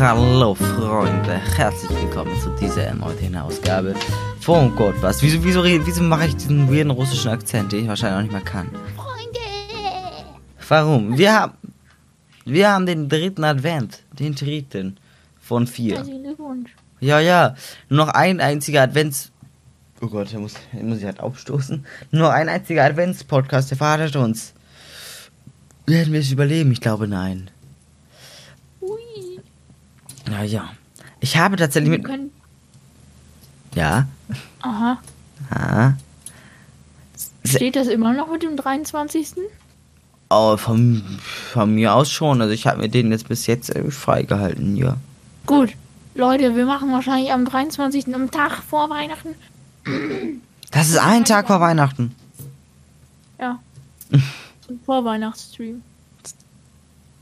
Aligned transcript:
Hallo 0.00 0.54
Freunde, 0.54 1.34
herzlich 1.58 1.90
willkommen 1.90 2.34
zu 2.40 2.48
dieser 2.58 2.94
neuen 2.94 3.36
Ausgabe 3.36 3.94
von 4.40 4.74
Gott 4.74 4.94
was. 5.02 5.22
Wieso, 5.22 5.44
wieso, 5.44 5.62
wieso 5.62 6.02
mache 6.02 6.28
ich 6.28 6.36
diesen 6.36 6.72
weirden 6.72 6.90
russischen 6.90 7.30
Akzent, 7.30 7.70
den 7.70 7.82
ich 7.82 7.88
wahrscheinlich 7.88 8.16
auch 8.16 8.22
nicht 8.22 8.32
mehr 8.32 8.40
kann? 8.40 8.70
Freunde! 8.96 9.38
Warum? 10.66 11.18
Wir 11.18 11.38
haben, 11.38 11.52
wir 12.46 12.72
haben 12.72 12.86
den 12.86 13.10
dritten 13.10 13.44
Advent, 13.44 14.02
den 14.18 14.34
dritten 14.34 14.96
von 15.38 15.66
vier. 15.66 15.96
Herzlichen 15.96 16.22
Glückwunsch. 16.22 16.74
Ja, 17.00 17.20
ja, 17.20 17.54
nur 17.90 18.06
noch 18.06 18.14
ein 18.14 18.40
einziger 18.40 18.80
Advents... 18.80 19.30
Oh 20.00 20.06
Gott, 20.06 20.32
der 20.32 20.40
muss, 20.40 20.54
der 20.72 20.82
muss 20.82 20.96
ich 20.96 21.04
halt 21.04 21.20
aufstoßen. 21.20 21.84
Nur 22.10 22.22
noch 22.22 22.30
ein 22.30 22.48
einziger 22.48 22.84
Advents-Podcast, 22.84 23.70
der 23.70 23.76
verratet 23.76 24.16
uns. 24.16 24.54
Werden 25.84 26.14
wir 26.14 26.20
es 26.20 26.30
überleben? 26.30 26.72
Ich 26.72 26.80
glaube, 26.80 27.06
nein. 27.06 27.50
Ui. 30.30 30.34
Ja, 30.36 30.42
ja. 30.42 30.70
Ich 31.20 31.36
habe 31.36 31.56
tatsächlich 31.56 31.90
mit... 31.90 32.04
können. 32.04 32.30
Ja. 33.74 34.06
Aha. 34.62 34.98
Ah. 35.50 35.92
Se- 37.44 37.56
Steht 37.56 37.76
das 37.76 37.88
immer 37.88 38.12
noch 38.12 38.30
mit 38.30 38.42
dem 38.42 38.56
23.? 38.56 39.34
Oh, 40.30 40.56
von, 40.56 41.02
von 41.20 41.74
mir 41.74 41.94
aus 41.94 42.10
schon. 42.10 42.40
Also 42.40 42.52
ich 42.54 42.66
habe 42.66 42.78
mir 42.80 42.88
den 42.88 43.10
jetzt 43.10 43.28
bis 43.28 43.46
jetzt 43.46 43.74
äh, 43.74 43.90
freigehalten, 43.90 44.76
ja. 44.76 44.96
Gut. 45.46 45.70
Leute, 46.14 46.54
wir 46.56 46.66
machen 46.66 46.92
wahrscheinlich 46.92 47.32
am 47.32 47.44
23. 47.44 48.14
am 48.14 48.30
Tag 48.30 48.62
vor 48.62 48.90
Weihnachten. 48.90 49.34
Das 50.70 50.88
ist 50.88 50.98
ein 50.98 51.24
Tag 51.24 51.46
vor 51.48 51.60
Weihnachten. 51.60 52.14
Ja. 53.38 53.58
Ein 54.12 54.80
Vorweihnachtsstream. 54.86 55.82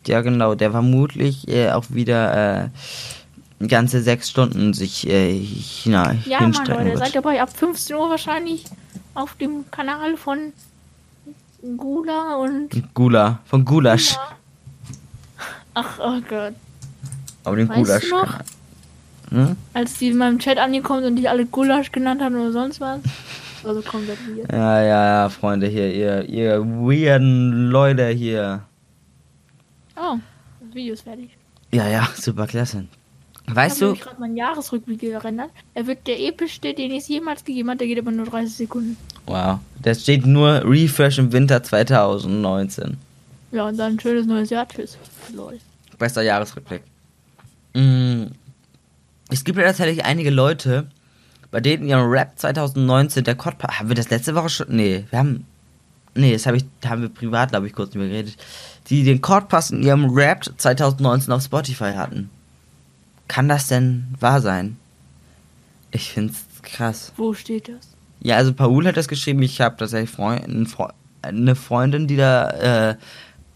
Ja, 0.08 0.20
genau. 0.22 0.54
Der 0.54 0.70
vermutlich 0.70 1.46
äh, 1.48 1.70
auch 1.70 1.84
wieder 1.90 2.64
äh, 3.60 3.66
ganze 3.66 4.02
sechs 4.02 4.30
Stunden 4.30 4.72
sich 4.74 5.06
äh, 5.08 5.32
hina 5.32 6.14
Ja, 6.24 6.40
Mann, 6.40 6.52
hinstrecken 6.52 6.84
Leute, 6.86 6.98
seid 6.98 7.14
wird. 7.14 7.24
dabei 7.24 7.42
ab 7.42 7.50
15 7.56 7.96
Uhr 7.96 8.08
wahrscheinlich 8.10 8.64
auf 9.14 9.34
dem 9.34 9.70
Kanal 9.70 10.16
von 10.16 10.52
Gula 11.76 12.36
und. 12.36 12.70
Gula, 12.94 13.40
von 13.44 13.64
Gulasch. 13.64 14.16
Ach, 15.74 15.98
oh 16.00 16.20
Gott. 16.28 16.54
Aber 17.44 17.56
den 17.56 17.68
Weißt 17.68 17.78
Gulasch. 17.78 18.10
noch? 18.10 18.38
Hm? 19.30 19.56
Als 19.74 19.98
die 19.98 20.08
in 20.08 20.16
meinem 20.16 20.38
Chat 20.38 20.58
angekommen 20.58 21.02
sind 21.02 21.10
und 21.10 21.16
die 21.16 21.28
alle 21.28 21.44
Gulasch 21.46 21.92
genannt 21.92 22.22
haben 22.22 22.36
oder 22.36 22.52
sonst 22.52 22.80
was. 22.80 23.00
Also 23.64 23.82
komplett 23.82 24.18
weird. 24.28 24.50
Ja, 24.52 24.82
ja, 24.82 25.06
ja, 25.06 25.28
Freunde 25.28 25.66
hier, 25.66 25.92
ihr, 25.92 26.24
ihr 26.28 26.60
weirden 26.64 27.70
Leute 27.70 28.06
hier. 28.08 28.62
Das 30.78 30.82
Video 30.84 30.94
ist 30.94 31.02
fertig. 31.02 31.30
Ja, 31.72 31.88
ja, 31.88 32.08
super 32.16 32.46
klasse. 32.46 32.84
Weißt 33.48 33.76
ich 33.76 33.80
du, 33.80 33.86
habe 33.88 33.98
gerade 33.98 34.20
meinen 34.20 34.36
Jahresrückblick 34.36 35.00
gerendert. 35.00 35.50
Er 35.74 35.88
wird 35.88 36.06
der 36.06 36.20
epischste, 36.20 36.72
den 36.72 36.92
es 36.92 37.08
jemals 37.08 37.44
gegeben 37.44 37.70
hat. 37.70 37.80
Der 37.80 37.88
geht 37.88 37.98
aber 37.98 38.12
nur 38.12 38.26
30 38.26 38.54
Sekunden. 38.54 38.96
wow, 39.26 39.58
da 39.82 39.92
steht 39.94 40.24
nur 40.24 40.62
Refresh 40.64 41.18
im 41.18 41.32
Winter 41.32 41.62
2019. 41.64 42.96
Ja, 43.50 43.66
und 43.66 43.76
dann 43.76 43.94
ein 43.94 44.00
schönes 44.00 44.26
neues 44.26 44.50
Jahr. 44.50 44.68
Tschüss. 44.68 44.96
Lol. 45.34 45.58
Bester 45.98 46.22
Jahresrückblick. 46.22 46.82
Mm, 47.74 48.26
Es 49.30 49.42
gibt 49.42 49.58
ja 49.58 49.64
tatsächlich 49.64 50.04
einige 50.04 50.30
Leute, 50.30 50.86
bei 51.50 51.60
denen 51.60 51.88
ihrem 51.88 52.08
Rap 52.08 52.38
2019 52.38 53.24
der 53.24 53.34
Cod 53.34 53.54
Haben 53.64 53.88
wir 53.88 53.96
das 53.96 54.10
letzte 54.10 54.36
Woche 54.36 54.48
schon? 54.48 54.66
Nee, 54.68 55.06
wir 55.10 55.18
haben. 55.18 55.44
Nee, 56.14 56.32
das 56.32 56.46
hab 56.46 56.54
ich, 56.54 56.64
da 56.80 56.90
haben 56.90 57.02
wir 57.02 57.08
privat, 57.08 57.50
glaube 57.50 57.66
ich, 57.66 57.72
kurz 57.72 57.90
drüber 57.92 58.06
geredet. 58.06 58.36
Die 58.90 59.04
den 59.04 59.20
Codpass 59.20 59.70
in 59.70 59.82
ihrem 59.82 60.06
Rap 60.10 60.44
2019 60.56 61.32
auf 61.32 61.42
Spotify 61.42 61.92
hatten. 61.94 62.30
Kann 63.28 63.48
das 63.48 63.68
denn 63.68 64.06
wahr 64.18 64.40
sein? 64.40 64.76
Ich 65.90 66.10
find's 66.12 66.44
krass. 66.62 67.12
Wo 67.16 67.34
steht 67.34 67.68
das? 67.68 67.88
Ja, 68.20 68.36
also 68.36 68.52
Paul 68.52 68.86
hat 68.86 68.96
das 68.96 69.06
geschrieben. 69.08 69.42
Ich 69.42 69.60
habe 69.60 69.76
tatsächlich 69.76 70.10
Freund, 70.10 70.46
ein 70.48 70.66
Fre- 70.66 70.92
eine 71.22 71.54
Freundin, 71.54 72.06
die 72.06 72.16
da, 72.16 72.90
äh, 72.90 72.96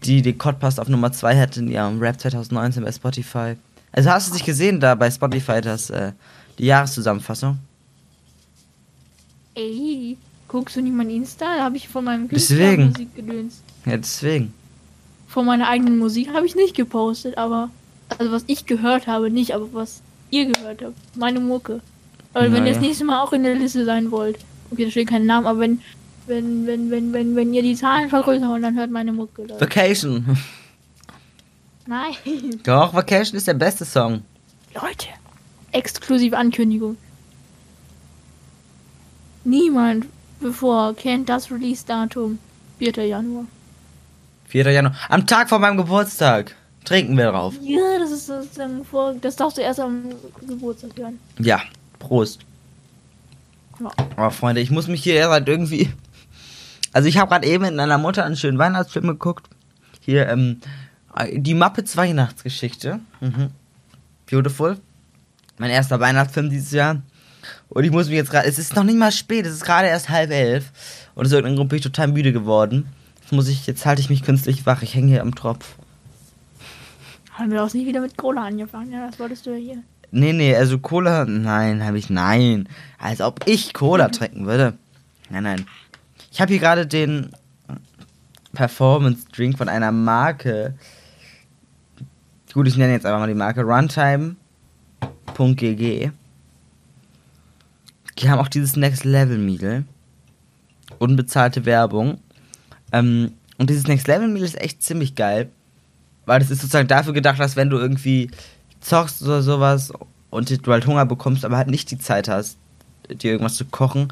die 0.03 0.21
den 0.21 0.37
Codpass 0.37 0.79
auf 0.79 0.87
Nummer 0.89 1.11
2 1.11 1.37
hatte 1.39 1.59
in 1.59 1.67
ihrem 1.69 1.99
Rap 1.99 2.19
2019 2.19 2.83
bei 2.83 2.91
Spotify. 2.91 3.55
Also 3.91 4.09
hast 4.09 4.29
du 4.29 4.33
nicht 4.33 4.45
gesehen 4.45 4.79
da 4.79 4.95
bei 4.95 5.09
Spotify 5.11 5.59
das, 5.61 5.89
äh, 5.89 6.13
die 6.59 6.65
Jahreszusammenfassung? 6.65 7.57
Ey, 9.55 10.17
guckst 10.53 10.75
du 10.75 10.81
nicht 10.81 10.95
mein 10.95 11.09
Insta? 11.09 11.57
Da 11.57 11.63
habe 11.63 11.77
ich 11.77 11.89
von 11.89 12.05
meinem 12.05 12.29
Deswegen. 12.29 12.89
Musik 12.89 13.15
gedöns. 13.15 13.63
Ja, 13.85 13.97
deswegen. 13.97 14.53
Von 15.27 15.47
meiner 15.47 15.67
eigenen 15.67 15.97
Musik 15.97 16.31
habe 16.31 16.45
ich 16.45 16.55
nicht 16.55 16.75
gepostet, 16.75 17.37
aber. 17.37 17.69
Also 18.19 18.31
was 18.31 18.43
ich 18.45 18.67
gehört 18.67 19.07
habe, 19.07 19.31
nicht, 19.31 19.55
aber 19.55 19.73
was 19.73 20.01
ihr 20.29 20.45
gehört 20.45 20.83
habt. 20.83 20.95
Meine 21.15 21.39
Mucke. 21.39 21.81
Aber 22.33 22.45
wenn 22.45 22.63
Na 22.63 22.67
ihr 22.67 22.73
das 22.73 22.81
nächste 22.81 23.03
Mal 23.03 23.21
auch 23.21 23.33
in 23.33 23.41
der 23.41 23.55
Liste 23.55 23.83
sein 23.83 24.11
wollt. 24.11 24.37
Okay, 24.69 24.85
da 24.85 24.91
steht 24.91 25.09
kein 25.09 25.25
Name, 25.25 25.49
aber 25.49 25.59
wenn. 25.59 25.81
Wenn, 26.25 26.65
wenn, 26.67 26.89
wenn, 26.89 27.11
wenn, 27.11 27.35
wenn 27.35 27.53
ihr 27.53 27.63
die 27.63 27.75
Zahlen 27.75 28.09
vergrößern 28.09 28.47
wollt, 28.47 28.63
dann 28.63 28.77
hört 28.77 28.91
meine 28.91 29.11
Mucke. 29.11 29.41
Leute. 29.41 29.59
Vacation. 29.59 30.37
Nein. 31.85 32.13
Doch, 32.63 32.93
Vacation 32.93 33.35
ist 33.35 33.47
der 33.47 33.55
beste 33.55 33.83
Song. 33.83 34.21
Leute, 34.73 35.07
exklusive 35.73 36.37
Ankündigung. 36.37 36.95
Niemand 39.43 40.05
bevor 40.43 40.95
kennt 40.95 41.29
das 41.29 41.49
Release-Datum. 41.49 42.37
4. 42.77 43.07
Januar. 43.07 43.45
4. 44.47 44.71
Januar. 44.71 44.95
Am 45.09 45.25
Tag 45.25 45.49
vor 45.49 45.57
meinem 45.57 45.77
Geburtstag. 45.77 46.55
Trinken 46.85 47.17
wir 47.17 47.31
drauf. 47.31 47.55
Ja, 47.61 47.97
das 47.97 48.11
ist 48.11 48.31
vor. 48.91 49.15
Das 49.15 49.37
darfst 49.37 49.57
du 49.57 49.61
erst 49.61 49.79
am 49.79 50.03
Geburtstag 50.45 50.91
hören. 50.97 51.17
Ja, 51.39 51.61
Prost. 51.97 52.41
Ja. 53.79 53.89
Oh, 54.17 54.29
Freunde, 54.29 54.61
ich 54.61 54.69
muss 54.69 54.87
mich 54.87 55.01
hier 55.01 55.29
halt 55.29 55.47
irgendwie. 55.47 55.89
Also, 56.91 57.07
ich 57.07 57.17
habe 57.17 57.29
gerade 57.29 57.47
eben 57.47 57.63
mit 57.63 57.75
meiner 57.75 57.97
Mutter 57.97 58.25
einen 58.25 58.35
schönen 58.35 58.59
Weihnachtsfilm 58.59 59.07
geguckt. 59.07 59.47
Hier, 60.01 60.27
ähm, 60.27 60.59
die 61.31 61.53
Muppets 61.53 61.95
Weihnachtsgeschichte. 61.95 62.99
Mhm. 63.21 63.49
Beautiful. 64.29 64.77
Mein 65.57 65.71
erster 65.71 65.99
Weihnachtsfilm 65.99 66.49
dieses 66.49 66.71
Jahr. 66.71 67.01
Und 67.73 67.83
ich 67.83 67.91
muss 67.91 68.07
mich 68.07 68.15
jetzt 68.15 68.29
gerade. 68.29 68.47
Es 68.47 68.59
ist 68.59 68.75
noch 68.75 68.83
nicht 68.83 68.97
mal 68.97 69.11
spät, 69.11 69.45
es 69.47 69.53
ist 69.53 69.65
gerade 69.65 69.87
erst 69.87 70.09
halb 70.09 70.29
elf. 70.29 70.71
Und 71.15 71.25
aus 71.25 71.31
irgendeinem 71.31 71.55
Grund 71.57 71.69
bin 71.69 71.77
ich 71.77 71.83
total 71.83 72.07
müde 72.07 72.31
geworden. 72.31 72.87
Jetzt 73.21 73.31
muss 73.31 73.47
ich, 73.47 73.65
jetzt 73.65 73.85
halte 73.85 74.01
ich 74.01 74.09
mich 74.09 74.21
künstlich 74.23 74.65
wach. 74.65 74.83
Ich 74.83 74.93
hänge 74.93 75.07
hier 75.07 75.21
am 75.21 75.33
Tropf. 75.33 75.75
Haben 77.31 77.51
wir 77.51 77.63
auch 77.63 77.73
nie 77.73 77.87
wieder 77.87 78.01
mit 78.01 78.15
Cola 78.15 78.43
angefangen. 78.45 78.91
Ja, 78.91 79.07
das 79.07 79.19
wolltest 79.19 79.47
du 79.47 79.51
ja 79.51 79.55
hier. 79.57 79.77
Nee, 80.11 80.33
nee, 80.33 80.55
also 80.55 80.77
Cola, 80.77 81.25
nein, 81.25 81.83
habe 81.83 81.97
ich, 81.97 82.11
nein. 82.11 82.69
Als 82.99 83.19
ob 83.21 83.47
ich 83.47 83.73
Cola 83.73 84.09
trinken 84.09 84.45
würde. 84.45 84.77
Nein, 85.31 85.41
nein. 85.43 85.65
Ich 86.31 86.39
habe 86.41 86.51
hier 86.51 86.59
gerade 86.59 86.85
den 86.85 87.31
Performance 88.53 89.25
Drink 89.35 89.57
von 89.57 89.67
einer 89.67 89.91
Marke. 89.91 90.75
Gut, 92.53 92.67
ich 92.67 92.77
nenne 92.77 92.93
jetzt 92.93 93.07
einfach 93.07 93.19
mal 93.19 93.27
die 93.27 93.33
Marke 93.33 93.63
Runtime.gg. 93.63 94.35
Die 98.19 98.29
haben 98.29 98.39
auch 98.39 98.47
dieses 98.47 98.75
Next 98.75 99.03
Level 99.05 99.37
Meal. 99.37 99.85
Unbezahlte 100.99 101.65
Werbung. 101.65 102.19
Ähm, 102.91 103.33
und 103.57 103.69
dieses 103.69 103.87
Next 103.87 104.07
Level 104.07 104.27
Meal 104.27 104.43
ist 104.43 104.59
echt 104.59 104.83
ziemlich 104.83 105.15
geil. 105.15 105.49
Weil 106.25 106.39
das 106.39 106.51
ist 106.51 106.61
sozusagen 106.61 106.87
dafür 106.87 107.13
gedacht, 107.13 107.39
dass 107.39 107.55
wenn 107.55 107.69
du 107.69 107.77
irgendwie 107.77 108.29
zockst 108.79 109.21
oder 109.23 109.41
sowas 109.41 109.91
und 110.29 110.65
du 110.65 110.71
halt 110.71 110.87
Hunger 110.87 111.05
bekommst, 111.05 111.45
aber 111.45 111.57
halt 111.57 111.69
nicht 111.69 111.91
die 111.91 111.97
Zeit 111.97 112.27
hast, 112.27 112.57
dir 113.09 113.31
irgendwas 113.31 113.55
zu 113.55 113.65
kochen 113.65 114.11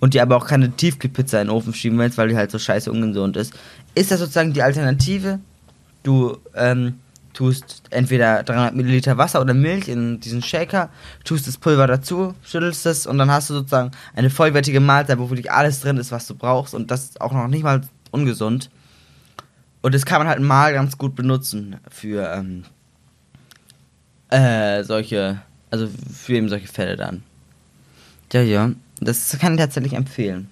und 0.00 0.14
dir 0.14 0.22
aber 0.22 0.36
auch 0.36 0.46
keine 0.46 0.70
Tiefkühlpizza 0.70 1.40
in 1.40 1.48
den 1.48 1.54
Ofen 1.54 1.74
schieben 1.74 1.98
willst, 1.98 2.18
weil 2.18 2.28
die 2.28 2.36
halt 2.36 2.50
so 2.50 2.58
scheiße 2.58 2.90
ungesund 2.90 3.36
ist, 3.36 3.54
ist 3.94 4.10
das 4.10 4.20
sozusagen 4.20 4.52
die 4.52 4.62
Alternative. 4.62 5.38
Du 6.02 6.38
ähm, 6.54 6.98
tust 7.32 7.82
entweder 7.90 8.42
300 8.42 8.74
Milliliter 8.74 9.18
Wasser 9.18 9.40
oder 9.40 9.54
Milch 9.54 9.88
in 9.88 10.20
diesen 10.20 10.42
Shaker, 10.42 10.90
tust 11.24 11.46
das 11.46 11.56
Pulver 11.56 11.86
dazu, 11.86 12.34
schüttelst 12.44 12.86
es 12.86 13.06
und 13.06 13.18
dann 13.18 13.30
hast 13.30 13.50
du 13.50 13.54
sozusagen 13.54 13.90
eine 14.14 14.30
vollwertige 14.30 14.80
Mahlzeit, 14.80 15.18
wo 15.18 15.30
wirklich 15.30 15.50
alles 15.50 15.80
drin 15.80 15.96
ist, 15.96 16.12
was 16.12 16.26
du 16.26 16.34
brauchst 16.34 16.74
und 16.74 16.90
das 16.90 17.04
ist 17.04 17.20
auch 17.20 17.32
noch 17.32 17.48
nicht 17.48 17.62
mal 17.62 17.82
ungesund. 18.10 18.70
Und 19.80 19.94
das 19.94 20.06
kann 20.06 20.20
man 20.20 20.28
halt 20.28 20.40
mal 20.40 20.72
ganz 20.72 20.96
gut 20.96 21.16
benutzen 21.16 21.76
für 21.90 22.32
ähm, 22.32 22.64
äh, 24.30 24.84
solche, 24.84 25.42
also 25.70 25.88
für 26.12 26.34
eben 26.34 26.48
solche 26.48 26.68
Fälle 26.68 26.96
dann. 26.96 27.22
Ja, 28.32 28.42
ja, 28.42 28.70
das 29.00 29.36
kann 29.40 29.54
ich 29.54 29.60
tatsächlich 29.60 29.94
empfehlen. 29.94 30.48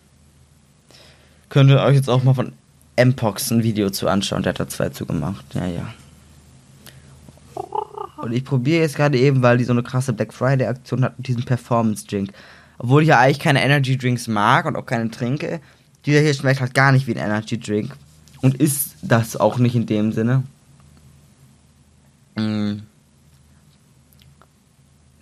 Könnt 1.48 1.70
ihr 1.70 1.80
euch 1.80 1.96
jetzt 1.96 2.10
auch 2.10 2.22
mal 2.22 2.34
von 2.34 2.52
Mpox 2.96 3.50
ein 3.50 3.62
Video 3.62 3.90
zu 3.90 4.08
anschauen, 4.08 4.42
der 4.42 4.50
hat 4.50 4.60
da 4.60 4.68
zwei 4.68 4.90
zu 4.90 5.06
gemacht. 5.06 5.44
Ja, 5.54 5.66
ja. 5.66 5.94
Und 8.16 8.32
ich 8.32 8.44
probiere 8.44 8.82
jetzt 8.82 8.96
gerade 8.96 9.18
eben, 9.18 9.42
weil 9.42 9.58
die 9.58 9.64
so 9.64 9.72
eine 9.72 9.82
krasse 9.82 10.12
Black 10.12 10.32
Friday 10.32 10.66
Aktion 10.66 11.04
hat, 11.04 11.14
diesen 11.18 11.44
Performance 11.44 12.06
Drink. 12.06 12.32
Obwohl 12.78 13.02
ich 13.02 13.08
ja 13.08 13.18
eigentlich 13.18 13.40
keine 13.40 13.62
Energy 13.62 13.96
Drinks 13.96 14.28
mag 14.28 14.66
und 14.66 14.76
auch 14.76 14.86
keine 14.86 15.10
trinke, 15.10 15.60
dieser 16.06 16.20
hier 16.20 16.34
schmeckt 16.34 16.60
halt 16.60 16.74
gar 16.74 16.92
nicht 16.92 17.06
wie 17.06 17.14
ein 17.14 17.24
Energy 17.24 17.58
Drink. 17.58 17.96
Und 18.40 18.56
ist 18.56 18.94
das 19.02 19.36
auch 19.36 19.58
nicht 19.58 19.74
in 19.74 19.86
dem 19.86 20.12
Sinne. 20.12 20.44
Mm. 22.36 22.82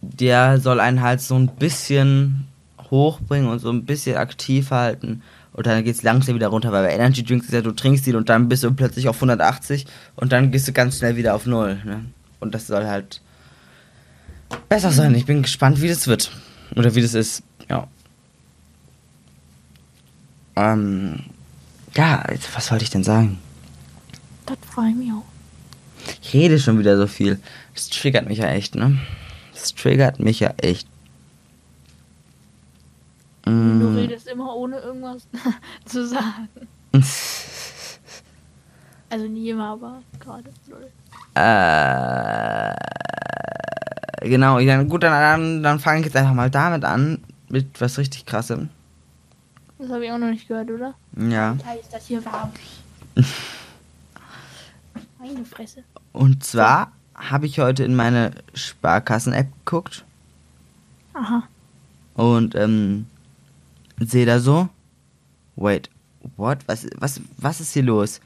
der 0.03 0.61
soll 0.61 0.79
einen 0.79 1.01
halt 1.01 1.21
so 1.21 1.35
ein 1.35 1.49
bisschen 1.49 2.47
hochbringen 2.91 3.49
und 3.49 3.59
so 3.59 3.71
ein 3.71 3.85
bisschen 3.85 4.17
aktiv 4.17 4.71
halten. 4.71 5.23
Und 5.53 5.67
dann 5.67 5.83
geht 5.83 5.97
es 5.97 6.03
langsam 6.03 6.35
wieder 6.35 6.49
runter, 6.49 6.71
weil 6.71 6.85
bei 6.85 6.93
Energy 6.93 7.25
Drinks 7.25 7.47
ist 7.47 7.53
ja, 7.53 7.63
du 7.63 7.73
trinkst 7.73 8.07
ihn 8.07 8.15
und 8.15 8.29
dann 8.29 8.49
bist 8.49 8.63
du 8.63 8.73
plötzlich 8.73 9.09
auf 9.09 9.17
180 9.17 9.87
und 10.15 10.33
dann 10.33 10.53
gehst 10.53 10.69
du 10.69 10.73
ganz 10.73 10.99
schnell 10.99 11.17
wieder 11.17 11.35
auf 11.35 11.47
Null. 11.47 11.81
Ne? 11.85 12.05
Und 12.41 12.55
das 12.55 12.67
soll 12.67 12.87
halt 12.87 13.21
besser 14.69 14.93
sein. 14.93 15.15
Ich 15.15 15.27
bin 15.27 15.43
gespannt, 15.43 15.81
wie 15.83 15.89
das 15.89 16.07
wird. 16.07 16.31
Oder 16.77 16.95
wie 16.95 17.03
das 17.03 17.15
ist. 17.15 17.43
Ja. 17.69 17.87
Ähm, 20.57 21.25
ja, 21.95 22.25
jetzt, 22.31 22.55
was 22.55 22.71
wollte 22.71 22.85
ich 22.85 22.91
denn 22.91 23.05
sagen? 23.05 23.39
Das 24.47 24.57
freue 24.71 24.91
ich 24.91 24.97
mich 24.97 25.13
auch. 25.13 25.25
Ich 26.23 26.33
rede 26.33 26.59
schon 26.59 26.79
wieder 26.79 26.97
so 26.97 27.07
viel. 27.07 27.39
Das 27.75 27.89
triggert 27.89 28.27
mich 28.29 28.39
ja 28.39 28.49
echt, 28.49 28.75
ne? 28.75 28.99
Das 29.53 29.75
triggert 29.75 30.21
mich 30.21 30.41
ja 30.41 30.55
echt. 30.59 30.87
Du 33.45 33.51
Mm. 33.51 33.97
redest 33.97 34.29
immer 34.29 34.55
ohne 34.55 34.79
irgendwas 34.79 35.27
zu 35.85 36.07
sagen. 36.07 36.49
Also 39.11 39.27
nie 39.27 39.49
immer, 39.49 39.69
aber 39.71 40.03
gerade. 40.21 40.51
Äh, 41.39 42.75
genau, 44.29 44.59
ja, 44.59 44.83
gut, 44.83 45.05
dann, 45.05 45.13
dann, 45.13 45.63
dann 45.63 45.79
fange 45.79 46.01
ich 46.01 46.07
jetzt 46.07 46.17
einfach 46.17 46.35
mal 46.35 46.51
damit 46.51 46.85
an. 46.85 47.23
Mit 47.49 47.81
was 47.81 47.97
richtig 47.97 48.27
krassem. 48.27 48.69
Das 49.79 49.89
habe 49.91 50.05
ich 50.05 50.11
auch 50.11 50.19
noch 50.19 50.29
nicht 50.31 50.49
gehört, 50.49 50.71
oder? 50.71 50.95
Ja. 51.17 51.51
Alter, 51.53 51.81
ist 51.81 51.93
das 51.93 52.07
hier 52.07 52.25
warm. 52.25 52.51
Meine 55.19 55.45
Fresse. 55.45 55.85
Und 56.13 56.43
zwar 56.45 56.93
habe 57.15 57.47
ich 57.47 57.59
heute 57.61 57.85
in 57.85 57.95
meine 57.95 58.33
Sparkassen-App 58.55 59.49
geguckt 59.65 60.05
Aha. 61.15 61.43
und 62.15 62.55
ähm, 62.55 63.07
sehe 64.01 64.27
da 64.27 64.39
so. 64.41 64.69
Wait, 65.57 65.91
what? 66.37 66.59
Was, 66.67 66.87
was, 66.99 67.21
was 67.37 67.61
ist 67.61 67.73
hier 67.73 67.83
los? 67.83 68.21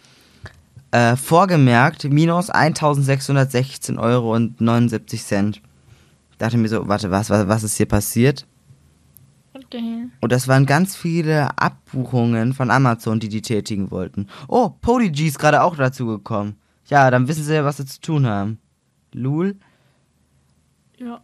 Äh, 0.92 1.16
vorgemerkt, 1.16 2.04
minus 2.04 2.50
1616 2.50 3.98
Euro 3.98 4.34
und 4.34 4.60
79 4.60 5.24
Cent. 5.24 5.62
Dachte 6.36 6.58
mir 6.58 6.68
so, 6.68 6.86
warte, 6.86 7.10
was, 7.10 7.30
was, 7.30 7.48
was 7.48 7.62
ist 7.62 7.78
hier 7.78 7.86
passiert? 7.86 8.46
Okay. 9.54 10.08
Und 10.20 10.32
das 10.32 10.48
waren 10.48 10.66
ganz 10.66 10.94
viele 10.94 11.58
Abbuchungen 11.58 12.52
von 12.52 12.70
Amazon, 12.70 13.20
die 13.20 13.30
die 13.30 13.40
tätigen 13.40 13.90
wollten. 13.90 14.26
Oh, 14.48 14.68
Podigy 14.68 15.28
ist 15.28 15.38
gerade 15.38 15.62
auch 15.62 15.76
dazu 15.76 16.04
gekommen. 16.06 16.56
Ja, 16.88 17.10
dann 17.10 17.26
wissen 17.26 17.44
sie 17.44 17.54
ja, 17.54 17.64
was 17.64 17.78
sie 17.78 17.86
zu 17.86 18.00
tun 18.00 18.26
haben. 18.26 18.58
Lul. 19.12 19.56
Ja. 20.98 21.22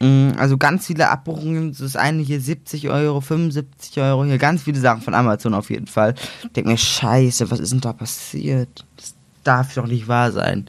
Mm, 0.00 0.30
Also 0.38 0.56
ganz 0.58 0.86
viele 0.86 1.08
Abbuchungen. 1.08 1.74
Das 1.78 1.96
eine 1.96 2.22
hier 2.22 2.40
70 2.40 2.88
Euro, 2.88 3.20
75 3.20 3.98
Euro. 4.00 4.24
Hier 4.24 4.38
ganz 4.38 4.62
viele 4.62 4.78
Sachen 4.80 5.02
von 5.02 5.14
Amazon 5.14 5.54
auf 5.54 5.70
jeden 5.70 5.86
Fall. 5.88 6.14
Ich 6.44 6.52
denk 6.52 6.66
mir, 6.66 6.78
scheiße, 6.78 7.50
was 7.50 7.60
ist 7.60 7.72
denn 7.72 7.80
da 7.80 7.92
passiert? 7.92 8.84
Das 8.96 9.14
darf 9.44 9.74
doch 9.74 9.86
nicht 9.86 10.06
wahr 10.08 10.30
sein. 10.32 10.68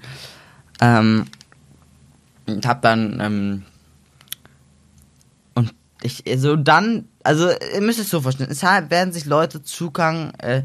Ähm, 0.82 1.26
und 2.48 2.66
hab 2.66 2.82
dann, 2.82 3.20
ähm, 3.22 3.64
und 5.54 5.74
ich, 6.02 6.24
also 6.28 6.56
dann, 6.56 7.06
also 7.24 7.50
ihr 7.74 7.82
müsst 7.82 8.00
es 8.00 8.10
so 8.10 8.22
vorstellen, 8.22 8.50
es 8.52 8.64
ha- 8.64 8.90
werden 8.90 9.14
sich 9.14 9.26
Leute 9.26 9.62
Zugang 9.62 10.32
äh, 10.40 10.64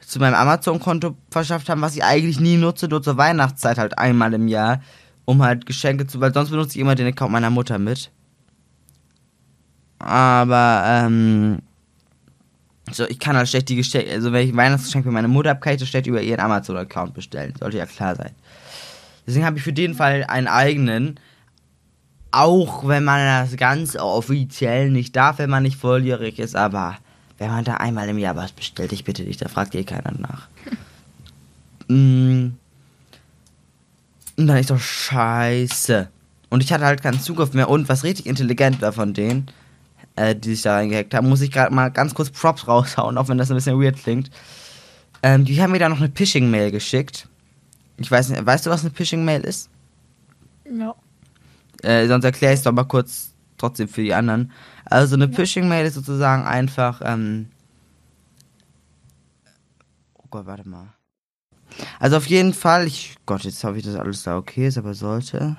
zu 0.00 0.18
meinem 0.18 0.34
Amazon-Konto 0.34 1.16
verschafft 1.30 1.68
haben, 1.68 1.80
was 1.82 1.96
ich 1.96 2.04
eigentlich 2.04 2.38
nie 2.40 2.56
nutze, 2.56 2.88
nur 2.88 3.02
zur 3.02 3.16
Weihnachtszeit 3.16 3.78
halt 3.78 3.98
einmal 3.98 4.32
im 4.34 4.48
Jahr, 4.48 4.80
um 5.24 5.42
halt 5.42 5.66
Geschenke 5.66 6.06
zu, 6.06 6.20
weil 6.20 6.32
sonst 6.32 6.50
benutze 6.50 6.76
ich 6.76 6.80
immer 6.80 6.94
den 6.94 7.06
Account 7.06 7.32
meiner 7.32 7.50
Mutter 7.50 7.78
mit. 7.78 8.10
Aber, 9.98 10.84
ähm, 10.86 11.58
so, 12.92 13.08
ich 13.08 13.18
kann 13.18 13.36
halt 13.36 13.48
schlecht 13.48 13.68
die 13.70 13.76
Geschenke, 13.76 14.12
also 14.12 14.32
wenn 14.32 14.48
ich 14.48 14.56
Weihnachtsgeschenk 14.56 15.04
für 15.04 15.10
meine 15.10 15.28
Mutter 15.28 15.50
habe, 15.50 15.60
kann 15.60 15.74
ich 15.74 15.80
das 15.80 15.88
schlecht 15.88 16.06
über 16.06 16.20
ihren 16.20 16.40
Amazon-Account 16.40 17.14
bestellen. 17.14 17.54
Sollte 17.58 17.78
ja 17.78 17.86
klar 17.86 18.14
sein. 18.14 18.32
Deswegen 19.26 19.46
habe 19.46 19.56
ich 19.56 19.64
für 19.64 19.72
den 19.72 19.94
Fall 19.94 20.24
einen 20.24 20.48
eigenen. 20.48 21.18
Auch 22.30 22.86
wenn 22.86 23.04
man 23.04 23.20
das 23.20 23.56
ganz 23.56 23.96
offiziell 23.96 24.90
nicht 24.90 25.16
darf, 25.16 25.38
wenn 25.38 25.50
man 25.50 25.62
nicht 25.62 25.76
volljährig 25.76 26.38
ist, 26.38 26.56
aber 26.56 26.98
wenn 27.38 27.48
man 27.48 27.64
da 27.64 27.74
einmal 27.74 28.08
im 28.08 28.18
Jahr 28.18 28.36
was 28.36 28.52
bestellt, 28.52 28.92
ich 28.92 29.04
bitte 29.04 29.24
dich, 29.24 29.36
da 29.36 29.48
fragt 29.48 29.74
eh 29.74 29.84
keiner 29.84 30.12
nach. 30.18 30.48
Mm. 31.86 32.54
Und 34.36 34.46
dann 34.46 34.56
ist 34.56 34.70
doch 34.70 34.80
scheiße. 34.80 36.08
Und 36.50 36.62
ich 36.62 36.72
hatte 36.72 36.84
halt 36.84 37.02
keinen 37.02 37.20
Zugriff 37.20 37.52
mehr. 37.52 37.68
Und 37.68 37.88
was 37.88 38.04
richtig 38.04 38.26
intelligent 38.26 38.80
war 38.82 38.92
von 38.92 39.14
denen, 39.14 39.50
äh, 40.16 40.34
die 40.34 40.50
sich 40.54 40.62
da 40.62 40.76
reingehackt 40.76 41.14
haben, 41.14 41.28
muss 41.28 41.40
ich 41.40 41.50
gerade 41.50 41.74
mal 41.74 41.90
ganz 41.90 42.14
kurz 42.14 42.30
Props 42.30 42.68
raushauen, 42.68 43.18
auch 43.18 43.28
wenn 43.28 43.38
das 43.38 43.50
ein 43.50 43.56
bisschen 43.56 43.80
weird 43.80 43.96
klingt. 43.96 44.30
Ähm, 45.22 45.44
die 45.44 45.60
haben 45.60 45.72
mir 45.72 45.78
da 45.78 45.88
noch 45.88 46.00
eine 46.00 46.12
Phishing-Mail 46.14 46.70
geschickt. 46.70 47.28
Ich 47.96 48.10
weiß 48.10 48.28
nicht, 48.28 48.44
weißt 48.44 48.66
du, 48.66 48.70
was 48.70 48.82
eine 48.82 48.90
Phishing-Mail 48.90 49.42
ist? 49.42 49.70
Ja. 50.70 50.94
Äh, 51.82 52.06
sonst 52.08 52.24
erkläre 52.24 52.52
ich 52.52 52.58
es 52.58 52.64
doch 52.64 52.72
mal 52.72 52.84
kurz 52.84 53.32
trotzdem 53.58 53.88
für 53.88 54.02
die 54.02 54.14
anderen. 54.14 54.52
Also 54.84 55.16
eine 55.16 55.28
Phishing-Mail 55.28 55.86
ist 55.86 55.94
sozusagen 55.94 56.44
einfach, 56.44 57.00
ähm 57.04 57.46
Oh 60.14 60.26
Gott, 60.30 60.46
warte 60.46 60.68
mal. 60.68 60.93
Also 61.98 62.16
auf 62.16 62.26
jeden 62.26 62.54
Fall, 62.54 62.86
ich 62.86 63.16
Gott, 63.26 63.42
jetzt 63.42 63.62
hoffe 63.64 63.78
ich, 63.78 63.84
dass 63.84 63.96
alles 63.96 64.22
da 64.22 64.36
okay 64.36 64.68
ist, 64.68 64.78
aber 64.78 64.94
sollte. 64.94 65.56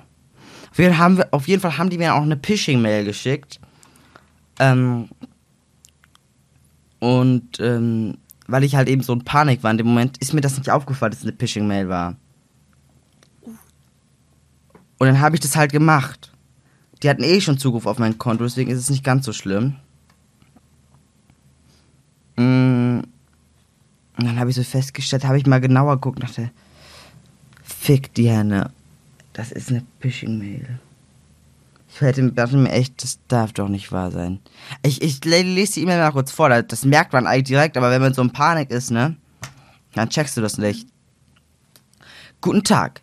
Auf 0.70 0.78
jeden, 0.78 0.98
haben 0.98 1.16
wir, 1.18 1.28
auf 1.32 1.48
jeden 1.48 1.60
Fall 1.60 1.78
haben 1.78 1.90
die 1.90 1.98
mir 1.98 2.14
auch 2.14 2.22
eine 2.22 2.38
Phishing-Mail 2.42 3.04
geschickt. 3.04 3.60
Ähm 4.58 5.08
und 6.98 7.60
ähm, 7.60 8.18
weil 8.46 8.64
ich 8.64 8.76
halt 8.76 8.88
eben 8.88 9.02
so 9.02 9.12
in 9.12 9.24
Panik 9.24 9.62
war 9.62 9.70
in 9.70 9.78
dem 9.78 9.86
Moment, 9.86 10.18
ist 10.18 10.32
mir 10.32 10.40
das 10.40 10.56
nicht 10.56 10.70
aufgefallen, 10.70 11.10
dass 11.10 11.20
es 11.20 11.26
eine 11.26 11.36
Phishing-Mail 11.36 11.88
war. 11.88 12.16
Und 14.98 15.06
dann 15.06 15.20
habe 15.20 15.36
ich 15.36 15.40
das 15.40 15.56
halt 15.56 15.72
gemacht. 15.72 16.32
Die 17.02 17.10
hatten 17.10 17.22
eh 17.22 17.40
schon 17.40 17.58
Zugriff 17.58 17.86
auf 17.86 17.98
mein 17.98 18.18
Konto, 18.18 18.44
deswegen 18.44 18.70
ist 18.70 18.78
es 18.78 18.90
nicht 18.90 19.04
ganz 19.04 19.26
so 19.26 19.32
schlimm. 19.32 19.76
Mm. 22.36 23.00
Und 24.18 24.26
dann 24.26 24.38
habe 24.38 24.50
ich 24.50 24.56
so 24.56 24.62
festgestellt, 24.62 25.24
habe 25.24 25.38
ich 25.38 25.46
mal 25.46 25.60
genauer 25.60 25.96
geguckt 25.96 26.20
und 26.20 26.28
dachte, 26.28 26.50
fick 27.62 28.14
die 28.14 28.30
Henne. 28.30 28.70
Das 29.32 29.52
ist 29.52 29.70
eine 29.70 29.84
Phishing-Mail. 30.00 30.78
Ich 31.88 32.00
hätte, 32.00 32.30
dachte 32.32 32.56
mir 32.56 32.70
echt, 32.72 33.02
das 33.02 33.18
darf 33.28 33.52
doch 33.52 33.68
nicht 33.68 33.92
wahr 33.92 34.10
sein. 34.10 34.40
Ich, 34.82 35.02
ich 35.02 35.24
le- 35.24 35.42
lese 35.42 35.74
die 35.74 35.82
E-Mail 35.82 35.98
mal 35.98 36.12
kurz 36.12 36.30
vor, 36.30 36.48
das 36.62 36.84
merkt 36.84 37.12
man 37.12 37.26
eigentlich 37.26 37.44
direkt, 37.44 37.76
aber 37.76 37.90
wenn 37.90 38.02
man 38.02 38.14
so 38.14 38.22
in 38.22 38.32
Panik 38.32 38.70
ist, 38.70 38.90
ne, 38.90 39.16
dann 39.94 40.10
checkst 40.10 40.36
du 40.36 40.40
das 40.40 40.58
nicht. 40.58 40.88
Guten 42.40 42.64
Tag. 42.64 43.02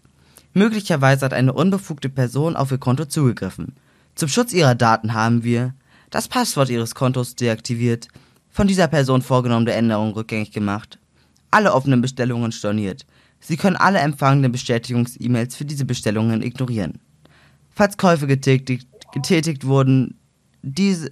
Möglicherweise 0.54 1.26
hat 1.26 1.34
eine 1.34 1.54
unbefugte 1.54 2.10
Person 2.10 2.56
auf 2.56 2.72
Ihr 2.72 2.78
Konto 2.78 3.06
zugegriffen. 3.06 3.76
Zum 4.14 4.30
Schutz 4.30 4.54
Ihrer 4.54 4.76
Daten 4.76 5.14
haben 5.14 5.44
wir 5.44 5.74
das 6.12 6.28
Passwort 6.28 6.70
Ihres 6.70 6.94
Kontos 6.94 7.36
deaktiviert, 7.36 8.08
von 8.52 8.68
dieser 8.68 8.88
Person 8.88 9.24
vorgenommene 9.24 9.74
Änderungen 9.74 10.14
rückgängig 10.14 10.52
gemacht, 10.52 11.00
alle 11.54 11.74
offenen 11.74 12.02
Bestellungen 12.02 12.52
storniert. 12.52 13.06
Sie 13.40 13.58
können 13.58 13.76
alle 13.76 14.00
empfangenen 14.00 14.52
Bestätigungs-E-Mails 14.52 15.56
für 15.56 15.66
diese 15.66 15.86
Bestellungen 15.86 16.42
ignorieren. 16.42 17.00
Falls 17.72 17.98
Käufe 17.98 18.28
getätigt, 18.28 18.88
getätigt 19.14 19.66
wurden, 19.66 20.18
diese, 20.62 21.12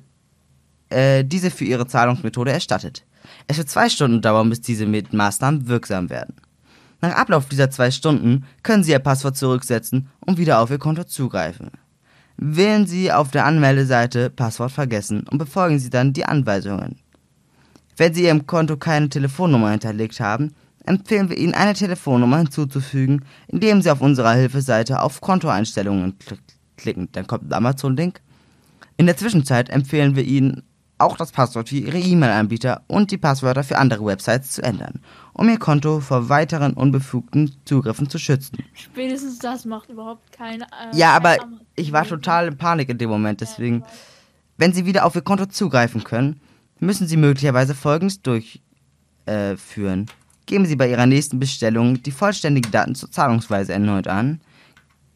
äh, 0.89 1.25
diese 1.25 1.51
für 1.51 1.65
Ihre 1.65 1.87
Zahlungsmethode 1.87 2.51
erstattet. 2.51 3.03
Es 3.47 3.57
wird 3.57 3.69
zwei 3.69 3.89
Stunden 3.89 4.21
dauern, 4.21 4.49
bis 4.49 4.61
diese 4.61 4.85
Maßnahmen 4.85 5.67
wirksam 5.67 6.09
werden. 6.09 6.35
Nach 7.01 7.15
Ablauf 7.15 7.47
dieser 7.49 7.69
zwei 7.69 7.91
Stunden 7.91 8.45
können 8.63 8.83
Sie 8.83 8.91
Ihr 8.91 8.99
Passwort 8.99 9.35
zurücksetzen 9.35 10.07
und 10.19 10.37
wieder 10.37 10.59
auf 10.59 10.69
Ihr 10.69 10.77
Konto 10.77 11.03
zugreifen. 11.03 11.71
Wählen 12.37 12.87
Sie 12.87 13.11
auf 13.11 13.31
der 13.31 13.45
Anmeldeseite 13.45 14.29
Passwort 14.29 14.71
vergessen 14.71 15.25
und 15.29 15.37
befolgen 15.37 15.79
Sie 15.79 15.89
dann 15.89 16.13
die 16.13 16.25
Anweisungen. 16.25 16.97
Wenn 18.01 18.15
Sie 18.15 18.23
Ihrem 18.23 18.47
Konto 18.47 18.77
keine 18.77 19.09
Telefonnummer 19.09 19.69
hinterlegt 19.69 20.19
haben, 20.19 20.55
empfehlen 20.87 21.29
wir 21.29 21.37
Ihnen 21.37 21.53
eine 21.53 21.75
Telefonnummer 21.75 22.39
hinzuzufügen, 22.39 23.23
indem 23.47 23.83
Sie 23.83 23.91
auf 23.91 24.01
unserer 24.01 24.33
Hilfeseite 24.33 25.03
auf 25.03 25.21
Kontoeinstellungen 25.21 26.17
kl- 26.17 26.39
klicken. 26.77 27.09
Dann 27.11 27.27
kommt 27.27 27.43
ein 27.47 27.53
Amazon-Link. 27.53 28.19
In 28.97 29.05
der 29.05 29.17
Zwischenzeit 29.17 29.69
empfehlen 29.69 30.15
wir 30.15 30.23
Ihnen 30.23 30.63
auch 30.97 31.15
das 31.15 31.31
Passwort 31.31 31.69
für 31.69 31.75
Ihre 31.75 31.99
E-Mail-Anbieter 31.99 32.81
und 32.87 33.11
die 33.11 33.19
Passwörter 33.19 33.63
für 33.63 33.77
andere 33.77 34.03
Websites 34.03 34.49
zu 34.49 34.63
ändern, 34.63 34.99
um 35.33 35.47
Ihr 35.47 35.59
Konto 35.59 35.99
vor 35.99 36.27
weiteren 36.27 36.73
unbefugten 36.73 37.55
Zugriffen 37.65 38.09
zu 38.09 38.17
schützen. 38.17 38.57
Spätestens 38.73 39.37
das 39.37 39.65
macht 39.65 39.91
überhaupt 39.91 40.31
keine. 40.31 40.63
Äh, 40.63 40.97
Ja, 40.97 41.11
aber 41.15 41.37
ich 41.75 41.91
war 41.91 42.05
total 42.07 42.47
in 42.47 42.57
Panik 42.57 42.89
in 42.89 42.97
dem 42.97 43.11
Moment, 43.11 43.41
deswegen. 43.41 43.83
Wenn 44.57 44.73
Sie 44.73 44.87
wieder 44.87 45.05
auf 45.05 45.13
Ihr 45.15 45.21
Konto 45.21 45.45
zugreifen 45.45 46.03
können, 46.03 46.41
müssen 46.81 47.07
Sie 47.07 47.17
möglicherweise 47.17 47.73
Folgendes 47.75 48.21
durchführen. 48.21 48.65
Äh. 49.25 50.05
Geben 50.47 50.65
Sie 50.65 50.75
bei 50.75 50.89
Ihrer 50.89 51.05
nächsten 51.05 51.39
Bestellung 51.39 52.01
die 52.03 52.11
vollständigen 52.11 52.71
Daten 52.71 52.95
zur 52.95 53.09
Zahlungsweise 53.11 53.71
erneut 53.71 54.07
an. 54.07 54.41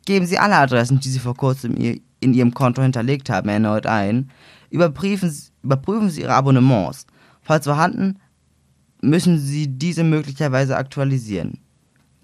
Geben 0.06 0.28
Sie 0.28 0.38
alle 0.38 0.56
Adressen, 0.56 1.00
die 1.00 1.10
Sie 1.10 1.20
vor 1.20 1.36
kurzem 1.36 1.76
in 1.76 2.34
Ihrem 2.34 2.54
Konto 2.54 2.82
hinterlegt 2.82 3.30
haben, 3.30 3.50
erneut 3.50 3.86
ein. 3.88 4.30
Überprüfen, 4.70 5.30
Sie- 5.30 5.50
überprüfen 5.64 6.10
Sie 6.10 6.22
Ihre 6.22 6.36
Abonnements. 6.36 7.06
Falls 7.42 7.66
vorhanden, 7.66 8.20
müssen 9.02 9.40
Sie 9.40 9.68
diese 9.68 10.04
möglicherweise 10.04 10.78
aktualisieren. 10.78 11.60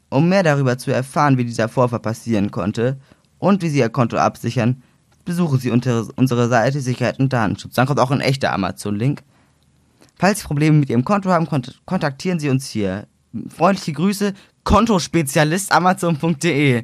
Um 0.10 0.30
mehr 0.30 0.44
darüber 0.44 0.78
zu 0.78 0.92
erfahren, 0.92 1.38
wie 1.38 1.46
dieser 1.46 1.70
Vorfall 1.70 2.00
passieren 2.00 2.52
konnte 2.52 3.00
und 3.40 3.62
wie 3.62 3.70
Sie 3.70 3.80
Ihr 3.80 3.90
Konto 3.90 4.18
absichern, 4.18 4.84
besuchen 5.26 5.60
Sie 5.60 5.72
unsere 5.72 6.48
Seite 6.50 6.82
Sicherheit 6.82 7.20
und 7.20 7.34
Datenschutz. 7.34 7.74
Dann 7.76 7.88
kommt 7.88 8.00
auch 8.00 8.12
ein 8.12 8.22
echter 8.22 8.54
Amazon-Link. 8.54 9.24
Falls 10.22 10.40
Sie 10.42 10.46
Probleme 10.46 10.78
mit 10.78 10.88
Ihrem 10.92 11.04
Konto 11.04 11.32
haben, 11.32 11.48
kont 11.48 11.82
kontaktieren 11.86 12.40
Sie 12.40 12.48
uns 12.50 12.70
hier. 12.70 13.08
Freundliche 13.50 13.94
Grüße, 13.94 14.34
Kontospezialist 14.64 15.72
amazon.de. 15.72 16.84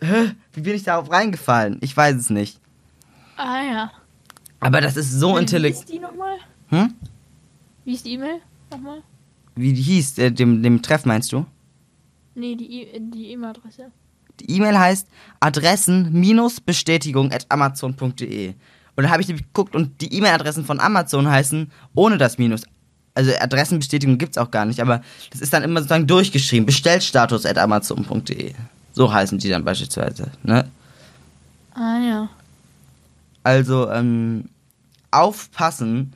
Wie 0.00 0.60
bin 0.60 0.74
ich 0.74 0.82
darauf 0.82 1.08
reingefallen? 1.08 1.78
Ich 1.82 1.96
weiß 1.96 2.16
es 2.16 2.30
nicht. 2.30 2.58
Ah 3.36 3.62
ja. 3.62 3.92
Aber 4.58 4.80
das 4.80 4.96
ist 4.96 5.12
so 5.12 5.36
Wie 5.36 5.40
intelligent. 5.40 5.84
ist 5.84 5.92
die 5.92 6.00
nochmal? 6.00 6.36
Hm? 6.70 6.94
Wie 7.84 7.94
ist 7.94 8.04
die 8.04 8.14
E-Mail 8.14 8.40
nochmal? 8.72 9.02
Wie 9.54 9.72
die 9.72 9.82
hieß, 9.82 10.18
äh, 10.18 10.32
dem, 10.32 10.60
dem 10.60 10.82
Treff 10.82 11.04
meinst 11.04 11.30
du? 11.32 11.46
Nee, 12.34 12.56
die 12.56 12.82
E- 12.82 12.96
E-Mail-Adresse. 12.96 13.92
Die 14.40 14.50
E-Mail 14.56 14.76
heißt 14.76 15.06
adressen-bestätigung 15.38 17.30
at 17.32 17.46
amazon.de. 17.50 18.54
Und 18.98 19.04
da 19.04 19.10
habe 19.10 19.22
ich 19.22 19.28
geguckt 19.28 19.76
und 19.76 20.00
die 20.00 20.12
E-Mail-Adressen 20.12 20.64
von 20.64 20.80
Amazon 20.80 21.30
heißen 21.30 21.70
ohne 21.94 22.18
das 22.18 22.36
Minus. 22.36 22.62
Also 23.14 23.30
Adressenbestätigung 23.38 24.18
gibt's 24.18 24.36
auch 24.36 24.50
gar 24.50 24.64
nicht, 24.64 24.80
aber 24.80 25.02
das 25.30 25.40
ist 25.40 25.52
dann 25.52 25.62
immer 25.62 25.78
sozusagen 25.78 26.08
durchgeschrieben. 26.08 26.66
Bestellstatus 26.66 27.46
at 27.46 27.58
amazon.de. 27.58 28.54
So 28.92 29.12
heißen 29.12 29.38
die 29.38 29.50
dann 29.50 29.64
beispielsweise. 29.64 30.32
Ne? 30.42 30.64
Ah 31.74 31.98
ja. 32.00 32.28
Also 33.44 33.88
ähm, 33.88 34.46
aufpassen 35.12 36.14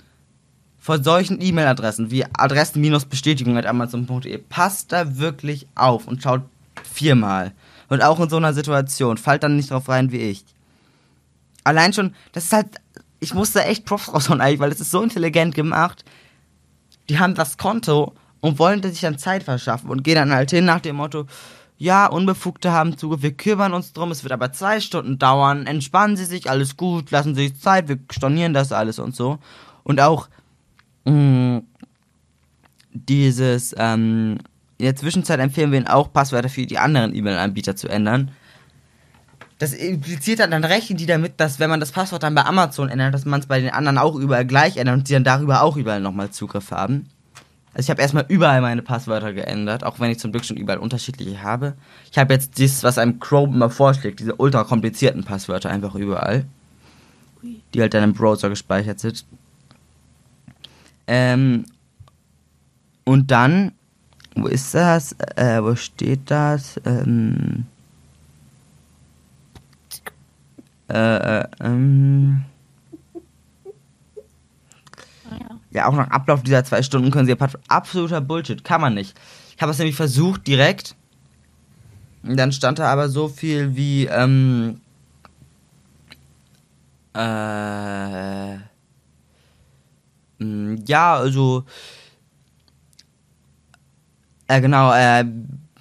vor 0.81 1.01
solchen 1.05 1.41
E-Mail-Adressen 1.41 2.11
wie 2.11 2.25
adressen-bestätigung 2.25 3.57
at 3.59 3.67
amazon.de. 3.67 4.39
Passt 4.39 4.91
da 4.91 5.19
wirklich 5.19 5.69
auf 5.77 6.09
und 6.09 6.21
schaut 6.21 6.43
viermal. 6.83 7.53
Und 7.89 8.03
auch 8.03 8.19
in 8.19 8.29
so 8.29 8.39
einer 8.39 8.55
Situation. 8.55 9.19
Fallt 9.19 9.45
dann 9.45 9.55
nicht 9.55 9.71
drauf 9.71 9.89
rein 9.89 10.11
wie 10.11 10.19
ich. 10.19 10.45
Allein 11.65 11.93
schon, 11.93 12.15
das 12.33 12.45
ist 12.45 12.53
halt, 12.53 12.69
ich 13.21 13.35
muss 13.35 13.53
da 13.53 13.61
echt 13.61 13.85
Props 13.85 14.13
raushauen 14.13 14.41
eigentlich, 14.41 14.61
weil 14.61 14.71
das 14.71 14.81
ist 14.81 14.91
so 14.91 15.03
intelligent 15.03 15.55
gemacht. 15.55 16.05
Die 17.09 17.19
haben 17.19 17.35
das 17.35 17.57
Konto 17.57 18.15
und 18.41 18.59
wollen 18.59 18.83
sich 18.83 19.01
dann 19.01 19.19
Zeit 19.19 19.45
verschaffen 19.45 19.91
und 19.91 20.03
gehen 20.03 20.17
dann 20.17 20.33
halt 20.33 20.51
hin 20.51 20.65
nach 20.65 20.81
dem 20.81 20.97
Motto, 20.97 21.27
ja, 21.79 22.07
Unbefugte 22.07 22.71
haben 22.71 22.97
Zugriff, 22.97 23.23
wir 23.23 23.33
kümmern 23.33 23.73
uns 23.73 23.93
drum, 23.93 24.13
es 24.13 24.23
wird 24.23 24.33
aber 24.33 24.53
zwei 24.53 24.79
Stunden 24.79 25.19
dauern, 25.19 25.67
entspannen 25.67 26.17
Sie 26.17 26.25
sich, 26.25 26.49
alles 26.49 26.77
gut, 26.77 27.11
lassen 27.11 27.35
Sie 27.35 27.49
sich 27.49 27.61
Zeit, 27.61 27.89
wir 27.89 27.99
stornieren 28.11 28.55
das 28.55 28.71
alles 28.71 29.01
und 29.01 29.17
so. 29.17 29.39
Und 29.83 30.01
auch 30.01 30.29
mh, 31.05 31.63
dieses, 32.93 33.75
ähm, 33.77 34.39
in 34.79 34.85
der 34.85 34.97
Zwischenzeit 34.97 35.41
empfehlen 35.41 35.73
wir 35.73 35.79
Ihnen 35.79 35.89
auch, 35.89 36.13
Passwörter 36.13 36.49
für 36.49 36.67
die 36.67 36.79
anderen 36.79 37.15
E-Mail-Anbieter 37.15 37.75
zu 37.75 37.89
ändern. 37.89 38.31
Das 39.63 39.75
impliziert 39.75 40.41
dann, 40.41 40.51
dann 40.51 40.65
rechnen 40.65 40.99
die 40.99 41.07
damit, 41.07 41.35
dass 41.37 41.61
wenn 41.61 41.71
man 41.71 41.79
das 41.79 41.93
Passwort 41.93 42.25
dann 42.25 42.35
bei 42.35 42.45
Amazon 42.45 42.89
ändert, 42.89 43.15
dass 43.15 43.25
man 43.25 43.39
es 43.39 43.47
bei 43.47 43.61
den 43.61 43.71
anderen 43.71 43.97
auch 43.97 44.17
überall 44.17 44.45
gleich 44.45 44.77
ändert 44.77 44.97
und 44.97 45.09
die 45.09 45.13
dann 45.13 45.23
darüber 45.23 45.63
auch 45.63 45.77
überall 45.77 46.01
nochmal 46.01 46.31
Zugriff 46.31 46.73
haben. 46.73 47.07
Also 47.73 47.87
ich 47.87 47.91
habe 47.91 48.03
erstmal 48.03 48.25
überall 48.27 48.61
meine 48.61 48.83
Passwörter 48.83 49.33
geändert, 49.33 49.85
auch 49.85 50.01
wenn 50.01 50.11
ich 50.11 50.19
zum 50.19 50.33
Glück 50.33 50.45
schon 50.45 50.57
überall 50.57 50.81
unterschiedliche 50.81 51.45
habe. 51.45 51.75
Ich 52.11 52.19
habe 52.19 52.35
jetzt 52.35 52.59
das, 52.59 52.83
was 52.83 52.99
einem 52.99 53.21
Chrome 53.21 53.55
immer 53.55 53.71
vorschlägt, 53.71 54.19
diese 54.19 54.35
ultra 54.35 54.65
komplizierten 54.65 55.23
Passwörter 55.23 55.71
einfach 55.71 55.95
überall. 55.95 56.45
Die 57.73 57.81
halt 57.81 57.95
dann 57.95 58.03
im 58.03 58.15
Browser 58.15 58.49
gespeichert 58.49 58.99
sind. 58.99 59.25
Ähm, 61.07 61.67
und 63.05 63.31
dann, 63.31 63.71
wo 64.35 64.49
ist 64.49 64.75
das? 64.75 65.13
Äh, 65.37 65.63
wo 65.63 65.77
steht 65.77 66.33
das? 66.33 66.81
Ähm, 66.85 67.67
äh, 70.93 71.41
äh, 71.41 71.49
ähm, 71.61 72.45
ja. 75.31 75.61
ja, 75.71 75.87
auch 75.87 75.95
nach 75.95 76.11
Ablauf 76.11 76.43
dieser 76.43 76.65
zwei 76.65 76.83
Stunden 76.83 77.11
können 77.11 77.27
sie. 77.27 77.37
Absoluter 77.69 78.21
Bullshit, 78.21 78.63
kann 78.63 78.81
man 78.81 78.95
nicht. 78.95 79.19
Ich 79.57 79.63
habe 79.63 79.73
es 79.73 79.79
nämlich 79.79 79.97
versucht 79.97 80.47
direkt. 80.47 80.95
Und 82.23 82.37
dann 82.37 82.53
stand 82.53 82.79
da 82.79 82.93
aber 82.93 83.09
so 83.09 83.29
viel 83.29 83.75
wie, 83.75 84.05
ähm, 84.05 84.81
äh, 87.15 88.57
mh, 90.39 90.83
ja, 90.87 91.15
also, 91.17 91.65
äh, 94.47 94.61
genau, 94.61 94.93
äh, 94.93 95.25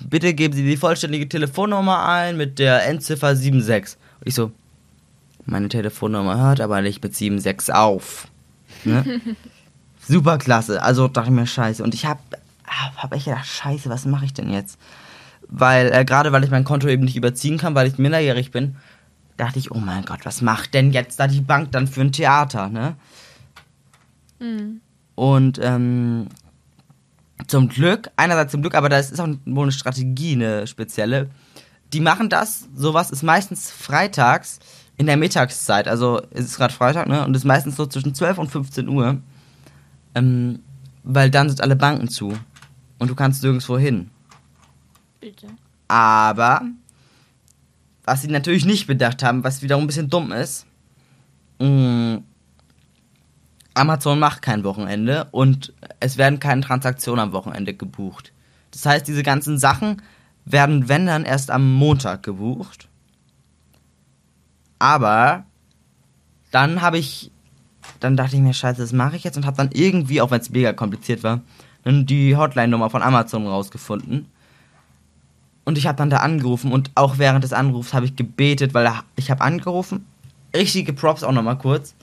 bitte 0.09 0.33
geben 0.33 0.53
Sie 0.53 0.63
die 0.63 0.77
vollständige 0.77 1.27
Telefonnummer 1.27 2.07
ein 2.07 2.37
mit 2.37 2.59
der 2.59 2.87
Endziffer 2.87 3.35
76. 3.35 3.97
Und 4.19 4.27
ich 4.27 4.35
so, 4.35 4.51
meine 5.45 5.69
Telefonnummer 5.69 6.37
hört 6.37 6.61
aber 6.61 6.81
nicht 6.81 7.03
mit 7.03 7.15
76 7.15 7.73
auf. 7.73 8.27
Ne? 8.83 9.21
Super 10.07 10.37
klasse. 10.37 10.81
Also 10.81 11.07
dachte 11.07 11.29
ich 11.29 11.35
mir, 11.35 11.47
scheiße. 11.47 11.83
Und 11.83 11.93
ich 11.93 12.05
hab, 12.05 12.19
hab 12.67 13.13
echt 13.13 13.25
gedacht, 13.25 13.45
scheiße, 13.45 13.89
was 13.89 14.05
mache 14.05 14.25
ich 14.25 14.33
denn 14.33 14.51
jetzt? 14.51 14.79
Weil, 15.47 15.91
äh, 15.91 16.05
gerade 16.05 16.31
weil 16.31 16.43
ich 16.43 16.51
mein 16.51 16.63
Konto 16.63 16.87
eben 16.87 17.03
nicht 17.03 17.15
überziehen 17.15 17.57
kann, 17.57 17.75
weil 17.75 17.87
ich 17.87 17.97
minderjährig 17.97 18.51
bin, 18.51 18.75
dachte 19.37 19.59
ich, 19.59 19.71
oh 19.71 19.79
mein 19.79 20.05
Gott, 20.05 20.25
was 20.25 20.41
macht 20.41 20.73
denn 20.73 20.91
jetzt 20.91 21.19
da 21.19 21.27
die 21.27 21.41
Bank 21.41 21.71
dann 21.71 21.87
für 21.87 22.01
ein 22.01 22.11
Theater, 22.11 22.69
ne? 22.69 22.95
Hm. 24.39 24.81
Und 25.15 25.59
ähm, 25.61 26.27
zum 27.47 27.69
Glück, 27.69 28.09
einerseits 28.15 28.51
zum 28.51 28.61
Glück, 28.61 28.75
aber 28.75 28.89
das 28.89 29.11
ist 29.11 29.19
auch 29.19 29.27
wohl 29.45 29.63
eine 29.63 29.71
Strategie, 29.71 30.33
eine 30.33 30.67
spezielle. 30.67 31.29
Die 31.93 31.99
machen 31.99 32.29
das, 32.29 32.69
sowas 32.75 33.11
ist 33.11 33.23
meistens 33.23 33.71
freitags 33.71 34.59
in 34.97 35.05
der 35.05 35.17
Mittagszeit. 35.17 35.87
Also 35.87 36.21
es 36.31 36.45
ist 36.45 36.57
gerade 36.57 36.73
Freitag, 36.73 37.07
ne? 37.07 37.25
Und 37.25 37.35
es 37.35 37.41
ist 37.41 37.47
meistens 37.47 37.75
so 37.75 37.85
zwischen 37.85 38.13
12 38.13 38.37
und 38.37 38.51
15 38.51 38.87
Uhr. 38.87 39.17
Ähm, 40.15 40.59
weil 41.03 41.31
dann 41.31 41.49
sind 41.49 41.61
alle 41.61 41.75
Banken 41.75 42.07
zu. 42.07 42.37
Und 42.99 43.09
du 43.09 43.15
kannst 43.15 43.41
nirgendwo 43.43 43.77
hin. 43.77 44.11
Bitte. 45.19 45.47
Aber, 45.87 46.61
was 48.03 48.21
sie 48.21 48.27
natürlich 48.27 48.65
nicht 48.65 48.87
bedacht 48.87 49.23
haben, 49.23 49.43
was 49.43 49.61
wiederum 49.61 49.83
ein 49.83 49.87
bisschen 49.87 50.09
dumm 50.09 50.31
ist, 50.31 50.65
mh, 51.59 52.21
Amazon 53.73 54.19
macht 54.19 54.41
kein 54.41 54.63
Wochenende 54.63 55.27
und 55.31 55.73
es 55.99 56.17
werden 56.17 56.39
keine 56.39 56.61
Transaktionen 56.61 57.21
am 57.21 57.33
Wochenende 57.33 57.73
gebucht. 57.73 58.33
Das 58.71 58.85
heißt, 58.85 59.07
diese 59.07 59.23
ganzen 59.23 59.57
Sachen 59.57 60.01
werden, 60.45 60.89
wenn 60.89 61.05
dann, 61.05 61.23
erst 61.25 61.51
am 61.51 61.73
Montag 61.73 62.23
gebucht. 62.23 62.87
Aber 64.81 65.45
dann 66.49 66.81
habe 66.81 66.97
ich, 66.97 67.29
dann 67.99 68.17
dachte 68.17 68.35
ich 68.35 68.41
mir, 68.41 68.55
scheiße, 68.55 68.81
das 68.81 68.93
mache 68.93 69.15
ich 69.15 69.23
jetzt 69.23 69.37
und 69.37 69.45
habe 69.45 69.55
dann 69.55 69.69
irgendwie, 69.71 70.21
auch 70.21 70.31
wenn 70.31 70.41
es 70.41 70.49
mega 70.49 70.73
kompliziert 70.73 71.21
war, 71.21 71.41
die 71.85 72.35
Hotline-Nummer 72.35 72.89
von 72.89 73.03
Amazon 73.03 73.45
rausgefunden. 73.45 74.25
Und 75.65 75.77
ich 75.77 75.85
habe 75.85 75.99
dann 75.99 76.09
da 76.09 76.17
angerufen 76.17 76.71
und 76.71 76.89
auch 76.95 77.19
während 77.19 77.43
des 77.43 77.53
Anrufs 77.53 77.93
habe 77.93 78.07
ich 78.07 78.15
gebetet, 78.15 78.73
weil 78.73 78.91
ich 79.15 79.29
habe 79.29 79.41
angerufen. 79.41 80.03
Richtige 80.51 80.93
Props 80.93 81.21
auch 81.21 81.31
nochmal 81.31 81.59
kurz. 81.59 81.93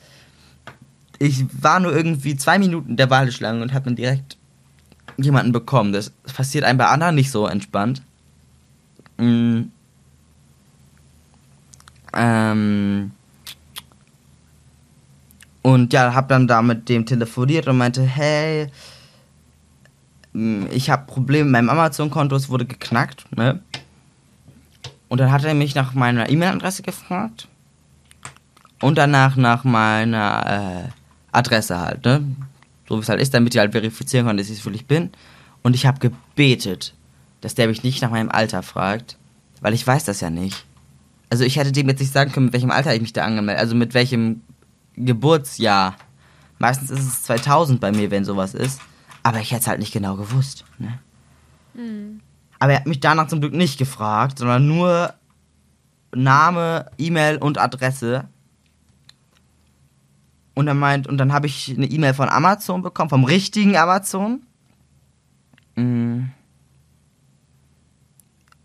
Ich 1.19 1.47
war 1.61 1.81
nur 1.81 1.93
irgendwie 1.93 2.37
zwei 2.37 2.61
Minuten 2.61 2.91
in 2.91 2.97
der 2.97 3.11
Warteschlange 3.11 3.61
und 3.61 3.75
habe 3.75 3.87
dann 3.87 3.97
direkt 3.97 4.37
jemanden 5.17 5.51
bekommen. 5.51 5.93
Das 5.93 6.11
passiert 6.33 6.63
einem 6.63 6.79
bei 6.79 6.87
anderen 6.87 7.17
nicht 7.17 7.33
so 7.33 7.49
entspannt. 7.49 8.03
Mm. 9.17 9.63
Ähm. 12.15 13.13
Und 15.63 15.93
ja, 15.93 16.15
hab 16.15 16.29
dann 16.29 16.47
da 16.47 16.63
mit 16.63 16.89
dem 16.89 17.05
telefoniert 17.05 17.67
und 17.69 17.79
meinte, 17.79 18.03
hey, 18.03 18.69
mm, 20.33 20.67
ich 20.71 20.89
habe 20.89 21.07
Probleme 21.07 21.45
mit 21.45 21.53
meinem 21.53 21.71
Amazon-Konto, 21.71 22.37
es 22.37 22.49
wurde 22.49 22.65
geknackt, 22.65 23.25
ne? 23.37 23.61
Und 25.09 25.21
dann 25.21 25.33
hat 25.33 25.45
er 25.45 25.55
mich 25.55 25.75
nach 25.75 25.95
meiner 25.95 26.29
E-Mail-Adresse 26.29 26.83
gefragt. 26.83 27.49
Und 28.81 28.97
danach 28.97 29.37
nach 29.37 29.65
meiner 29.65 30.87
äh, 30.87 30.93
Adresse 31.33 31.79
halt, 31.79 32.05
ne? 32.05 32.25
So 32.89 32.97
wie 32.97 33.01
es 33.01 33.09
halt 33.09 33.21
ist, 33.21 33.35
damit 33.35 33.55
ich 33.55 33.61
halt 33.61 33.73
verifizieren 33.73 34.27
kann, 34.27 34.37
dass 34.37 34.49
ich 34.49 34.59
es 34.59 34.65
wirklich 34.65 34.87
bin. 34.87 35.11
Und 35.63 35.75
ich 35.75 35.87
habe 35.87 35.99
gebetet, 35.99 36.95
dass 37.41 37.55
der 37.55 37.69
mich 37.69 37.83
nicht 37.83 38.01
nach 38.01 38.11
meinem 38.11 38.31
Alter 38.31 38.63
fragt, 38.63 39.17
weil 39.61 39.75
ich 39.75 39.87
weiß 39.87 40.05
das 40.05 40.21
ja 40.21 40.31
nicht. 40.31 40.65
Also 41.31 41.45
ich 41.45 41.57
hätte 41.57 41.73
dem 41.73 41.89
jetzt 41.89 42.01
nicht 42.01 42.13
sagen 42.13 42.33
können, 42.33 42.47
mit 42.47 42.55
welchem 42.55 42.71
Alter 42.71 42.95
ich 42.95 43.01
mich 43.01 43.13
da 43.13 43.25
angemeldet, 43.25 43.61
also 43.61 43.75
mit 43.75 43.95
welchem 43.95 44.43
Geburtsjahr. 44.95 45.97
Meistens 46.59 46.91
ist 46.91 47.07
es 47.07 47.23
2000 47.25 47.81
bei 47.81 47.93
mir, 47.93 48.11
wenn 48.11 48.25
sowas 48.25 48.55
ist. 48.55 48.81
Aber 49.23 49.41
ich 49.41 49.51
hätte 49.51 49.63
es 49.63 49.69
halt 49.69 49.79
nicht 49.79 49.93
genau 49.93 50.17
gewusst. 50.17 50.65
Ne? 50.79 50.99
Hm. 51.75 52.21
Aber 52.59 52.73
er 52.73 52.81
hat 52.81 52.87
mich 52.87 53.01
danach 53.01 53.29
zum 53.29 53.41
Glück 53.41 53.53
nicht 53.53 53.79
gefragt, 53.79 54.39
sondern 54.39 54.67
nur 54.67 55.15
Name, 56.15 56.91
E-Mail 56.99 57.37
und 57.39 57.59
Adresse. 57.59 58.29
Und 60.55 60.67
er 60.67 60.75
meint, 60.75 61.07
und 61.07 61.19
dann 61.19 61.33
habe 61.33 61.47
ich 61.47 61.73
eine 61.77 61.87
E-Mail 61.87 62.15
von 62.15 62.29
Amazon 62.29 62.83
bekommen, 62.83 63.11
vom 63.11 63.25
richtigen 63.25 63.77
Amazon. 63.77 64.43
Mm. 65.77 66.25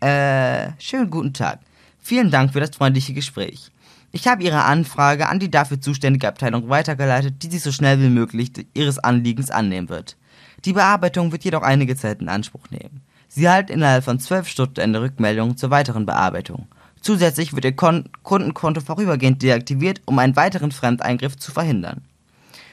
Äh, 0.00 0.72
schönen 0.80 1.08
guten 1.08 1.32
Tag. 1.32 1.60
Vielen 2.06 2.30
Dank 2.30 2.52
für 2.52 2.60
das 2.60 2.76
freundliche 2.76 3.14
Gespräch. 3.14 3.70
Ich 4.12 4.28
habe 4.28 4.42
Ihre 4.42 4.64
Anfrage 4.64 5.26
an 5.26 5.38
die 5.38 5.50
dafür 5.50 5.80
zuständige 5.80 6.28
Abteilung 6.28 6.68
weitergeleitet, 6.68 7.42
die 7.42 7.48
sich 7.48 7.62
so 7.62 7.72
schnell 7.72 7.98
wie 7.98 8.10
möglich 8.10 8.52
Ihres 8.74 8.98
Anliegens 8.98 9.50
annehmen 9.50 9.88
wird. 9.88 10.18
Die 10.66 10.74
Bearbeitung 10.74 11.32
wird 11.32 11.44
jedoch 11.44 11.62
einige 11.62 11.96
Zeit 11.96 12.20
in 12.20 12.28
Anspruch 12.28 12.68
nehmen. 12.68 13.00
Sie 13.28 13.46
erhalten 13.46 13.72
innerhalb 13.72 14.04
von 14.04 14.20
zwölf 14.20 14.48
Stunden 14.48 14.80
eine 14.80 15.00
Rückmeldung 15.00 15.56
zur 15.56 15.70
weiteren 15.70 16.04
Bearbeitung. 16.04 16.68
Zusätzlich 17.00 17.54
wird 17.54 17.64
Ihr 17.64 17.74
Kon 17.74 18.10
Kundenkonto 18.22 18.82
vorübergehend 18.82 19.40
deaktiviert, 19.42 20.02
um 20.04 20.18
einen 20.18 20.36
weiteren 20.36 20.72
Fremdeingriff 20.72 21.38
zu 21.38 21.52
verhindern. 21.52 22.02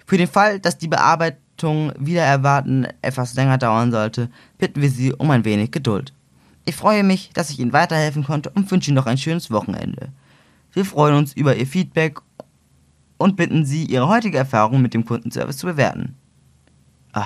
Für 0.05 0.17
den 0.17 0.27
Fall, 0.27 0.59
dass 0.59 0.77
die 0.77 0.89
Bearbeitung 0.89 1.93
wieder 1.97 2.23
erwarten 2.23 2.85
etwas 3.01 3.35
länger 3.35 3.57
dauern 3.57 3.93
sollte, 3.93 4.29
bitten 4.57 4.81
wir 4.81 4.89
Sie 4.89 5.13
um 5.13 5.31
ein 5.31 5.45
wenig 5.45 5.71
Geduld. 5.71 6.11
Ich 6.65 6.75
freue 6.75 7.03
mich, 7.03 7.31
dass 7.33 7.49
ich 7.49 7.59
Ihnen 7.59 7.73
weiterhelfen 7.73 8.23
konnte 8.23 8.49
und 8.51 8.69
wünsche 8.69 8.91
Ihnen 8.91 8.95
noch 8.95 9.07
ein 9.07 9.17
schönes 9.17 9.49
Wochenende. 9.51 10.11
Wir 10.73 10.85
freuen 10.85 11.15
uns 11.15 11.33
über 11.33 11.55
Ihr 11.55 11.67
Feedback 11.67 12.19
und 13.17 13.35
bitten 13.35 13.65
Sie, 13.65 13.85
Ihre 13.85 14.07
heutige 14.07 14.37
Erfahrung 14.37 14.81
mit 14.81 14.93
dem 14.93 15.05
Kundenservice 15.05 15.57
zu 15.57 15.67
bewerten. 15.67 16.15
Ah. 17.13 17.25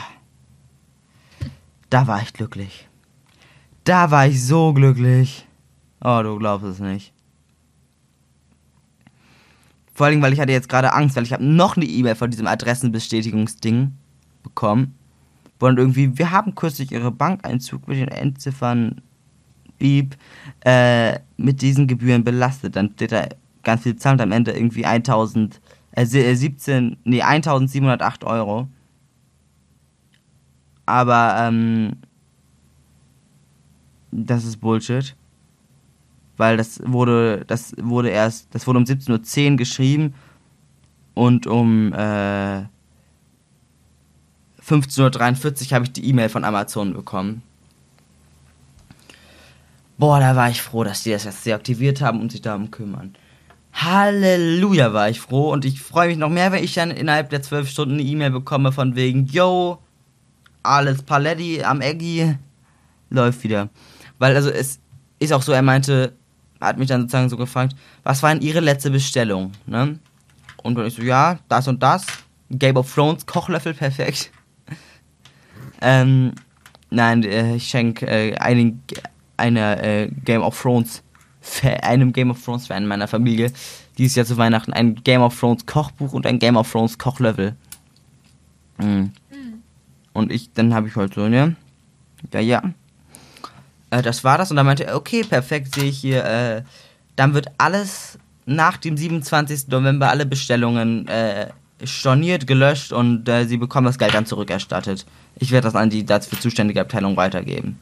Da 1.89 2.07
war 2.07 2.21
ich 2.21 2.33
glücklich. 2.33 2.87
Da 3.83 4.09
war 4.09 4.25
ich 4.27 4.43
so 4.43 4.73
glücklich. 4.73 5.47
Oh, 6.03 6.21
du 6.23 6.37
glaubst 6.37 6.65
es 6.65 6.79
nicht. 6.79 7.13
Vor 9.93 10.07
allem, 10.07 10.21
weil 10.21 10.33
ich 10.33 10.39
hatte 10.39 10.51
jetzt 10.51 10.67
gerade 10.67 10.91
Angst, 10.91 11.15
weil 11.15 11.23
ich 11.23 11.31
habe 11.31 11.45
noch 11.45 11.77
eine 11.77 11.85
E-Mail 11.85 12.15
von 12.15 12.29
diesem 12.29 12.47
Adressenbestätigungsding 12.47 13.93
bekommen. 14.43 14.95
Dann 15.59 15.77
irgendwie, 15.77 16.17
wir 16.17 16.31
haben 16.31 16.53
kürzlich 16.53 16.91
Ihre 16.91 17.11
Bankeinzug 17.11 17.87
mit 17.87 17.97
den 17.97 18.09
Endziffern 18.09 19.01
Beep 19.77 20.15
äh, 20.61 21.19
mit 21.37 21.61
diesen 21.61 21.87
Gebühren 21.87 22.23
belastet. 22.23 22.75
Dann 22.75 22.91
steht 22.93 23.11
da 23.11 23.27
ganz 23.63 23.83
viel 23.83 23.95
Zahlen 23.95 24.21
am 24.21 24.31
Ende 24.31 24.51
irgendwie 24.51 24.85
1000, 24.85 25.61
äh, 25.91 26.05
17, 26.05 26.93
äh, 26.93 26.97
nee, 27.03 27.21
1708 27.21 28.23
Euro. 28.23 28.67
Aber, 30.85 31.35
ähm, 31.39 31.97
das 34.11 34.45
ist 34.45 34.57
Bullshit. 34.57 35.15
Weil 36.37 36.57
das 36.57 36.81
wurde, 36.85 37.45
das 37.47 37.73
wurde 37.81 38.09
erst, 38.09 38.53
das 38.53 38.67
wurde 38.67 38.79
um 38.79 38.85
17.10 38.85 39.51
Uhr 39.51 39.57
geschrieben 39.57 40.13
und 41.13 41.47
um 41.47 41.93
äh, 41.93 42.65
15.43 44.61 45.71
Uhr 45.71 45.75
habe 45.75 45.85
ich 45.85 45.93
die 45.93 46.05
E-Mail 46.09 46.29
von 46.29 46.43
Amazon 46.43 46.93
bekommen. 46.93 47.41
Boah, 49.97 50.19
da 50.19 50.35
war 50.35 50.49
ich 50.49 50.61
froh, 50.61 50.83
dass 50.83 51.03
die 51.03 51.11
das 51.11 51.23
jetzt 51.23 51.45
deaktiviert 51.45 52.01
haben 52.01 52.19
und 52.19 52.31
sich 52.31 52.41
darum 52.41 52.69
kümmern. 52.69 53.15
Halleluja 53.73 54.93
war 54.93 55.09
ich 55.09 55.19
froh 55.19 55.51
und 55.51 55.65
ich 55.65 55.81
freue 55.81 56.07
mich 56.07 56.17
noch 56.17 56.29
mehr, 56.29 56.51
wenn 56.51 56.63
ich 56.63 56.73
dann 56.73 56.91
innerhalb 56.91 57.29
der 57.29 57.41
zwölf 57.41 57.69
Stunden 57.69 57.95
eine 57.95 58.03
E-Mail 58.03 58.31
bekomme 58.31 58.71
von 58.71 58.95
wegen, 58.95 59.25
yo, 59.25 59.79
alles 60.63 61.03
Paletti 61.03 61.63
am 61.63 61.81
Eggi, 61.81 62.37
läuft 63.09 63.43
wieder. 63.43 63.69
Weil 64.17 64.35
also 64.35 64.49
es 64.49 64.79
ist 65.19 65.33
auch 65.33 65.41
so, 65.41 65.51
er 65.51 65.61
meinte, 65.61 66.13
hat 66.59 66.77
mich 66.77 66.87
dann 66.87 67.01
sozusagen 67.01 67.29
so 67.29 67.37
gefragt, 67.37 67.75
was 68.03 68.23
war 68.23 68.33
denn 68.33 68.41
ihre 68.41 68.59
letzte 68.59 68.91
Bestellung, 68.91 69.51
ne? 69.65 69.99
Und 70.63 70.75
dann 70.77 70.87
ich 70.87 70.95
so, 70.95 71.03
ja, 71.03 71.39
das 71.47 71.67
und 71.67 71.83
das, 71.83 72.05
Game 72.49 72.77
of 72.77 72.93
Thrones, 72.93 73.25
Kochlöffel, 73.25 73.73
perfekt. 73.73 74.31
ähm, 75.81 76.33
nein, 76.89 77.23
äh, 77.23 77.55
ich 77.55 77.67
schenke 77.67 78.07
äh, 78.07 78.35
einigen 78.37 78.81
einer 79.37 79.83
äh, 79.83 80.09
Game 80.23 80.41
of 80.41 80.59
Thrones 80.61 81.03
einem 81.81 82.13
Game 82.13 82.31
of 82.31 82.43
Thrones 82.43 82.67
Fan 82.67 82.83
in 82.83 82.89
meiner 82.89 83.07
Familie 83.07 83.51
dieses 83.97 84.15
Jahr 84.15 84.25
zu 84.25 84.37
Weihnachten 84.37 84.73
ein 84.73 84.95
Game 85.03 85.21
of 85.21 85.39
Thrones 85.39 85.65
Kochbuch 85.65 86.13
und 86.13 86.25
ein 86.25 86.39
Game 86.39 86.57
of 86.57 86.71
Thrones 86.71 86.97
Kochlevel. 86.97 87.55
Mhm. 88.77 88.85
Mhm. 88.85 89.11
Und 90.13 90.31
ich, 90.31 90.51
dann 90.53 90.73
habe 90.73 90.87
ich 90.87 90.95
halt 90.95 91.13
so, 91.13 91.27
ne? 91.27 91.55
Ja, 92.33 92.39
ja. 92.39 92.63
Äh, 93.89 94.01
das 94.01 94.23
war 94.23 94.37
das 94.37 94.51
und 94.51 94.57
dann 94.57 94.65
meinte 94.65 94.85
er, 94.85 94.95
okay, 94.95 95.23
perfekt, 95.23 95.75
sehe 95.75 95.85
ich 95.85 95.97
hier. 95.97 96.25
Äh, 96.25 96.63
dann 97.15 97.33
wird 97.33 97.47
alles 97.57 98.19
nach 98.45 98.77
dem 98.77 98.97
27. 98.97 99.69
November 99.69 100.09
alle 100.09 100.25
Bestellungen 100.25 101.07
äh, 101.07 101.47
storniert, 101.83 102.47
gelöscht 102.47 102.91
und 102.91 103.27
äh, 103.27 103.45
sie 103.45 103.57
bekommen 103.57 103.85
das 103.85 103.97
Geld 103.97 104.13
dann 104.13 104.25
zurückerstattet. 104.25 105.05
Ich 105.37 105.51
werde 105.51 105.65
das 105.65 105.75
an 105.75 105.89
die 105.89 106.05
dafür 106.05 106.39
zuständige 106.39 106.81
Abteilung 106.81 107.17
weitergeben. 107.17 107.79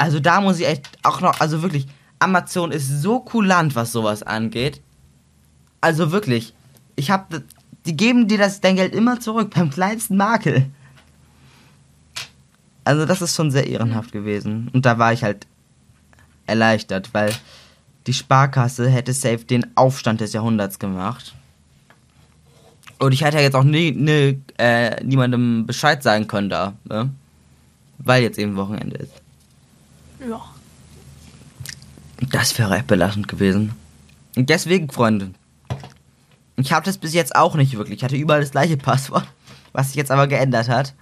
Also 0.00 0.18
da 0.18 0.40
muss 0.40 0.58
ich 0.58 0.66
echt 0.66 0.88
auch 1.02 1.20
noch, 1.20 1.40
also 1.40 1.60
wirklich, 1.60 1.86
Amazon 2.20 2.72
ist 2.72 3.02
so 3.02 3.20
kulant, 3.20 3.74
was 3.76 3.92
sowas 3.92 4.22
angeht. 4.22 4.80
Also 5.82 6.10
wirklich, 6.10 6.54
ich 6.96 7.10
habe, 7.10 7.42
die 7.84 7.98
geben 7.98 8.26
dir 8.26 8.38
das 8.38 8.62
dein 8.62 8.76
Geld 8.76 8.94
immer 8.94 9.20
zurück 9.20 9.52
beim 9.54 9.68
kleinsten 9.76 10.16
Makel. 10.16 10.70
Also 12.82 13.04
das 13.04 13.20
ist 13.20 13.36
schon 13.36 13.50
sehr 13.50 13.66
ehrenhaft 13.66 14.10
gewesen 14.10 14.70
und 14.72 14.86
da 14.86 14.98
war 14.98 15.12
ich 15.12 15.22
halt 15.22 15.46
erleichtert, 16.46 17.12
weil 17.12 17.34
die 18.06 18.14
Sparkasse 18.14 18.88
hätte 18.88 19.12
safe 19.12 19.44
den 19.44 19.76
Aufstand 19.76 20.22
des 20.22 20.32
Jahrhunderts 20.32 20.78
gemacht. 20.78 21.34
Und 22.98 23.12
ich 23.12 23.22
hätte 23.22 23.36
ja 23.36 23.42
jetzt 23.42 23.54
auch 23.54 23.64
nie, 23.64 23.92
nie, 23.92 24.40
äh, 24.56 25.04
niemandem 25.04 25.66
Bescheid 25.66 26.02
sagen 26.02 26.26
können 26.26 26.48
da, 26.48 26.72
ne? 26.84 27.10
Weil 27.98 28.22
jetzt 28.22 28.38
eben 28.38 28.56
Wochenende 28.56 28.96
ist. 28.96 29.19
Ja. 30.28 30.42
Das 32.30 32.58
wäre 32.58 32.76
echt 32.76 32.86
belastend 32.86 33.28
gewesen. 33.28 33.72
Und 34.36 34.50
deswegen, 34.50 34.90
Freunde, 34.90 35.32
ich 36.56 36.72
habe 36.72 36.84
das 36.84 36.98
bis 36.98 37.14
jetzt 37.14 37.34
auch 37.34 37.54
nicht 37.54 37.76
wirklich. 37.76 37.98
Ich 37.98 38.04
hatte 38.04 38.16
überall 38.16 38.40
das 38.40 38.50
gleiche 38.50 38.76
Passwort, 38.76 39.26
was 39.72 39.88
sich 39.88 39.96
jetzt 39.96 40.10
aber 40.10 40.26
geändert 40.26 40.68
hat. 40.68 40.94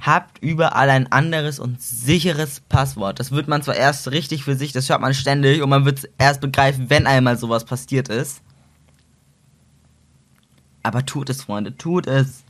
Habt 0.00 0.38
überall 0.40 0.90
ein 0.90 1.10
anderes 1.10 1.58
und 1.58 1.82
sicheres 1.82 2.60
Passwort. 2.60 3.18
Das 3.18 3.32
wird 3.32 3.48
man 3.48 3.62
zwar 3.62 3.74
erst 3.74 4.10
richtig 4.12 4.44
für 4.44 4.54
sich, 4.54 4.72
das 4.72 4.88
hört 4.88 5.00
man 5.00 5.12
ständig 5.12 5.60
und 5.60 5.70
man 5.70 5.84
wird 5.84 5.98
es 5.98 6.08
erst 6.18 6.40
begreifen, 6.40 6.88
wenn 6.88 7.06
einmal 7.06 7.36
sowas 7.36 7.64
passiert 7.64 8.08
ist. 8.08 8.40
Aber 10.84 11.04
tut 11.04 11.30
es, 11.30 11.42
Freunde, 11.42 11.76
tut 11.76 12.06
es 12.06 12.44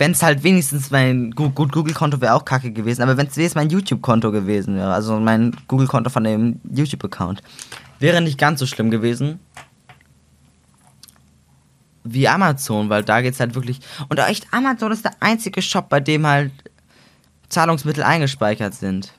wenn 0.00 0.12
es 0.12 0.22
halt 0.22 0.42
wenigstens 0.42 0.90
mein 0.90 1.30
gut, 1.32 1.54
Google-Konto 1.54 2.22
wäre 2.22 2.32
auch 2.32 2.46
kacke 2.46 2.72
gewesen, 2.72 3.02
aber 3.02 3.18
wenn 3.18 3.26
es 3.26 3.36
wenigstens 3.36 3.54
mein 3.54 3.68
YouTube-Konto 3.68 4.32
gewesen 4.32 4.76
wäre, 4.76 4.94
also 4.94 5.20
mein 5.20 5.54
Google-Konto 5.68 6.08
von 6.08 6.24
dem 6.24 6.58
YouTube-Account, 6.72 7.42
wäre 7.98 8.22
nicht 8.22 8.38
ganz 8.38 8.60
so 8.60 8.66
schlimm 8.66 8.90
gewesen 8.90 9.40
wie 12.02 12.26
Amazon, 12.26 12.88
weil 12.88 13.04
da 13.04 13.20
geht's 13.20 13.40
halt 13.40 13.54
wirklich 13.54 13.80
und 14.08 14.18
echt 14.18 14.46
Amazon 14.54 14.90
ist 14.90 15.04
der 15.04 15.12
einzige 15.20 15.60
Shop, 15.60 15.90
bei 15.90 16.00
dem 16.00 16.26
halt 16.26 16.52
Zahlungsmittel 17.50 18.02
eingespeichert 18.02 18.72
sind. 18.72 19.12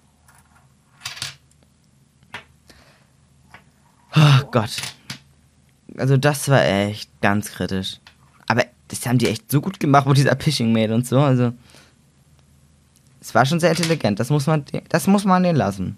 Oh 4.15 4.45
Gott. 4.49 4.77
Also 5.95 6.17
das 6.17 6.49
war 6.49 6.65
echt 6.65 7.21
ganz 7.21 7.51
kritisch. 7.51 7.99
Das 8.91 9.05
haben 9.05 9.17
die 9.17 9.27
echt 9.27 9.49
so 9.49 9.61
gut 9.61 9.79
gemacht 9.79 10.05
mit 10.05 10.17
dieser 10.17 10.35
Phishing 10.35 10.73
Mail 10.73 10.91
und 10.91 11.07
so. 11.07 11.19
Also 11.19 11.53
es 13.21 13.33
war 13.33 13.45
schon 13.45 13.61
sehr 13.61 13.69
intelligent. 13.69 14.19
Das 14.19 14.29
muss 14.29 14.47
man, 14.47 14.65
das 14.89 15.07
muss 15.07 15.23
man 15.23 15.43
denen 15.43 15.55
lassen. 15.55 15.95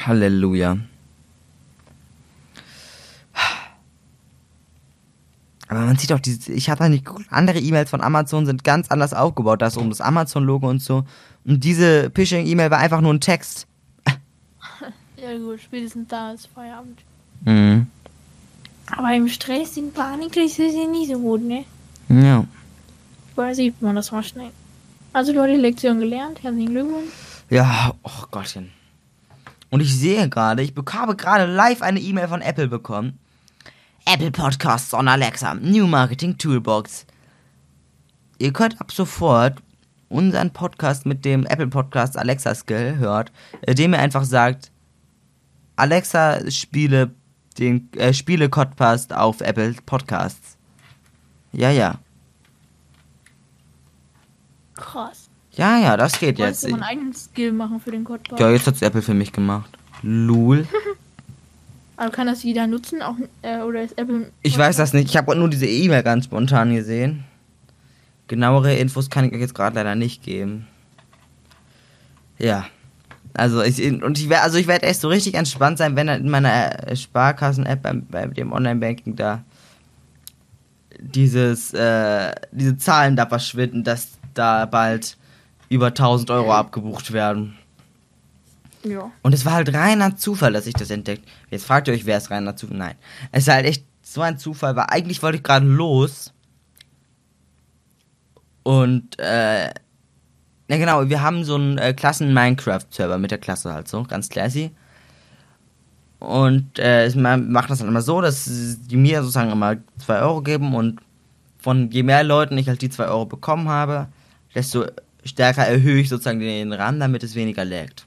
Halleluja. 0.00 0.78
Aber 5.68 5.80
man 5.80 5.96
sieht 5.98 6.12
auch, 6.12 6.20
diese, 6.20 6.52
ich 6.52 6.70
habe 6.70 6.78
da 6.78 6.88
nicht 6.88 7.04
geguckt, 7.04 7.26
andere 7.30 7.58
E-Mails 7.58 7.90
von 7.90 8.00
Amazon 8.00 8.46
sind 8.46 8.64
ganz 8.64 8.90
anders 8.90 9.12
aufgebaut. 9.12 9.60
Da 9.60 9.66
ist 9.66 9.76
oben 9.76 9.90
das 9.90 10.00
Amazon-Logo 10.00 10.68
und 10.68 10.80
so. 10.80 11.04
Und 11.44 11.64
diese 11.64 12.10
Phishing-E-Mail 12.14 12.70
war 12.70 12.78
einfach 12.78 13.02
nur 13.02 13.12
ein 13.12 13.20
Text. 13.20 13.66
Ja 15.16 15.38
gut, 15.38 15.58
spätestens 15.62 16.06
da 16.08 16.32
ist 16.32 16.48
Feierabend. 16.54 17.00
Mhm. 17.46 17.86
Aber 18.90 19.14
im 19.14 19.28
Stress, 19.28 19.76
in 19.76 19.92
Panik 19.92 20.36
ist 20.36 20.58
es 20.58 20.74
ja 20.74 20.86
nicht 20.86 21.10
so 21.10 21.18
gut, 21.18 21.42
ne? 21.42 21.64
Ja. 22.08 22.44
Woher 23.34 23.54
sieht 23.54 23.80
man 23.80 23.96
das 23.96 24.12
mal 24.12 24.22
schnell? 24.22 24.50
Also 25.12 25.32
du 25.32 25.40
hast 25.40 25.48
die 25.48 25.56
Lektion 25.56 26.00
gelernt, 26.00 26.42
herzlichen 26.42 26.70
Glückwunsch. 26.70 27.10
Ja, 27.50 27.94
oh 28.02 28.24
Gottchen. 28.30 28.70
Und 29.70 29.80
ich 29.80 29.94
sehe 29.96 30.28
gerade, 30.28 30.62
ich 30.62 30.72
habe 30.92 31.16
gerade 31.16 31.46
live 31.46 31.82
eine 31.82 32.00
E-Mail 32.00 32.28
von 32.28 32.42
Apple 32.42 32.68
bekommen. 32.68 33.18
Apple 34.06 34.30
Podcasts 34.30 34.92
on 34.92 35.08
Alexa, 35.08 35.54
New 35.54 35.86
Marketing 35.86 36.36
Toolbox. 36.36 37.06
Ihr 38.38 38.52
könnt 38.52 38.80
ab 38.80 38.92
sofort 38.92 39.62
unseren 40.08 40.52
Podcast 40.52 41.06
mit 41.06 41.24
dem 41.24 41.46
Apple 41.46 41.68
Podcast 41.68 42.16
Alexa 42.18 42.54
Skill 42.54 42.96
hört, 42.98 43.32
äh, 43.62 43.74
dem 43.74 43.94
ihr 43.94 43.98
einfach 43.98 44.24
sagt, 44.24 44.70
Alexa 45.76 46.50
spiele 46.50 47.10
den 47.58 47.88
äh, 47.96 48.12
spiele 48.12 48.48
Podcast 48.48 49.12
auf 49.12 49.40
Apple 49.40 49.74
Podcasts. 49.86 50.56
Ja, 51.52 51.70
ja. 51.70 51.98
Krass. 54.74 55.28
Ja, 55.52 55.78
ja, 55.78 55.96
das 55.96 56.18
geht 56.18 56.38
jetzt. 56.38 56.64
du 56.64 56.70
mal 56.70 56.74
einen 56.74 56.82
eigenen 56.82 57.14
Skill 57.14 57.52
machen 57.52 57.78
für 57.80 57.92
den 57.92 58.04
Codebug? 58.04 58.40
Ja, 58.40 58.50
jetzt 58.50 58.66
hat's 58.66 58.82
Apple 58.82 59.02
für 59.02 59.14
mich 59.14 59.32
gemacht. 59.32 59.70
Lul. 60.02 60.66
Aber 61.96 62.10
kann 62.10 62.26
das 62.26 62.42
jeder 62.42 62.66
nutzen? 62.66 63.02
Auch, 63.02 63.14
äh, 63.42 63.60
oder 63.60 63.82
ist 63.82 63.96
Apple. 63.96 64.32
Ich 64.42 64.58
weiß 64.58 64.76
das 64.76 64.92
nicht. 64.92 65.10
Ich 65.10 65.16
habe 65.16 65.36
nur 65.36 65.48
diese 65.48 65.66
E-Mail 65.66 66.02
ganz 66.02 66.24
spontan 66.24 66.74
gesehen. 66.74 67.24
Genauere 68.26 68.74
Infos 68.74 69.10
kann 69.10 69.24
ich 69.24 69.32
euch 69.32 69.40
jetzt 69.40 69.54
gerade 69.54 69.76
leider 69.76 69.94
nicht 69.94 70.22
geben. 70.22 70.66
Ja. 72.38 72.66
Also 73.34 73.62
ich 73.62 73.80
und 73.80 74.18
ich 74.18 74.28
werde 74.28 74.44
also 74.44 74.58
ich 74.58 74.68
werde 74.68 74.86
echt 74.86 75.00
so 75.00 75.08
richtig 75.08 75.34
entspannt 75.34 75.78
sein, 75.78 75.96
wenn 75.96 76.06
dann 76.06 76.20
in 76.20 76.30
meiner 76.30 76.88
äh, 76.88 76.96
Sparkassen-App 76.96 77.82
bei, 77.82 77.92
bei 77.92 78.26
dem 78.26 78.52
Online-Banking 78.52 79.16
da 79.16 79.44
dieses 81.00 81.74
äh, 81.74 82.32
diese 82.52 82.78
Zahlen 82.78 83.16
da 83.16 83.26
verschwinden, 83.26 83.82
dass 83.82 84.12
da 84.34 84.66
bald 84.66 85.16
über 85.68 85.88
1000 85.88 86.30
Euro 86.30 86.52
abgebucht 86.52 87.12
werden. 87.12 87.56
Ja. 88.84 89.10
Und 89.22 89.32
es 89.32 89.44
war 89.44 89.54
halt 89.54 89.72
reiner 89.74 90.16
Zufall, 90.16 90.52
dass 90.52 90.66
ich 90.66 90.74
das 90.74 90.90
entdeckt. 90.90 91.26
Jetzt 91.50 91.64
fragt 91.64 91.88
ihr 91.88 91.94
euch, 91.94 92.06
wer 92.06 92.18
ist 92.18 92.30
reiner 92.30 92.54
Zufall? 92.54 92.76
Nein. 92.76 92.94
Es 93.32 93.44
ist 93.44 93.52
halt 93.52 93.66
echt 93.66 93.84
so 94.02 94.20
ein 94.20 94.38
Zufall, 94.38 94.76
weil 94.76 94.86
eigentlich 94.88 95.22
wollte 95.22 95.38
ich 95.38 95.42
gerade 95.42 95.66
los. 95.66 96.32
Und, 98.62 99.18
äh, 99.18 99.72
ja 100.68 100.76
genau, 100.76 101.08
wir 101.08 101.22
haben 101.22 101.44
so 101.44 101.56
einen 101.56 101.78
äh, 101.78 101.92
Klassen-Minecraft-Server 101.92 103.18
mit 103.18 103.30
der 103.30 103.38
Klasse 103.38 103.72
halt 103.72 103.88
so, 103.88 104.02
ganz 104.04 104.28
classy. 104.28 104.70
Und 106.18 106.78
äh, 106.78 107.10
man 107.16 107.50
macht 107.50 107.70
das 107.70 107.80
dann 107.80 107.88
immer 107.88 108.00
so, 108.00 108.20
dass 108.20 108.48
die 108.86 108.96
mir 108.96 109.20
sozusagen 109.20 109.50
immer 109.50 109.76
2 109.98 110.20
Euro 110.20 110.40
geben 110.40 110.74
und 110.74 111.00
von 111.58 111.90
je 111.90 112.02
mehr 112.02 112.24
Leuten 112.24 112.56
ich 112.56 112.68
halt 112.68 112.82
die 112.82 112.90
2 112.90 113.06
Euro 113.06 113.26
bekommen 113.26 113.68
habe, 113.68 114.08
desto 114.54 114.86
stärker 115.24 115.66
erhöhe 115.66 116.00
ich 116.00 116.08
sozusagen 116.08 116.40
den 116.40 116.72
Rahmen, 116.72 117.00
damit 117.00 117.22
es 117.22 117.34
weniger 117.34 117.64
laggt. 117.64 118.06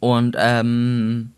Und 0.00 0.36
ähm, 0.38 1.30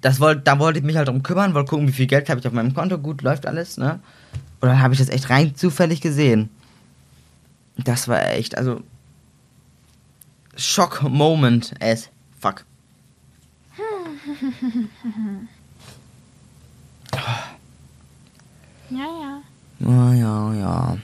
das 0.00 0.20
wollte, 0.20 0.42
da 0.42 0.58
wollte 0.58 0.78
ich 0.78 0.84
mich 0.84 0.96
halt 0.96 1.08
drum 1.08 1.22
kümmern, 1.22 1.54
wollte 1.54 1.70
gucken, 1.70 1.88
wie 1.88 1.92
viel 1.92 2.06
Geld 2.06 2.28
habe 2.28 2.40
ich 2.40 2.46
auf 2.46 2.52
meinem 2.52 2.74
Konto, 2.74 2.98
gut, 2.98 3.22
läuft 3.22 3.46
alles, 3.46 3.76
ne? 3.76 4.00
Und 4.60 4.68
dann 4.68 4.80
habe 4.80 4.94
ich 4.94 5.00
das 5.00 5.08
echt 5.08 5.30
rein 5.30 5.54
zufällig 5.54 6.00
gesehen. 6.00 6.50
Das 7.78 8.08
war 8.08 8.30
echt, 8.32 8.56
also 8.58 8.82
Schock 10.56 11.02
Moment 11.02 11.74
as 11.80 12.10
fuck. 12.40 12.64
Ja, 18.90 19.04
ja. 19.20 19.42
Ja, 19.80 20.14
ja, 20.14 20.54
ja. 20.54 20.98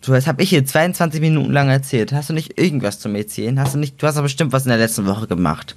So, 0.00 0.14
jetzt 0.14 0.26
habe 0.26 0.42
ich 0.42 0.48
hier 0.48 0.64
22 0.64 1.20
Minuten 1.20 1.52
lang 1.52 1.68
erzählt. 1.68 2.12
Hast 2.12 2.30
du 2.30 2.32
nicht 2.32 2.58
irgendwas 2.58 2.98
zum 2.98 3.14
Erzählen? 3.14 3.60
Hast 3.60 3.74
du 3.74 3.78
nicht, 3.78 4.02
du 4.02 4.06
hast 4.06 4.16
aber 4.16 4.24
bestimmt 4.24 4.52
was 4.52 4.64
in 4.64 4.70
der 4.70 4.78
letzten 4.78 5.06
Woche 5.06 5.26
gemacht. 5.26 5.76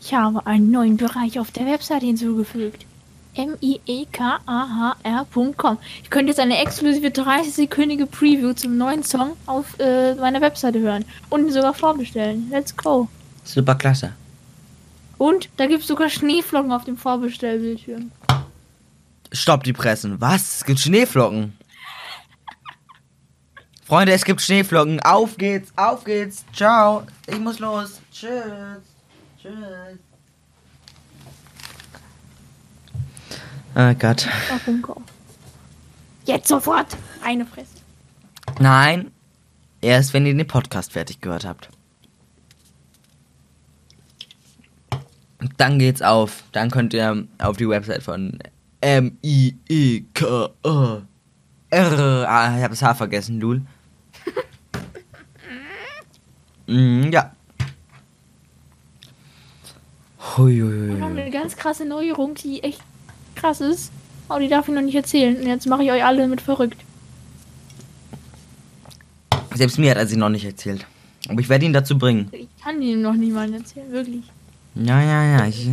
Ich 0.00 0.12
habe 0.12 0.44
einen 0.46 0.70
neuen 0.70 0.96
Bereich 0.96 1.38
auf 1.38 1.52
der 1.52 1.66
Webseite 1.66 2.04
hinzugefügt. 2.06 2.84
M-I-E-K-A-H-R.com. 3.34 5.78
Ich 6.02 6.10
könnte 6.10 6.30
jetzt 6.30 6.40
eine 6.40 6.58
exklusive 6.58 7.08
30-sekündige 7.08 8.06
Preview 8.06 8.52
zum 8.52 8.76
neuen 8.76 9.02
Song 9.02 9.36
auf 9.46 9.78
äh, 9.78 10.14
meiner 10.14 10.40
Webseite 10.40 10.80
hören 10.80 11.04
und 11.30 11.46
ihn 11.46 11.52
sogar 11.52 11.74
vorbestellen. 11.74 12.48
Let's 12.50 12.76
go. 12.76 13.08
Super 13.44 13.74
klasse. 13.74 14.12
Und 15.18 15.48
da 15.56 15.66
gibt 15.66 15.82
es 15.82 15.86
sogar 15.86 16.08
Schneeflocken 16.08 16.72
auf 16.72 16.84
dem 16.84 16.96
Vorbestellbildschirm. 16.96 18.10
Stopp 19.32 19.64
die 19.64 19.72
Pressen. 19.72 20.20
Was? 20.20 20.56
Es 20.56 20.64
gibt 20.64 20.80
Schneeflocken. 20.80 21.56
Freunde, 23.84 24.12
es 24.12 24.24
gibt 24.24 24.40
Schneeflocken. 24.40 25.00
Auf 25.00 25.36
geht's, 25.36 25.72
auf 25.76 26.04
geht's. 26.04 26.44
Ciao. 26.54 27.04
Ich 27.26 27.38
muss 27.38 27.58
los. 27.58 28.00
Tschüss. 28.10 28.30
Tschüss. 29.40 29.98
Oh 33.76 33.92
Gott. 33.98 34.28
Auf 34.52 34.62
Bunker. 34.64 34.96
Jetzt 36.26 36.48
sofort. 36.48 36.96
Eine 37.24 37.44
Fresse. 37.44 37.74
Nein. 38.60 39.10
Erst 39.80 40.14
wenn 40.14 40.26
ihr 40.26 40.34
den 40.34 40.46
Podcast 40.46 40.92
fertig 40.92 41.20
gehört 41.20 41.44
habt. 41.44 41.68
Und 45.40 45.52
Dann 45.58 45.78
geht's 45.78 46.02
auf. 46.02 46.44
Dann 46.52 46.70
könnt 46.70 46.94
ihr 46.94 47.26
auf 47.38 47.56
die 47.56 47.68
Website 47.68 48.02
von 48.02 48.38
M-I-E-K-A. 48.80 50.52
R. 51.70 52.28
Ah, 52.28 52.56
ich 52.56 52.62
habe 52.62 52.70
das 52.70 52.82
H 52.82 52.94
vergessen, 52.94 53.40
Lul. 53.40 53.62
mm, 56.68 57.10
ja. 57.10 57.32
Hui, 60.36 60.60
hui, 60.60 60.62
hui, 60.62 60.88
Wir 60.96 61.00
haben 61.02 61.14
hui. 61.14 61.20
eine 61.22 61.30
ganz 61.30 61.56
krasse 61.56 61.84
Neuerung, 61.84 62.34
die 62.34 62.62
echt 62.62 62.80
krass 63.44 63.60
ist. 63.60 63.92
Aber 64.28 64.40
die 64.40 64.48
darf 64.48 64.66
ich 64.68 64.74
noch 64.74 64.80
nicht 64.80 64.94
erzählen. 64.94 65.36
Und 65.36 65.46
jetzt 65.46 65.66
mache 65.66 65.84
ich 65.84 65.92
euch 65.92 66.02
alle 66.02 66.26
mit 66.28 66.40
verrückt. 66.40 66.82
Selbst 69.54 69.78
mir 69.78 69.90
hat 69.90 69.98
er 69.98 70.06
sie 70.06 70.16
noch 70.16 70.30
nicht 70.30 70.46
erzählt. 70.46 70.86
Aber 71.28 71.40
ich 71.40 71.48
werde 71.48 71.64
ihn 71.66 71.72
dazu 71.72 71.98
bringen. 71.98 72.28
Ich 72.32 72.48
kann 72.62 72.80
die 72.80 72.94
noch 72.96 73.14
niemandem 73.14 73.60
erzählen, 73.60 73.92
wirklich. 73.92 74.24
Ja, 74.74 75.00
ja, 75.00 75.22
ja. 75.24 75.46
Ich, 75.46 75.70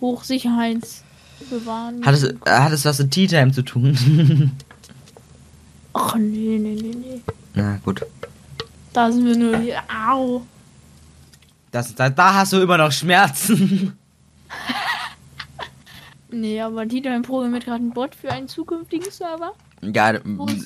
Hochsicherheitsbewahren. 0.00 2.04
hat, 2.04 2.14
es, 2.14 2.22
äh, 2.24 2.34
hat 2.46 2.72
es 2.72 2.84
was 2.84 3.00
mit 3.00 3.10
Tea 3.10 3.26
Time 3.26 3.50
zu 3.50 3.62
tun? 3.62 4.52
Ach 5.92 6.14
nee, 6.14 6.56
nee, 6.58 6.78
nee, 6.80 6.94
nee. 6.94 7.20
Na 7.54 7.78
gut. 7.84 8.06
Da 8.92 9.10
sind 9.10 9.26
wir 9.26 9.36
nur 9.36 9.58
hier. 9.58 9.80
Au. 9.88 10.42
Das, 11.72 11.92
da, 11.94 12.08
da 12.08 12.34
hast 12.34 12.52
du 12.52 12.60
immer 12.60 12.78
noch 12.78 12.92
Schmerzen. 12.92 13.98
Nee, 16.30 16.60
aber 16.60 16.86
Tito 16.86 17.08
programmiert 17.22 17.64
gerade 17.64 17.80
einen 17.80 17.92
Bot 17.92 18.14
für 18.14 18.30
einen 18.30 18.48
zukünftigen 18.48 19.10
Server. 19.10 19.52
Ja, 19.80 20.12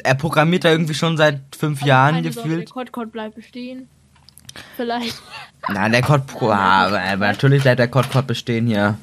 er 0.03 0.15
programmiert 0.15 0.65
da 0.65 0.71
irgendwie 0.71 0.95
schon 0.95 1.17
seit 1.17 1.41
fünf 1.57 1.83
Jahren 1.83 2.17
Keine 2.17 2.33
Sorge, 2.33 2.49
gefühlt. 2.49 2.69
Der 2.69 2.73
Code-Code 2.73 3.07
bleibt 3.09 3.35
bestehen. 3.37 3.89
Vielleicht. 4.77 5.23
Nein, 5.69 5.93
der 5.93 6.03
Code 6.03 6.25
Pro. 6.27 6.51
Aber, 6.51 7.01
aber 7.01 7.27
natürlich 7.29 7.63
bleibt 7.63 7.79
der 7.79 7.89
Code 7.89 8.09
Code 8.09 8.27
bestehen 8.27 8.67
hier. 8.67 8.99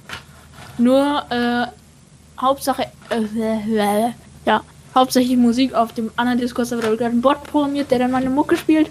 Nur, 0.77 1.23
äh, 1.29 1.67
Hauptsache, 2.41 2.87
äh, 3.09 4.09
ja, 4.45 4.61
hauptsächlich 4.95 5.37
Musik 5.37 5.73
auf 5.73 5.93
dem 5.93 6.11
anderen 6.15 6.39
Discord-Server. 6.39 6.83
Da 6.83 6.89
wird 6.89 6.99
gerade 6.99 7.15
ein 7.15 7.21
Bot 7.21 7.43
programmiert, 7.43 7.91
der 7.91 7.99
dann 7.99 8.11
meine 8.11 8.29
Mucke 8.29 8.57
spielt. 8.57 8.89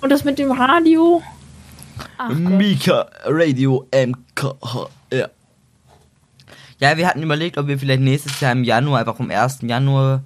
Und 0.00 0.10
das 0.10 0.24
mit 0.24 0.38
dem 0.38 0.50
Radio. 0.52 1.22
Ach 2.16 2.28
Gott. 2.28 2.38
Mika 2.38 3.06
Radio 3.24 3.86
MKH. 3.92 4.88
Ja. 6.80 6.96
Wir 6.96 7.06
hatten 7.06 7.22
überlegt, 7.22 7.58
ob 7.58 7.66
wir 7.66 7.78
vielleicht 7.78 8.00
nächstes 8.02 8.40
Jahr 8.40 8.52
im 8.52 8.64
Januar, 8.64 9.00
einfach 9.00 9.16
vom 9.16 9.30
1. 9.30 9.58
Januar 9.62 10.22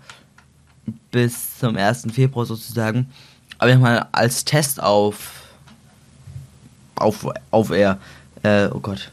bis 1.10 1.58
zum 1.58 1.76
1. 1.76 2.06
Februar 2.12 2.46
sozusagen, 2.46 3.10
aber 3.58 3.76
mal 3.76 4.06
als 4.12 4.44
Test 4.44 4.82
auf 4.82 5.30
auf 6.96 7.26
auf 7.50 7.70
Air, 7.70 7.98
äh, 8.42 8.66
oh 8.72 8.78
Gott. 8.80 9.10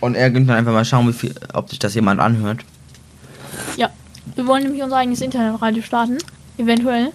Und 0.00 0.14
irgendwann 0.16 0.56
einfach 0.56 0.72
mal 0.72 0.84
schauen, 0.84 1.08
wie 1.08 1.12
viel, 1.12 1.34
ob 1.54 1.68
sich 1.70 1.78
das 1.78 1.94
jemand 1.94 2.20
anhört. 2.20 2.64
Ja, 3.76 3.90
wir 4.34 4.46
wollen 4.46 4.64
nämlich 4.64 4.82
unser 4.82 4.96
eigenes 4.96 5.20
Internetradio 5.20 5.82
starten. 5.82 6.18
Eventuell. 6.58 7.12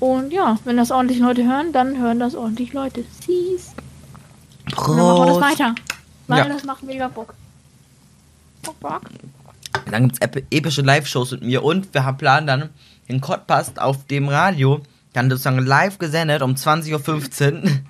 Und 0.00 0.32
ja, 0.32 0.58
wenn 0.64 0.76
das 0.76 0.90
ordentlich 0.92 1.18
Leute 1.18 1.44
hören, 1.44 1.72
dann 1.72 1.98
hören 1.98 2.20
das 2.20 2.34
ordentlich 2.36 2.72
Leute. 2.72 3.04
Siehst. 3.26 3.74
Und 4.76 4.96
dann 4.96 4.96
machen 4.96 5.18
wir 5.22 5.26
das 5.26 5.40
weiter. 5.40 5.74
Weil 6.28 6.38
Ja. 6.38 6.44
das 6.48 6.64
macht 6.64 6.82
mega 6.84 7.08
Bock. 7.08 7.34
Bock. 8.74 9.02
Dann 9.90 10.04
gibt's 10.04 10.20
ep 10.20 10.44
epische 10.50 10.82
Live-Shows 10.82 11.32
mit 11.32 11.42
mir 11.42 11.62
und 11.62 11.92
wir 11.94 12.04
haben 12.04 12.16
planen 12.16 12.46
dann 12.46 12.68
den 13.08 13.20
Podcast 13.20 13.80
auf 13.80 14.06
dem 14.06 14.28
Radio, 14.28 14.82
dann 15.12 15.30
sozusagen 15.30 15.58
live 15.58 15.98
gesendet 15.98 16.42
um 16.42 16.54
20.15 16.54 17.64
Uhr. 17.64 17.70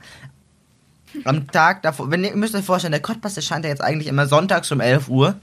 Am 1.25 1.51
Tag 1.51 1.83
davor, 1.83 2.11
wenn 2.11 2.23
ihr, 2.23 2.37
müsst 2.37 2.55
euch 2.55 2.65
vorstellen, 2.65 2.93
der 2.93 3.01
Podcast 3.01 3.37
erscheint 3.37 3.65
ja 3.65 3.71
jetzt 3.71 3.83
eigentlich 3.83 4.09
immer 4.09 4.27
sonntags 4.27 4.71
um 4.71 4.81
11 4.81 5.09
Uhr. 5.09 5.35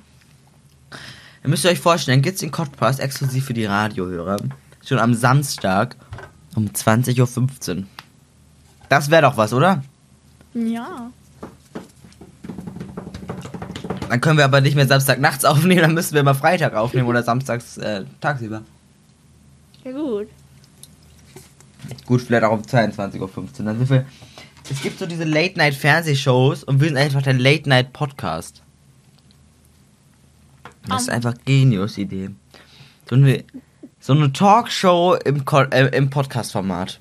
Ihr 1.43 1.49
müsst 1.49 1.65
euch 1.65 1.79
vorstellen, 1.79 2.21
gibt's 2.21 2.41
den 2.41 2.51
Podcast 2.51 2.99
exklusiv 2.99 3.45
für 3.45 3.53
die 3.53 3.65
Radiohörer. 3.65 4.37
Schon 4.85 4.99
am 4.99 5.13
Samstag 5.13 5.95
um 6.55 6.67
20.15 6.67 7.77
Uhr. 7.77 7.83
Das 8.89 9.09
wäre 9.09 9.23
doch 9.23 9.37
was, 9.37 9.53
oder? 9.53 9.83
Ja. 10.53 11.11
Dann 14.09 14.21
können 14.21 14.37
wir 14.37 14.45
aber 14.45 14.61
nicht 14.61 14.75
mehr 14.75 14.87
Samstag 14.87 15.19
nachts 15.19 15.45
aufnehmen, 15.45 15.81
dann 15.81 15.93
müssen 15.93 16.13
wir 16.15 16.23
mal 16.23 16.33
Freitag 16.33 16.73
aufnehmen 16.73 17.07
oder 17.07 17.23
samstags 17.23 17.77
äh, 17.77 18.05
tagsüber. 18.21 18.61
Ja 19.83 19.91
gut. 19.91 20.27
Gut, 22.05 22.21
vielleicht 22.21 22.43
auch 22.43 22.51
um 22.51 22.61
22.15 22.61 23.19
Uhr. 23.19 23.29
Dann 23.65 23.77
sind 23.77 23.89
wir. 23.89 24.05
Es 24.69 24.81
gibt 24.81 24.97
so 24.97 25.05
diese 25.05 25.23
Late-Night-Fernsehshows 25.25 26.63
und 26.63 26.81
wir 26.81 26.87
sind 26.87 26.97
einfach 26.97 27.21
der 27.21 27.33
Late-Night-Podcast. 27.33 28.63
Das 30.87 31.03
ist 31.03 31.09
einfach 31.09 31.35
Genius-Idee. 31.45 32.31
So 33.07 33.15
eine, 33.15 33.43
so 33.99 34.13
eine 34.13 34.33
Talkshow 34.33 35.15
im, 35.23 35.43
äh, 35.71 35.97
im 35.97 36.09
Podcast-Format. 36.09 36.99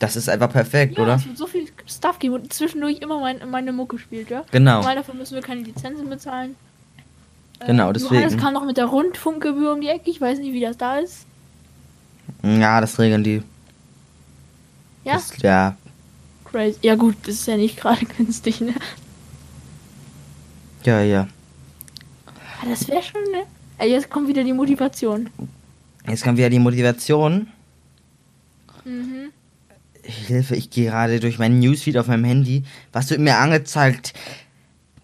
Das 0.00 0.16
ist 0.16 0.28
einfach 0.28 0.50
perfekt, 0.50 0.96
Ja, 0.96 1.02
oder? 1.04 1.14
es 1.16 1.26
wird 1.26 1.38
so 1.38 1.46
viel 1.46 1.68
Stuff 1.88 2.18
geben 2.18 2.34
und 2.34 2.52
zwischendurch 2.52 2.98
immer 2.98 3.18
mein, 3.20 3.40
meine 3.50 3.72
Mucke 3.72 3.98
spielt, 3.98 4.30
ja? 4.30 4.44
Genau. 4.50 4.84
Weil 4.84 4.96
dafür 4.96 5.14
müssen 5.14 5.34
wir 5.34 5.42
keine 5.42 5.62
Lizenzen 5.62 6.08
bezahlen. 6.08 6.54
Genau, 7.66 7.90
Äh, 7.90 7.92
deswegen. 7.94 8.14
Johannes 8.14 8.36
kam 8.36 8.52
noch 8.54 8.64
mit 8.64 8.76
der 8.76 8.84
Rundfunkgebühr 8.86 9.72
um 9.72 9.80
die 9.80 9.88
Ecke. 9.88 10.10
Ich 10.10 10.20
weiß 10.20 10.38
nicht, 10.38 10.52
wie 10.52 10.60
das 10.60 10.76
da 10.76 10.98
ist. 10.98 11.26
Ja, 12.42 12.80
das 12.80 12.98
regeln 12.98 13.24
die. 13.24 13.42
Ja, 15.04 15.14
Das, 15.14 15.32
ja. 15.42 15.76
crazy. 16.44 16.78
Ja 16.82 16.94
gut, 16.94 17.16
das 17.22 17.36
ist 17.36 17.46
ja 17.48 17.56
nicht 17.56 17.78
gerade 17.78 18.04
günstig, 18.16 18.60
ne? 18.60 18.74
Ja, 20.84 21.00
ja. 21.00 21.26
Aber 22.60 22.70
das 22.70 22.86
wäre 22.88 23.02
schon, 23.02 23.22
ne? 23.32 23.86
Jetzt 23.86 24.10
kommt 24.10 24.28
wieder 24.28 24.44
die 24.44 24.52
Motivation. 24.52 25.30
Jetzt 26.06 26.24
kommt 26.24 26.36
wieder 26.38 26.50
die 26.50 26.58
Motivation. 26.58 27.48
Mhm. 28.84 29.30
Hilfe, 30.08 30.56
ich 30.56 30.70
gehe 30.70 30.90
gerade 30.90 31.20
durch 31.20 31.38
meinen 31.38 31.58
Newsfeed 31.58 31.98
auf 31.98 32.06
meinem 32.06 32.24
Handy. 32.24 32.64
Was 32.92 33.10
wird 33.10 33.20
mir 33.20 33.36
angezeigt? 33.36 34.14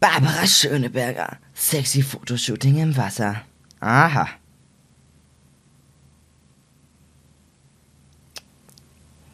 Barbara 0.00 0.46
Schöneberger. 0.46 1.36
Sexy 1.54 2.02
Fotoshooting 2.02 2.78
im 2.78 2.96
Wasser. 2.96 3.42
Aha. 3.80 4.28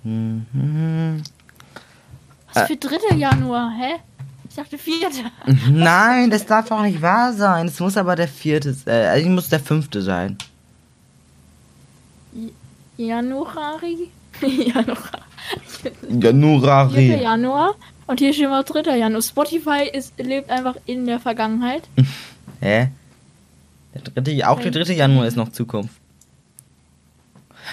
Mhm. 0.02 1.22
Was 2.52 2.66
für 2.66 2.76
3. 2.76 3.14
Januar, 3.16 3.70
hä? 3.78 4.00
Ich 4.48 4.56
dachte 4.56 4.76
4. 4.76 5.09
Nein, 5.70 6.30
das 6.30 6.46
darf 6.46 6.68
doch 6.68 6.83
nicht 6.83 7.00
wahr 7.00 7.33
sein. 7.33 7.68
Es 7.68 7.78
muss 7.78 7.96
aber 7.96 8.16
der 8.16 8.26
vierte, 8.26 8.76
äh, 8.87 9.06
also 9.06 9.28
muss 9.28 9.48
der 9.48 9.61
fünfte 9.61 10.02
sein. 10.02 10.37
Januari? 12.96 14.11
Januar. 16.09 16.90
4. 16.90 17.03
Januari. 17.07 17.22
Januar. 17.22 17.74
Und 18.07 18.18
hier 18.18 18.33
steht 18.33 18.48
mal 18.48 18.62
3. 18.64 18.96
Januar. 18.96 19.22
Spotify 19.22 19.88
ist, 19.92 20.18
lebt 20.18 20.50
einfach 20.50 20.76
in 20.87 21.07
der 21.07 21.20
Vergangenheit. 21.20 21.83
Hä? 22.61 22.88
Der 23.94 24.03
dritte, 24.03 24.48
auch 24.48 24.61
der 24.61 24.70
dritte 24.70 24.92
Januar 24.92 25.26
ist 25.26 25.37
noch 25.37 25.50
Zukunft. 25.53 25.94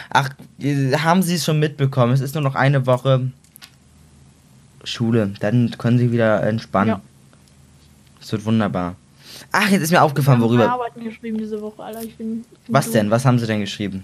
Ach, 0.10 0.30
äh, 0.60 0.94
haben 0.98 1.22
Sie 1.24 1.36
es 1.36 1.46
schon 1.46 1.60
mitbekommen? 1.60 2.14
Es 2.14 2.22
ist 2.22 2.34
nur 2.36 2.44
noch 2.44 2.56
eine 2.56 2.86
Woche 2.86 3.32
Schule. 4.84 5.34
Dann 5.40 5.72
können 5.78 5.98
Sie 5.98 6.12
wieder 6.12 6.44
entspannen. 6.44 6.90
Ja. 6.90 7.02
Es 8.22 8.32
wird 8.32 8.46
wunderbar. 8.46 8.96
Ach, 9.52 9.70
jetzt 9.70 9.82
ist 9.84 9.92
mir 9.92 10.02
aufgefallen, 10.02 10.40
Ich 10.40 10.44
habe 10.44 10.54
worüber. 10.54 10.72
Arbeiten 10.72 11.04
geschrieben 11.04 11.38
diese 11.38 11.62
Woche, 11.62 11.84
Alter. 11.84 12.04
Ich 12.04 12.16
bin, 12.16 12.42
ich 12.52 12.60
bin 12.66 12.74
Was 12.74 12.86
dumm. 12.86 12.94
denn? 12.94 13.12
Was 13.12 13.26
haben 13.26 13.40
Sie 13.40 13.46
denn 13.48 13.60
geschrieben? 13.60 14.04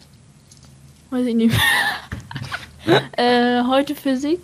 Weiß 1.10 1.26
ich 1.26 1.36
nicht. 1.36 1.56
äh, 3.18 3.64
heute 3.64 3.96
Physik. 3.96 4.40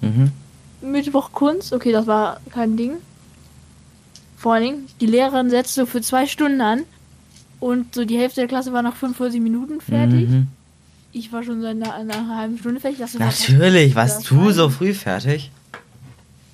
Mhm. 0.00 0.32
Mittwoch 0.80 1.32
Kunst. 1.32 1.72
Okay, 1.72 1.92
das 1.92 2.06
war 2.06 2.40
kein 2.50 2.76
Ding. 2.76 2.92
Vor 4.36 4.54
allen 4.54 4.64
Dingen, 4.64 4.86
die 5.00 5.06
Lehrerin 5.06 5.50
setzt 5.50 5.74
so 5.74 5.86
für 5.86 6.00
zwei 6.00 6.26
Stunden 6.26 6.60
an. 6.60 6.82
Und 7.60 7.94
so 7.94 8.04
die 8.04 8.18
Hälfte 8.18 8.40
der 8.40 8.48
Klasse 8.48 8.72
war 8.72 8.82
nach 8.82 8.96
45 8.96 9.40
Minuten 9.40 9.80
fertig. 9.80 10.28
Mhm. 10.28 10.48
Ich 11.12 11.32
war 11.32 11.44
schon 11.44 11.60
seit 11.62 11.76
einer, 11.76 11.94
einer 11.94 12.36
halben 12.36 12.58
Stunde 12.58 12.80
fertig. 12.80 12.98
Das 12.98 13.14
Natürlich, 13.14 13.94
warst 13.94 14.28
du 14.28 14.50
so 14.50 14.68
früh 14.68 14.94
fertig? 14.94 15.52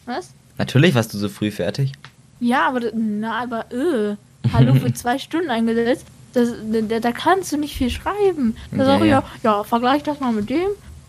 Was? 0.05 0.31
Natürlich 0.59 0.95
warst 0.95 1.15
du 1.15 1.19
so 1.19 1.29
früh 1.31 1.51
fertig. 1.51 1.93
Ja, 2.41 2.69
aber, 2.69 2.81
na, 2.95 3.43
aber, 3.43 3.73
äh, 3.73 4.17
hallo, 4.53 4.75
für 4.75 4.93
zwei 4.95 5.19
Stunden 5.19 5.49
eingesetzt. 5.51 6.05
Das, 6.35 6.51
da, 6.89 7.01
da 7.01 7.13
kannst 7.13 7.53
du 7.53 7.57
nicht 7.57 7.75
viel 7.75 7.89
schreiben. 7.89 8.55
Da 8.71 8.79
Ja, 8.79 8.85
sag 8.85 9.01
ich 9.01 9.11
ja, 9.11 9.25
ja, 9.43 9.65
vergleich 9.65 10.03
das 10.03 10.21
mal 10.21 10.33
mit 10.33 10.51
dem. 10.51 10.69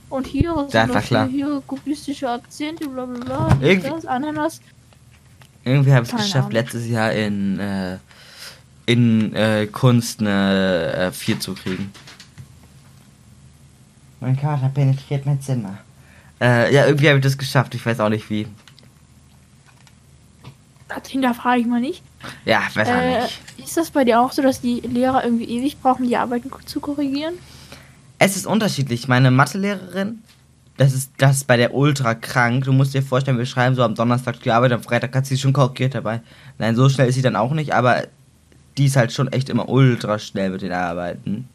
Und 0.10 0.26
hier, 0.26 0.54
Ja, 0.72 0.86
sind 0.86 0.96
das 0.96 1.06
klar. 1.06 1.28
hier, 1.28 1.62
kubistische 1.68 2.30
Akzente, 2.30 2.88
bla 2.90 3.06
bla 3.06 3.20
bla. 3.24 3.58
Irgendwie- 3.62 3.90
Das, 3.90 4.06
Ananas. 4.06 4.60
Irgendwie 5.64 5.94
habe 5.94 6.06
ich 6.06 6.12
es 6.12 6.18
geschafft, 6.18 6.36
Ahnung. 6.46 6.52
letztes 6.52 6.88
Jahr 6.88 7.12
in, 7.12 7.60
äh, 7.60 7.98
in 8.88 9.36
äh, 9.36 9.68
Kunst 9.68 10.20
eine 10.22 10.94
äh, 10.94 11.12
4 11.12 11.40
zu 11.40 11.54
kriegen. 11.54 11.92
Mein 14.20 14.36
Kater 14.36 14.70
penetriert 14.70 15.26
mein 15.26 15.40
Zimmer. 15.42 15.78
Äh, 16.42 16.74
ja, 16.74 16.86
irgendwie 16.88 17.08
habe 17.10 17.20
ich 17.20 17.24
das 17.24 17.38
geschafft. 17.38 17.76
Ich 17.76 17.86
weiß 17.86 18.00
auch 18.00 18.10
nicht 18.10 18.30
wie. 18.30 18.48
Das 20.88 21.08
hinterfrage 21.08 21.62
ich 21.62 21.68
mal 21.68 21.80
nicht. 21.82 22.02
Ja, 22.46 22.64
weiß 22.74 22.88
auch 22.88 22.94
Äh, 22.94 23.22
nicht. 23.24 23.40
ist 23.58 23.78
das 23.78 23.92
bei 23.92 24.04
dir 24.04 24.20
auch 24.20 24.32
so, 24.32 24.42
dass 24.42 24.60
die 24.60 24.80
Lehrer 24.82 25.24
irgendwie 25.24 25.46
ewig 25.46 25.80
brauchen, 25.80 26.08
die 26.08 26.18
Arbeiten 26.18 26.50
zu 26.66 26.80
korrigieren? 26.80 27.36
Es 28.20 28.36
ist 28.36 28.46
unterschiedlich. 28.46 29.08
Meine 29.08 29.32
Mathelehrerin, 29.32 30.20
das 30.78 30.94
ist, 30.94 31.12
das 31.18 31.38
ist 31.38 31.48
bei 31.48 31.58
der 31.58 31.74
ultra 31.74 32.14
krank. 32.14 32.66
Du 32.66 32.74
musst 32.74 32.94
dir 32.94 33.02
vorstellen, 33.02 33.38
wir 33.38 33.46
schreiben 33.46 33.76
so 33.76 33.84
am 33.84 33.96
Donnerstag 33.96 34.42
die 34.44 34.52
Arbeit, 34.52 34.74
am 34.74 34.84
Freitag 34.84 35.16
hat 35.16 35.26
sie 35.26 35.38
schon 35.38 35.54
korrigiert 35.54 35.96
dabei. 35.96 36.22
Nein, 36.58 36.76
so 36.76 36.90
schnell 36.90 37.10
ist 37.10 37.16
sie 37.16 37.22
dann 37.22 37.36
auch 37.36 37.54
nicht, 37.54 37.74
aber 37.74 38.04
die 38.78 38.86
ist 38.86 38.96
halt 38.96 39.12
schon 39.12 39.30
echt 39.30 39.50
immer 39.50 39.68
ultra 39.68 40.20
schnell 40.20 40.52
mit 40.52 40.62
den 40.62 40.72
Arbeiten. 40.72 41.48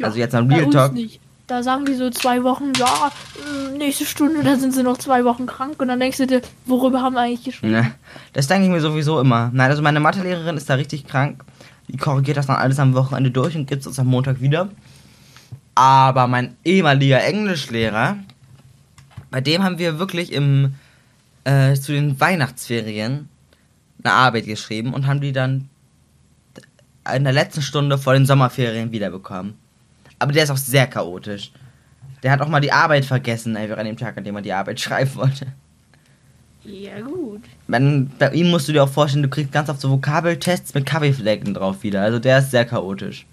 Also 0.00 0.18
jetzt 0.18 0.34
am 0.34 0.48
Real 0.48 0.64
uns 0.64 0.74
Talk. 0.74 0.92
nicht. 0.94 1.20
Da 1.48 1.62
sagen 1.62 1.84
die 1.84 1.94
so 1.94 2.08
zwei 2.10 2.44
Wochen, 2.44 2.72
ja, 2.78 3.10
äh, 3.36 3.76
nächste 3.76 4.06
Stunde, 4.06 4.42
dann 4.42 4.58
sind 4.58 4.72
sie 4.72 4.82
noch 4.82 4.96
zwei 4.96 5.24
Wochen 5.24 5.46
krank 5.46 5.80
und 5.80 5.88
dann 5.88 6.00
denkst 6.00 6.18
du 6.18 6.26
dir, 6.26 6.40
worüber 6.66 7.02
haben 7.02 7.14
wir 7.14 7.20
eigentlich 7.20 7.44
geschrieben? 7.44 7.72
Ne, 7.72 7.92
das 8.32 8.46
denke 8.46 8.64
ich 8.64 8.70
mir 8.70 8.80
sowieso 8.80 9.20
immer. 9.20 9.50
Nein, 9.52 9.70
also 9.70 9.82
meine 9.82 10.00
Mathelehrerin 10.00 10.56
ist 10.56 10.70
da 10.70 10.74
richtig 10.74 11.06
krank. 11.06 11.44
Die 11.88 11.96
korrigiert 11.96 12.36
das 12.36 12.46
dann 12.46 12.56
alles 12.56 12.78
am 12.78 12.94
Wochenende 12.94 13.30
durch 13.30 13.56
und 13.56 13.66
gibt 13.66 13.84
es 13.84 13.98
am 13.98 14.06
Montag 14.06 14.40
wieder. 14.40 14.68
Aber 15.74 16.26
mein 16.26 16.56
ehemaliger 16.64 17.22
Englischlehrer, 17.22 18.16
bei 19.30 19.40
dem 19.40 19.62
haben 19.62 19.78
wir 19.78 19.98
wirklich 19.98 20.32
im 20.32 20.74
äh, 21.44 21.74
zu 21.74 21.92
den 21.92 22.20
Weihnachtsferien 22.20 23.28
eine 24.04 24.12
Arbeit 24.12 24.46
geschrieben 24.46 24.94
und 24.94 25.06
haben 25.06 25.20
die 25.20 25.32
dann 25.32 25.68
in 27.14 27.24
der 27.24 27.32
letzten 27.32 27.62
Stunde 27.62 27.98
vor 27.98 28.12
den 28.12 28.26
Sommerferien 28.26 28.92
wiederbekommen. 28.92 29.54
Aber 30.18 30.32
der 30.32 30.44
ist 30.44 30.50
auch 30.50 30.56
sehr 30.56 30.86
chaotisch. 30.86 31.50
Der 32.22 32.30
hat 32.30 32.40
auch 32.40 32.48
mal 32.48 32.60
die 32.60 32.72
Arbeit 32.72 33.04
vergessen, 33.04 33.56
einfach 33.56 33.78
an 33.78 33.86
dem 33.86 33.96
Tag, 33.96 34.16
an 34.16 34.24
dem 34.24 34.36
er 34.36 34.42
die 34.42 34.52
Arbeit 34.52 34.80
schreiben 34.80 35.14
wollte. 35.16 35.46
Ja, 36.64 37.00
gut. 37.00 37.42
Man, 37.66 38.08
bei 38.20 38.30
ihm 38.30 38.50
musst 38.50 38.68
du 38.68 38.72
dir 38.72 38.84
auch 38.84 38.88
vorstellen, 38.88 39.24
du 39.24 39.28
kriegst 39.28 39.50
ganz 39.50 39.68
oft 39.68 39.80
so 39.80 39.90
Vokabeltests 39.90 40.74
mit 40.74 40.86
Kaffeeflecken 40.86 41.54
drauf 41.54 41.82
wieder. 41.82 42.02
Also 42.02 42.20
der 42.20 42.38
ist 42.38 42.52
sehr 42.52 42.64
chaotisch. 42.64 43.26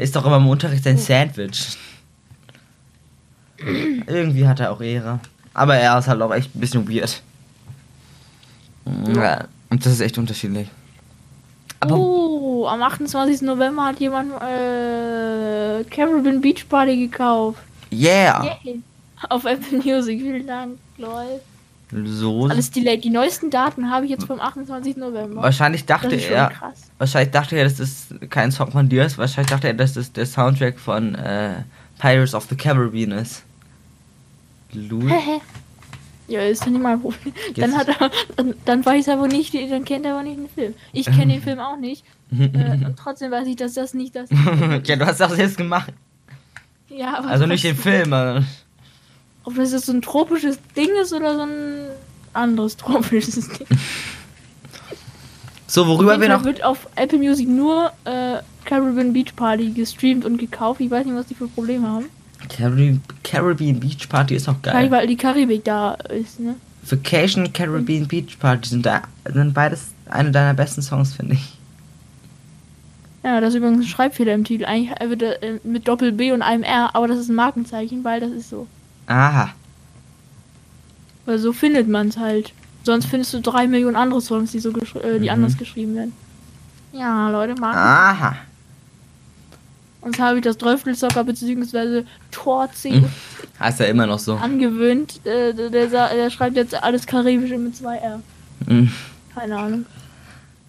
Isst 0.00 0.16
doch 0.16 0.24
immer 0.24 0.38
im 0.38 0.48
Unterricht 0.48 0.84
sein 0.84 0.98
Sandwich. 0.98 1.76
Irgendwie 3.58 4.48
hat 4.48 4.60
er 4.60 4.72
auch 4.72 4.80
Ehre. 4.80 5.20
Aber 5.52 5.76
er 5.76 5.98
ist 5.98 6.08
halt 6.08 6.22
auch 6.22 6.32
echt 6.32 6.54
ein 6.54 6.60
bisschen 6.60 6.88
weird. 6.88 7.22
Ja, 9.14 9.44
und 9.68 9.84
das 9.84 9.92
ist 9.92 10.00
echt 10.00 10.16
unterschiedlich. 10.16 10.68
Aber 11.80 11.96
oh, 11.96 12.66
am 12.66 12.82
28. 12.82 13.42
November 13.42 13.86
hat 13.86 14.00
jemand 14.00 14.32
äh, 14.42 15.84
Caribbean 15.84 16.40
Beach 16.40 16.68
Party 16.68 16.96
gekauft. 17.08 17.58
yeah! 17.92 18.58
Yay. 18.64 18.80
Auf 19.28 19.44
Apple 19.44 19.78
Music, 19.78 20.20
vielen 20.20 20.46
Dank, 20.46 20.78
lol. 20.96 21.40
So. 21.92 22.46
Alles 22.46 22.70
delayed. 22.70 23.02
Die 23.04 23.10
neuesten 23.10 23.50
Daten 23.50 23.90
habe 23.90 24.04
ich 24.04 24.10
jetzt 24.12 24.24
vom 24.26 24.38
28. 24.40 24.96
November. 24.96 25.42
Wahrscheinlich 25.42 25.86
dachte 25.86 26.14
ist 26.14 26.28
er. 26.30 26.48
krass. 26.50 26.82
Wahrscheinlich 26.98 27.32
dachte 27.32 27.56
er, 27.56 27.64
dass 27.64 27.76
das 27.76 28.06
kein 28.28 28.52
Song 28.52 28.70
von 28.70 28.88
dir 28.88 29.04
ist. 29.04 29.18
Wahrscheinlich 29.18 29.50
dachte 29.50 29.66
er, 29.68 29.74
dass 29.74 29.94
das 29.94 30.12
der 30.12 30.26
Soundtrack 30.26 30.78
von 30.78 31.14
äh, 31.16 31.62
Pirates 31.98 32.34
of 32.34 32.46
the 32.48 32.54
Caribbean 32.54 33.10
ist. 33.12 33.42
Lul. 34.72 35.10
ja, 36.28 36.42
ist 36.42 36.62
doch 36.62 36.68
nicht 36.68 36.80
mein 36.82 37.00
Problem. 37.00 37.34
Dann, 37.56 37.70
Jetzt- 37.72 37.78
hat 37.78 37.88
er, 37.88 38.10
dann, 38.36 38.54
dann 38.64 38.86
weiß 38.86 39.08
er 39.08 39.18
wohl 39.18 39.26
nicht, 39.28 39.52
dann 39.54 39.84
kennt 39.84 40.06
er 40.06 40.14
wohl 40.14 40.22
nicht 40.22 40.38
den 40.38 40.48
Film. 40.48 40.74
Ich 40.92 41.06
kenne 41.06 41.32
den 41.34 41.42
Film 41.42 41.58
auch 41.58 41.76
nicht. 41.76 42.04
Äh, 42.32 42.86
und 42.86 42.94
trotzdem 42.96 43.32
weiß 43.32 43.48
ich, 43.48 43.56
dass 43.56 43.74
das 43.74 43.92
nicht 43.92 44.14
das 44.14 44.30
ja, 44.84 44.94
du 44.94 45.04
hast 45.04 45.18
das 45.18 45.32
selbst 45.32 45.56
gemacht. 45.56 45.92
Ja, 46.88 47.18
aber 47.18 47.26
Also 47.26 47.44
nicht 47.46 47.64
den. 47.64 47.74
Film. 47.74 48.12
aber- 48.12 48.44
Ob 49.44 49.54
das 49.56 49.72
jetzt 49.72 49.86
so 49.86 49.92
ein 49.92 50.02
tropisches 50.02 50.58
Ding 50.76 50.90
ist 51.00 51.12
oder 51.12 51.34
so 51.34 51.42
ein 51.42 51.86
anderes 52.32 52.76
tropisches 52.76 53.48
Ding. 53.48 53.66
So, 55.66 55.86
worüber 55.86 56.20
wir 56.20 56.28
noch. 56.28 56.42
wird 56.42 56.64
auf 56.64 56.88
Apple 56.96 57.18
Music 57.18 57.46
nur 57.48 57.92
äh, 58.04 58.38
Caribbean 58.64 59.12
Beach 59.12 59.36
Party 59.36 59.70
gestreamt 59.70 60.24
und 60.24 60.36
gekauft. 60.36 60.80
Ich 60.80 60.90
weiß 60.90 61.06
nicht, 61.06 61.14
was 61.14 61.26
die 61.26 61.34
für 61.36 61.46
Probleme 61.46 61.86
haben. 61.86 62.06
Caribbean, 62.48 63.00
Caribbean 63.22 63.78
Beach 63.78 64.08
Party 64.08 64.34
ist 64.34 64.48
auch 64.48 64.60
geil. 64.62 64.90
weil 64.90 65.06
die 65.06 65.16
Karibik 65.16 65.62
da 65.62 65.92
ist, 65.94 66.40
ne? 66.40 66.56
Vacation 66.82 67.52
Caribbean 67.52 68.08
Beach 68.08 68.36
Party 68.40 68.68
sind, 68.68 68.84
da, 68.84 69.02
sind 69.32 69.54
beides 69.54 69.90
eine 70.06 70.32
deiner 70.32 70.54
besten 70.54 70.82
Songs, 70.82 71.14
finde 71.14 71.34
ich. 71.34 71.56
Ja, 73.22 73.40
das 73.40 73.50
ist 73.50 73.58
übrigens 73.58 73.84
ein 73.84 73.88
Schreibfehler 73.88 74.34
im 74.34 74.42
Titel. 74.42 74.64
Eigentlich 74.64 74.98
wird 75.08 75.22
er 75.22 75.40
äh, 75.40 75.60
mit 75.62 75.86
Doppel 75.86 76.10
B 76.10 76.32
und 76.32 76.42
einem 76.42 76.64
R, 76.64 76.96
aber 76.96 77.06
das 77.06 77.18
ist 77.18 77.28
ein 77.28 77.36
Markenzeichen, 77.36 78.02
weil 78.02 78.18
das 78.18 78.32
ist 78.32 78.50
so. 78.50 78.66
Aha. 79.10 79.50
Weil 81.26 81.38
so 81.38 81.52
findet 81.52 81.88
man 81.88 82.08
es 82.08 82.16
halt. 82.16 82.52
Sonst 82.84 83.06
findest 83.06 83.34
du 83.34 83.40
drei 83.40 83.66
Millionen 83.66 83.96
andere 83.96 84.20
Songs, 84.20 84.52
die 84.52 84.58
so 84.60 84.70
äh, 84.70 85.18
die 85.18 85.24
Mhm. 85.26 85.30
anders 85.30 85.58
geschrieben 85.58 85.94
werden. 85.94 86.12
Ja, 86.92 87.28
Leute, 87.30 87.54
Marken. 87.60 87.78
Aha. 87.78 88.36
Und 90.00 90.18
habe 90.18 90.38
ich 90.38 90.44
das 90.44 90.56
Teufelssocker 90.56 91.24
bzw. 91.24 92.04
Torzi 92.30 92.90
Mhm. 92.92 93.06
Heißt 93.58 93.80
ja 93.80 93.86
immer 93.86 94.06
noch 94.06 94.18
so. 94.18 94.34
angewöhnt. 94.36 95.20
Äh, 95.26 95.52
der, 95.52 95.68
der, 95.70 95.86
der 95.88 96.30
schreibt 96.30 96.56
jetzt 96.56 96.74
alles 96.82 97.06
Karibische 97.06 97.58
mit 97.58 97.76
zwei 97.76 97.96
R. 97.98 98.22
Mhm. 98.66 98.90
Keine 99.34 99.58
Ahnung. 99.58 99.86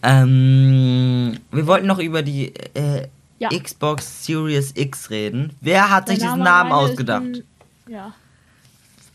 Ähm, 0.03 1.37
wir 1.51 1.67
wollten 1.67 1.87
noch 1.87 1.99
über 1.99 2.21
die 2.23 2.53
äh, 2.73 3.07
Ja. 3.39 3.49
Xbox 3.49 4.25
Series 4.25 4.73
X 4.75 5.09
reden. 5.09 5.51
Wer 5.61 5.89
hat 5.89 6.09
sich 6.09 6.19
Der 6.19 6.27
diesen 6.27 6.43
Name 6.43 6.69
Namen 6.69 6.71
alleine 6.71 6.85
ist 6.87 6.91
ausgedacht? 6.91 7.21
ein- 7.23 7.43
Ja. 7.87 8.13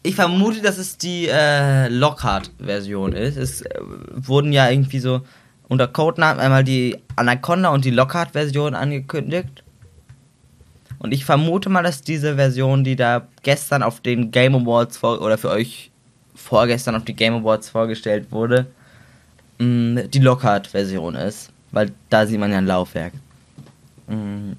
Ich 0.07 0.14
vermute, 0.14 0.62
dass 0.62 0.79
es 0.79 0.99
die 0.99 1.27
äh, 1.27 1.88
Lockhart-Version 1.88 3.12
ist. 3.12 3.37
Es 3.37 3.62
äh, 3.62 3.81
wurden 4.14 4.53
ja 4.53 4.71
irgendwie 4.71 5.01
so 5.01 5.23
unter 5.66 5.88
Codenamen 5.88 6.38
einmal 6.38 6.62
die 6.62 6.97
Anaconda 7.16 7.71
und 7.71 7.85
die 7.85 7.90
Lockhart-Version 7.90 8.77
angekündigt. 8.77 9.64
Und 11.01 11.12
ich 11.12 11.25
vermute 11.25 11.71
mal, 11.71 11.83
dass 11.83 12.03
diese 12.03 12.37
Version, 12.37 12.85
die 12.85 12.95
da 12.95 13.27
gestern 13.42 13.83
auf 13.83 13.99
den 13.99 14.31
Game 14.31 14.55
Awards 14.55 14.97
vor 14.97 15.21
oder 15.21 15.38
für 15.38 15.51
euch 15.51 15.90
vorgestern 16.37 16.95
auf 16.95 17.05
die 17.05 17.16
Game 17.16 17.35
Awards 17.35 17.69
vorgestellt 17.69 18.31
wurde, 18.31 18.66
mh, 19.59 20.03
die 20.03 20.21
Lockhart-Version 20.21 21.16
ist. 21.16 21.51
Weil 21.73 21.90
da 22.11 22.29
sieht 22.29 22.38
man 22.38 22.53
ja 22.53 22.59
ein 22.59 22.66
Laufwerk. 22.66 23.12
Mh. 24.07 24.55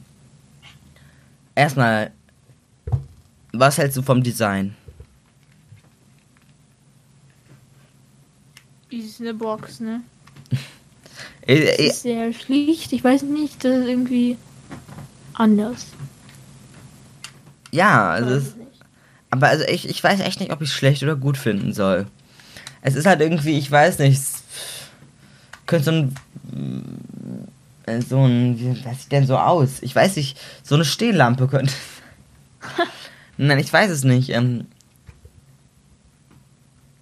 Erstmal, 1.56 2.12
was 3.54 3.78
hältst 3.78 3.96
du 3.96 4.02
vom 4.02 4.22
Design? 4.22 4.76
Ist 8.90 9.20
eine 9.22 9.34
Box, 9.34 9.80
ne? 9.80 10.02
Äh, 11.42 11.66
Das 11.66 11.80
äh, 11.80 11.86
ist 11.88 12.02
sehr 12.02 12.34
schlicht. 12.34 12.92
Ich 12.92 13.04
weiß 13.04 13.22
nicht, 13.24 13.64
das 13.64 13.78
ist 13.78 13.88
irgendwie 13.88 14.38
anders. 15.34 15.86
Ja, 17.72 18.12
also 18.12 18.32
es, 18.32 18.48
ich 18.48 18.54
aber 19.30 19.48
also 19.48 19.64
ich, 19.66 19.88
ich 19.88 20.04
weiß 20.04 20.20
echt 20.20 20.40
nicht, 20.40 20.52
ob 20.52 20.62
ich 20.62 20.70
es 20.70 20.76
schlecht 20.76 21.04
oder 21.04 21.16
gut 21.16 21.38
finden 21.38 21.74
soll. 21.74 22.08
Es 22.82 22.96
ist 22.96 23.06
halt 23.06 23.22
irgendwie, 23.22 23.58
ich 23.58 23.70
weiß 23.72 24.00
nicht, 24.00 24.18
es 24.18 24.44
könnte 25.66 25.86
so 25.86 25.92
ein 25.92 26.16
äh, 27.86 28.02
so 28.02 28.20
ein, 28.26 28.60
wie 28.60 28.86
was 28.86 29.04
sieht 29.04 29.12
denn 29.12 29.26
so 29.26 29.38
aus? 29.38 29.82
Ich 29.82 29.96
weiß 29.96 30.16
nicht, 30.18 30.38
so 30.64 30.76
eine 30.76 30.86
Stehlampe 30.86 31.48
könnte. 31.48 31.74
Nein, 33.38 33.60
ich 33.60 33.72
weiß 33.72 33.90
es 33.90 34.04
nicht. 34.04 34.30
Ähm, 34.30 34.66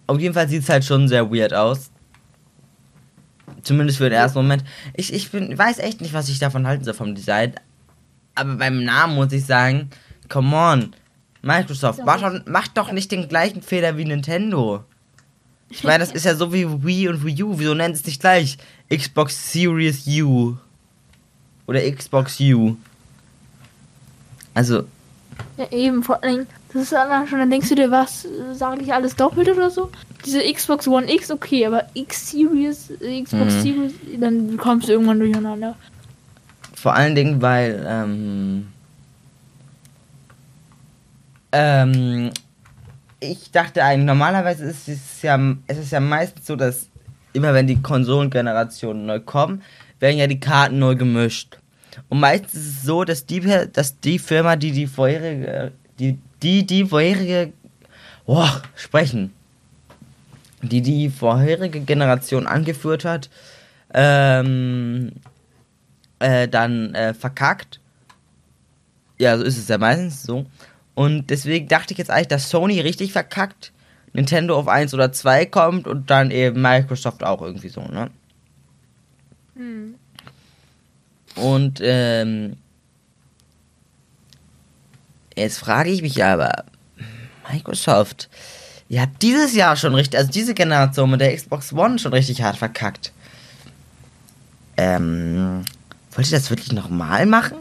auf 0.07 0.19
jeden 0.19 0.33
Fall 0.33 0.47
sieht 0.47 0.63
es 0.63 0.69
halt 0.69 0.85
schon 0.85 1.07
sehr 1.07 1.31
weird 1.31 1.53
aus. 1.53 1.91
Zumindest 3.61 3.97
für 3.97 4.09
den 4.09 4.13
ersten 4.19 4.39
Moment. 4.39 4.63
Ich, 4.93 5.13
ich 5.13 5.31
bin, 5.31 5.57
weiß 5.57 5.79
echt 5.79 6.01
nicht, 6.01 6.13
was 6.13 6.29
ich 6.29 6.39
davon 6.39 6.67
halten 6.67 6.83
soll 6.83 6.93
vom 6.93 7.15
Design. 7.15 7.55
Aber 8.35 8.55
beim 8.55 8.83
Namen 8.83 9.15
muss 9.15 9.31
ich 9.31 9.45
sagen, 9.45 9.89
come 10.29 10.55
on. 10.55 10.95
Microsoft, 11.41 11.99
mach 12.03 12.21
doch, 12.21 12.41
mach 12.47 12.67
doch 12.69 12.91
nicht 12.91 13.11
den 13.11 13.27
gleichen 13.27 13.61
Fehler 13.61 13.97
wie 13.97 14.05
Nintendo. 14.05 14.83
Ich 15.69 15.83
meine, 15.83 15.99
das 15.99 16.11
ist 16.11 16.25
ja 16.25 16.35
so 16.35 16.51
wie 16.53 16.65
Wii 16.83 17.09
und 17.09 17.23
Wii 17.23 17.43
U. 17.43 17.59
Wieso 17.59 17.73
nennt 17.73 17.95
es 17.95 18.05
nicht 18.05 18.19
gleich 18.19 18.57
Xbox 18.91 19.51
Series 19.51 20.07
U? 20.07 20.55
Oder 21.67 21.81
Xbox 21.91 22.39
U? 22.39 22.77
Also, 24.53 24.85
Ja, 25.57 25.71
eben, 25.71 26.01
vor 26.01 26.23
allem, 26.23 26.47
das 26.75 26.83
ist 26.83 26.91
dann 26.91 27.25
schon, 27.25 27.39
dann 27.39 27.49
denkst 27.49 27.69
du 27.69 27.75
dir, 27.75 27.89
was, 27.89 28.27
sage 28.51 28.81
ich 28.81 28.93
alles 28.93 29.15
doppelt 29.15 29.47
oder 29.47 29.69
so? 29.69 29.89
Diese 30.25 30.41
Xbox 30.41 30.85
One 30.89 31.09
X, 31.09 31.31
okay, 31.31 31.65
aber 31.65 31.85
X 31.93 32.31
Series, 32.31 32.91
Xbox 32.99 33.53
Mhm. 33.55 33.61
Series, 33.61 33.93
dann 34.19 34.57
kommst 34.57 34.89
du 34.89 34.91
irgendwann 34.91 35.19
durcheinander. 35.19 35.75
Vor 36.73 36.93
allen 36.93 37.15
Dingen, 37.15 37.41
weil, 37.41 37.81
ähm, 37.87 38.67
ähm, 41.53 42.31
ich 43.21 43.51
dachte 43.51 43.81
eigentlich, 43.81 44.07
normalerweise 44.07 44.65
ist 44.65 44.89
es 44.89 45.21
ja, 45.21 45.39
es 45.67 45.77
ist 45.77 45.93
ja 45.93 46.01
meistens 46.01 46.45
so, 46.45 46.57
dass 46.57 46.89
immer 47.31 47.53
wenn 47.53 47.67
die 47.67 47.81
Konsolengenerationen 47.81 49.05
neu 49.05 49.21
kommen, 49.21 49.61
werden 50.01 50.17
ja 50.17 50.27
die 50.27 50.41
Karten 50.41 50.79
neu 50.79 50.95
gemischt. 50.95 51.57
Und 52.09 52.19
meistens 52.19 52.53
ist 52.53 52.77
es 52.79 52.83
so, 52.83 53.05
dass 53.05 53.25
die, 53.25 53.39
dass 53.71 53.97
die 54.01 54.19
Firma, 54.19 54.57
die 54.57 54.73
die 54.73 54.87
vorherige, 54.87 55.71
die, 55.99 56.19
die, 56.45 56.65
die 56.65 56.85
vorherige, 56.85 57.53
boah, 58.27 58.61
sprechen, 58.75 59.33
die 60.61 60.81
die 60.81 61.09
vorherige 61.09 61.81
Generation 61.81 62.45
angeführt 62.45 63.03
hat, 63.03 63.31
ähm, 63.93 65.13
äh, 66.19 66.47
dann 66.47 66.93
äh, 66.93 67.15
verkackt. 67.15 67.79
Ja, 69.17 69.37
so 69.37 69.43
ist 69.43 69.57
es 69.57 69.67
ja 69.67 69.79
meistens 69.79 70.21
so. 70.21 70.45
Und 70.93 71.31
deswegen 71.31 71.67
dachte 71.67 71.93
ich 71.93 71.97
jetzt 71.97 72.11
eigentlich, 72.11 72.27
dass 72.27 72.49
Sony 72.49 72.79
richtig 72.79 73.11
verkackt, 73.11 73.71
Nintendo 74.13 74.55
auf 74.55 74.67
1 74.67 74.93
oder 74.93 75.11
2 75.11 75.47
kommt 75.47 75.87
und 75.87 76.11
dann 76.11 76.29
eben 76.29 76.61
Microsoft 76.61 77.23
auch 77.23 77.41
irgendwie 77.41 77.69
so, 77.69 77.81
ne? 77.81 78.11
Hm. 79.55 79.95
Und 81.35 81.79
ähm, 81.81 82.57
jetzt 85.35 85.59
frage 85.59 85.89
ich 85.89 86.01
mich 86.01 86.23
aber, 86.23 86.65
Microsoft, 87.51 88.29
ihr 88.89 89.01
habt 89.01 89.21
dieses 89.21 89.53
Jahr 89.55 89.75
schon 89.75 89.95
richtig, 89.95 90.19
also 90.19 90.31
diese 90.31 90.53
Generation 90.53 91.11
mit 91.11 91.21
der 91.21 91.35
Xbox 91.35 91.73
One 91.73 91.99
schon 91.99 92.13
richtig 92.13 92.41
hart 92.41 92.57
verkackt. 92.57 93.11
Ähm, 94.77 95.63
wollt 96.11 96.31
ihr 96.31 96.37
das 96.37 96.49
wirklich 96.49 96.71
nochmal 96.71 97.25
machen? 97.25 97.57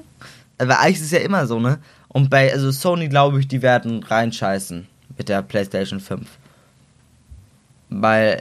Aber 0.58 0.80
eigentlich 0.80 0.98
ist 0.98 1.06
es 1.06 1.10
ja 1.10 1.18
immer 1.18 1.46
so, 1.46 1.60
ne? 1.60 1.78
Und 2.08 2.30
bei, 2.30 2.52
also 2.52 2.70
Sony 2.70 3.08
glaube 3.08 3.40
ich, 3.40 3.48
die 3.48 3.62
werden 3.62 4.02
reinscheißen 4.02 4.86
mit 5.16 5.28
der 5.28 5.42
PlayStation 5.42 6.00
5. 6.00 6.28
Weil 7.88 8.40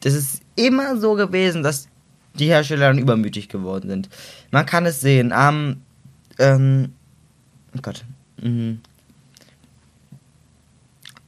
das 0.00 0.14
ist 0.14 0.40
immer 0.56 0.98
so 0.98 1.14
gewesen, 1.14 1.62
dass 1.62 1.88
die 2.34 2.46
Hersteller 2.46 2.88
dann 2.88 2.98
übermütig 2.98 3.48
geworden 3.48 3.88
sind. 3.88 4.08
Man 4.50 4.64
kann 4.64 4.86
es 4.86 5.00
sehen 5.00 5.32
am, 5.32 5.82
ähm, 6.38 6.94
oh 7.76 7.80
Gott, 7.82 8.04
mhm. 8.40 8.80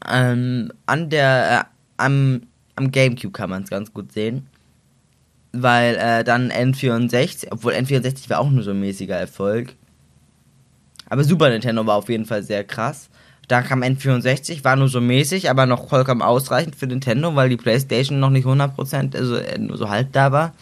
ähm, 0.09 0.72
an 0.87 1.11
der, 1.11 1.61
äh, 1.61 1.64
am, 1.96 2.42
am 2.77 2.90
Gamecube 2.90 3.33
kann 3.33 3.51
man 3.51 3.62
es 3.62 3.70
ganz 3.70 3.92
gut 3.92 4.12
sehen. 4.12 4.46
Weil 5.53 5.96
äh, 5.96 6.25
dann 6.25 6.51
N64, 6.51 7.48
obwohl 7.51 7.75
N64 7.75 8.31
war 8.31 8.40
auch 8.40 8.51
nur 8.51 8.62
so 8.62 8.70
ein 8.70 8.81
mäßiger 8.81 9.16
Erfolg. 9.16 9.75
Aber 11.09 11.25
Super 11.25 11.51
Nintendo 11.51 11.85
war 11.87 11.96
auf 11.96 12.09
jeden 12.09 12.25
Fall 12.25 12.42
sehr 12.42 12.64
krass. 12.64 13.11
Da 13.48 13.61
kam 13.61 13.83
N64, 13.83 14.64
war 14.64 14.77
nur 14.77 14.88
so 14.88 15.01
mäßig, 15.01 15.51
aber 15.51 15.66
noch 15.66 15.88
vollkommen 15.88 16.22
ausreichend 16.22 16.75
für 16.75 16.87
Nintendo, 16.87 17.35
weil 17.35 17.51
die 17.51 17.59
Playstation 17.59 18.18
noch 18.18 18.31
nicht 18.31 18.46
100%, 18.46 19.14
also 19.14 19.37
äh, 19.37 19.59
nur 19.59 19.77
so 19.77 19.90
halb 19.90 20.12
da 20.12 20.33
war. 20.33 20.55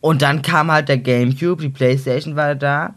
Und 0.00 0.22
dann 0.22 0.42
kam 0.42 0.70
halt 0.70 0.88
der 0.88 0.98
Gamecube, 0.98 1.62
die 1.62 1.68
Playstation 1.68 2.36
war 2.36 2.54
da. 2.54 2.94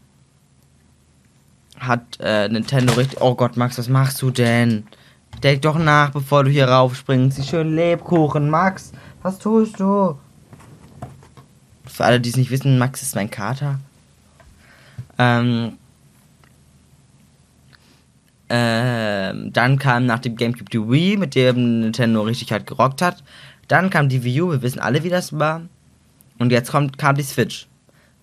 Hat 1.79 2.19
äh, 2.19 2.49
Nintendo 2.49 2.93
richtig. 2.93 3.21
Oh 3.21 3.35
Gott, 3.35 3.55
Max, 3.57 3.77
was 3.77 3.89
machst 3.89 4.21
du 4.21 4.31
denn? 4.31 4.87
Denk 5.43 5.61
doch 5.61 5.77
nach, 5.77 6.11
bevor 6.11 6.43
du 6.43 6.49
hier 6.49 6.67
raufspringst. 6.67 7.37
Die 7.37 7.43
schönen 7.43 7.75
Lebkuchen, 7.75 8.49
Max. 8.49 8.91
Was 9.21 9.37
tust 9.37 9.79
du? 9.79 10.17
Für 11.85 12.05
alle, 12.05 12.19
die 12.19 12.29
es 12.29 12.37
nicht 12.37 12.49
wissen, 12.49 12.77
Max 12.77 13.01
ist 13.01 13.15
mein 13.15 13.29
Kater. 13.29 13.79
Ähm. 15.17 15.77
Ähm, 18.49 19.51
dann 19.51 19.77
kam 19.77 20.05
nach 20.05 20.19
dem 20.19 20.37
Gamecube 20.37 20.69
die 20.69 20.79
Wii, 20.79 21.17
mit 21.17 21.35
dem 21.35 21.81
Nintendo 21.81 22.21
richtig 22.21 22.51
halt 22.51 22.65
gerockt 22.65 23.01
hat. 23.01 23.23
Dann 23.67 23.89
kam 23.89 24.07
die 24.07 24.23
Wii 24.23 24.41
U, 24.41 24.51
wir 24.51 24.61
wissen 24.61 24.79
alle, 24.79 25.03
wie 25.03 25.09
das 25.09 25.37
war. 25.37 25.63
Und 26.39 26.51
jetzt 26.51 26.71
kommt, 26.71 26.97
kam 26.97 27.15
die 27.15 27.23
Switch. 27.23 27.67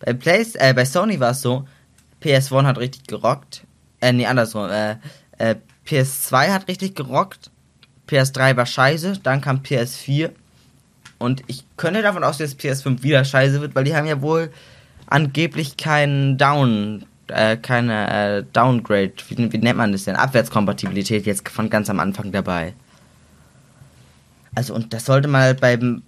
Bei, 0.01 0.15
Plays, 0.15 0.55
äh, 0.55 0.73
bei 0.75 0.85
Sony 0.85 1.21
war 1.21 1.33
es 1.33 1.43
so, 1.43 1.67
PS1 2.25 2.65
hat 2.65 2.79
richtig 2.79 3.07
gerockt. 3.07 3.65
Äh, 4.01 4.13
nee, 4.13 4.27
andersrum. 4.27 4.71
Äh, 4.71 4.97
äh, 5.39 5.57
PS2 5.87 6.53
hat 6.53 6.69
richtig 6.69 6.95
gerockt. 6.95 7.51
PS3 8.09 8.57
war 8.57 8.67
scheiße. 8.67 9.21
Dann 9.23 9.41
kam 9.41 9.59
PS4. 9.59 10.31
Und 11.19 11.43
ich 11.47 11.65
könnte 11.77 12.03
davon 12.03 12.25
ausgehen, 12.25 12.51
dass 12.51 12.59
PS5 12.59 13.03
wieder 13.03 13.25
scheiße 13.25 13.61
wird, 13.61 13.75
weil 13.75 13.85
die 13.85 13.95
haben 13.95 14.07
ja 14.07 14.21
wohl 14.21 14.51
angeblich 15.07 15.77
keinen 15.77 16.39
Down, 16.39 17.07
äh, 17.29 17.57
keine 17.57 18.11
äh, 18.11 18.45
Downgrade, 18.53 19.13
wie, 19.29 19.53
wie 19.53 19.59
nennt 19.59 19.79
man 19.79 19.93
das 19.93 20.05
denn? 20.05 20.17
Abwärtskompatibilität 20.17 21.27
jetzt 21.27 21.49
von 21.49 21.71
ganz 21.71 21.89
am 21.89 22.01
Anfang 22.01 22.33
dabei. 22.33 22.75
Also 24.55 24.75
und 24.75 24.93
das 24.93 25.05
sollte 25.05 25.29
man 25.29 25.43
halt 25.43 25.61
beim 25.61 26.03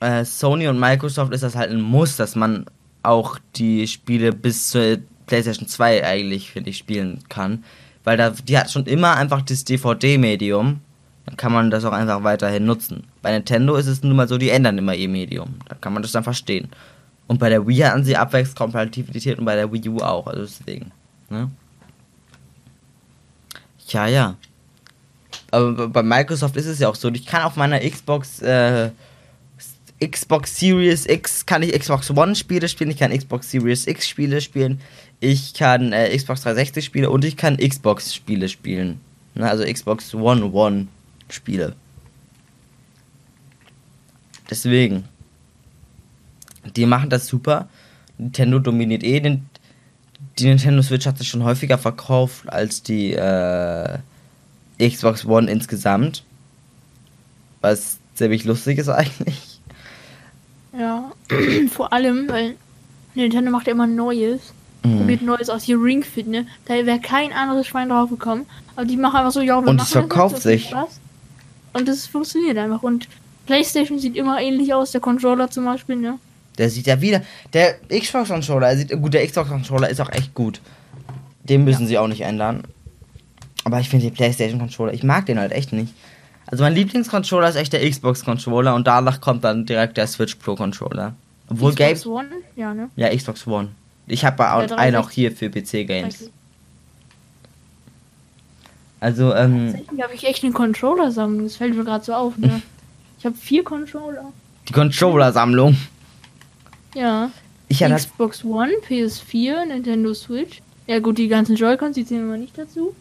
äh, 0.00 0.24
Sony 0.24 0.68
und 0.68 0.78
Microsoft 0.78 1.32
ist 1.32 1.42
das 1.42 1.56
halt 1.56 1.70
ein 1.70 1.80
Muss, 1.80 2.16
dass 2.16 2.36
man 2.36 2.66
auch 3.02 3.38
die 3.56 3.86
Spiele 3.86 4.32
bis 4.32 4.70
zur 4.70 4.98
PlayStation 5.26 5.68
2 5.68 6.04
eigentlich, 6.04 6.50
finde 6.50 6.70
ich, 6.70 6.78
spielen 6.78 7.20
kann. 7.28 7.64
Weil 8.04 8.16
da, 8.16 8.30
die 8.30 8.58
hat 8.58 8.70
schon 8.70 8.86
immer 8.86 9.16
einfach 9.16 9.42
das 9.42 9.64
DVD-Medium. 9.64 10.80
Dann 11.26 11.36
kann 11.36 11.52
man 11.52 11.70
das 11.70 11.84
auch 11.84 11.92
einfach 11.92 12.22
weiterhin 12.22 12.66
nutzen. 12.66 13.04
Bei 13.22 13.32
Nintendo 13.32 13.76
ist 13.76 13.86
es 13.86 14.02
nun 14.02 14.14
mal 14.14 14.28
so, 14.28 14.36
die 14.36 14.50
ändern 14.50 14.76
immer 14.76 14.94
ihr 14.94 15.08
Medium. 15.08 15.54
Da 15.68 15.74
kann 15.74 15.94
man 15.94 16.02
das 16.02 16.12
dann 16.12 16.24
verstehen. 16.24 16.68
Und 17.26 17.38
bei 17.38 17.48
der 17.48 17.66
Wii 17.66 17.78
hatten 17.78 18.04
sie 18.04 18.16
Abwärtskompatibilität 18.16 19.38
und 19.38 19.46
bei 19.46 19.56
der 19.56 19.72
Wii 19.72 19.88
U 19.88 19.98
auch. 20.00 20.26
Also 20.26 20.42
deswegen. 20.42 20.92
Ne? 21.30 21.50
Ja, 23.88 24.06
ja. 24.06 24.36
Aber 25.50 25.88
bei 25.88 26.02
Microsoft 26.02 26.56
ist 26.56 26.66
es 26.66 26.78
ja 26.78 26.88
auch 26.88 26.94
so. 26.94 27.08
Ich 27.10 27.26
kann 27.26 27.42
auf 27.42 27.56
meiner 27.56 27.80
Xbox, 27.80 28.42
äh, 28.42 28.90
Xbox 30.04 30.56
Series 30.56 31.06
X, 31.06 31.46
kann 31.46 31.62
ich 31.62 31.78
Xbox 31.78 32.10
One 32.10 32.34
Spiele 32.34 32.68
spielen, 32.68 32.90
ich 32.90 32.98
kann 32.98 33.16
Xbox 33.16 33.50
Series 33.50 33.86
X 33.86 34.08
Spiele 34.08 34.40
spielen, 34.40 34.80
ich 35.24 35.54
kann 35.54 35.92
äh, 35.92 36.14
Xbox 36.14 36.42
360 36.42 36.84
Spiele 36.84 37.10
und 37.10 37.24
ich 37.24 37.36
kann 37.36 37.56
Xbox 37.56 38.14
Spiele 38.14 38.48
spielen. 38.48 39.00
Ne, 39.34 39.48
also 39.48 39.64
Xbox 39.64 40.14
One 40.14 40.44
One 40.52 40.88
Spiele. 41.30 41.74
Deswegen. 44.50 45.04
Die 46.76 46.86
machen 46.86 47.08
das 47.08 47.26
super. 47.26 47.68
Nintendo 48.18 48.58
dominiert 48.58 49.02
eh 49.02 49.20
den. 49.20 49.48
Die 50.38 50.46
Nintendo 50.46 50.82
Switch 50.82 51.06
hat 51.06 51.18
sich 51.18 51.28
schon 51.28 51.44
häufiger 51.44 51.78
verkauft 51.78 52.48
als 52.48 52.82
die 52.82 53.12
äh, 53.12 53.98
Xbox 54.78 55.24
One 55.24 55.50
insgesamt. 55.50 56.22
Was 57.62 57.98
ziemlich 58.14 58.44
lustig 58.44 58.78
ist 58.78 58.88
eigentlich. 58.90 59.60
Ja, 60.78 61.12
vor 61.70 61.92
allem, 61.94 62.28
weil 62.28 62.56
Nintendo 63.14 63.50
macht 63.50 63.66
ja 63.66 63.72
immer 63.72 63.86
Neues. 63.86 64.52
Mhm. 64.84 64.98
Probiert 64.98 65.22
Neues 65.22 65.50
aus. 65.50 65.64
Hier 65.64 65.80
Ring 65.80 66.02
Fit, 66.02 66.26
ne? 66.26 66.46
Da 66.66 66.74
wäre 66.74 67.00
kein 67.00 67.32
anderes 67.32 67.66
Schwein 67.66 67.88
drauf 67.88 68.10
gekommen. 68.10 68.46
Aber 68.76 68.86
die 68.86 68.96
machen 68.96 69.16
einfach 69.16 69.32
so, 69.32 69.40
ja, 69.40 69.60
wir 69.60 69.68
Und 69.68 69.80
es 69.80 69.90
verkauft 69.90 70.42
sich. 70.42 70.68
Spaß. 70.68 71.00
Und 71.72 71.88
das 71.88 72.06
funktioniert 72.06 72.58
einfach. 72.58 72.82
Und 72.82 73.08
PlayStation 73.46 73.98
sieht 73.98 74.16
immer 74.16 74.40
ähnlich 74.40 74.72
aus, 74.72 74.92
der 74.92 75.00
Controller 75.00 75.50
zum 75.50 75.64
Beispiel, 75.64 75.96
ne? 75.96 76.18
Der 76.58 76.70
sieht 76.70 76.86
ja 76.86 77.00
wieder. 77.00 77.22
Der 77.52 77.74
Xbox 77.88 78.28
Controller, 78.28 78.68
er 78.68 78.76
sieht 78.76 78.90
gut, 79.00 79.12
der 79.12 79.26
Xbox 79.26 79.48
Controller 79.48 79.88
ist 79.88 80.00
auch 80.00 80.10
echt 80.10 80.34
gut. 80.34 80.60
Den 81.42 81.64
müssen 81.64 81.86
sie 81.86 81.98
auch 81.98 82.06
nicht 82.06 82.20
ändern. 82.20 82.62
Aber 83.64 83.80
ich 83.80 83.88
finde 83.88 84.06
den 84.06 84.14
PlayStation 84.14 84.60
Controller, 84.60 84.92
ich 84.92 85.02
mag 85.02 85.26
den 85.26 85.38
halt 85.38 85.52
echt 85.52 85.72
nicht. 85.72 85.92
Also 86.46 86.62
mein 86.62 86.74
Lieblingscontroller 86.74 87.48
ist 87.48 87.56
echt 87.56 87.72
der 87.72 87.88
Xbox 87.88 88.24
Controller 88.24 88.74
und 88.74 88.86
danach 88.86 89.20
kommt 89.20 89.42
dann 89.44 89.66
direkt 89.66 89.96
der 89.96 90.06
Switch 90.06 90.34
Pro 90.36 90.54
Controller. 90.54 91.14
Obwohl 91.48 91.74
Gabe. 91.74 91.94
Xbox 91.94 92.06
One? 92.06 92.28
Ja, 92.54 92.74
ne? 92.74 92.90
Ja, 92.96 93.14
Xbox 93.14 93.46
One. 93.46 93.70
Ich 94.06 94.24
habe 94.24 94.52
auch 94.52 94.66
Der 94.66 94.78
einen 94.78 94.96
auch 94.96 95.10
360. 95.10 95.14
hier 95.14 95.32
für 95.32 95.50
PC 95.50 95.86
Games. 95.86 96.30
Also, 99.00 99.34
ähm, 99.34 99.72
Tatsächlich 99.72 100.02
habe 100.02 100.14
ich 100.14 100.24
echt 100.24 100.44
eine 100.44 100.52
Controller-Sammlung. 100.52 101.44
Das 101.44 101.56
fällt 101.56 101.74
mir 101.76 101.84
gerade 101.84 102.04
so 102.04 102.14
auf, 102.14 102.36
ne? 102.38 102.62
Ich 103.18 103.26
habe 103.26 103.36
vier 103.38 103.64
Controller. 103.64 104.32
die 104.68 104.72
Controller-Sammlung. 104.74 105.78
Ja. 106.94 107.30
Ich 107.68 107.82
hatte 107.82 107.94
das. 107.94 108.02
Xbox 108.06 108.44
One, 108.44 108.70
PS4, 108.86 109.64
Nintendo 109.64 110.12
Switch. 110.12 110.60
Ja 110.86 110.98
gut, 110.98 111.16
die 111.16 111.28
ganzen 111.28 111.56
Joy-Cons, 111.56 111.94
die 111.94 112.04
zählen 112.04 112.24
immer 112.24 112.36
nicht 112.36 112.58
dazu. 112.58 112.94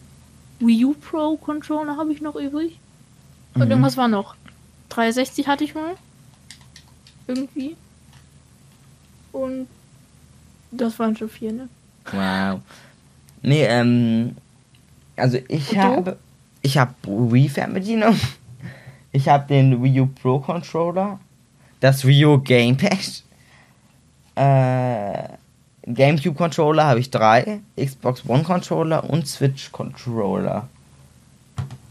Wii 0.60 0.86
U 0.86 0.94
Pro 0.94 1.36
Controller 1.36 1.98
habe 1.98 2.14
ich 2.14 2.22
noch 2.22 2.36
übrig. 2.38 2.80
Und 3.54 3.66
Mhm. 3.66 3.72
irgendwas 3.72 3.98
war 3.98 4.08
noch. 4.08 4.36
360 4.90 5.46
hatte 5.50 5.66
ich 5.66 5.76
mal. 5.76 5.96
Irgendwie. 7.28 7.76
Und 9.34 9.68
das 10.78 11.00
waren 11.00 11.16
schon 11.16 11.30
vier, 11.30 11.52
ne? 11.52 11.70
Wow. 12.12 12.62
Nee, 13.42 13.64
ähm. 13.66 14.36
Also 15.16 15.40
ich 15.48 15.78
habe. 15.78 16.18
Ich 16.62 16.78
habe 16.78 16.94
Wii 17.04 17.50
Fernbedienung. 17.50 18.20
Ich 19.12 19.28
habe 19.28 19.48
den 19.48 19.84
Wii 19.84 20.02
U 20.02 20.08
Pro 20.08 20.40
Controller. 20.40 21.20
Das 21.80 22.06
Wii 22.06 22.26
U 22.26 22.40
Gamepad. 22.40 23.24
Äh. 24.36 25.38
GameCube 25.86 26.36
Controller 26.36 26.86
habe 26.86 27.00
ich 27.02 27.10
drei. 27.12 27.60
Xbox 27.76 28.24
One 28.28 28.44
Controller 28.44 29.04
und 29.10 29.28
Switch 29.28 29.72
Controller. 29.72 30.68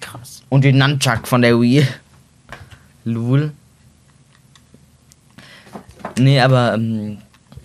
Krass. 0.00 0.42
Und 0.48 0.64
den 0.64 0.78
Nunchuck 0.78 1.28
von 1.28 1.42
der 1.42 1.60
Wii. 1.60 1.86
Lul. 3.04 3.52
Nee, 6.18 6.40
aber, 6.40 6.74
ähm, 6.74 7.18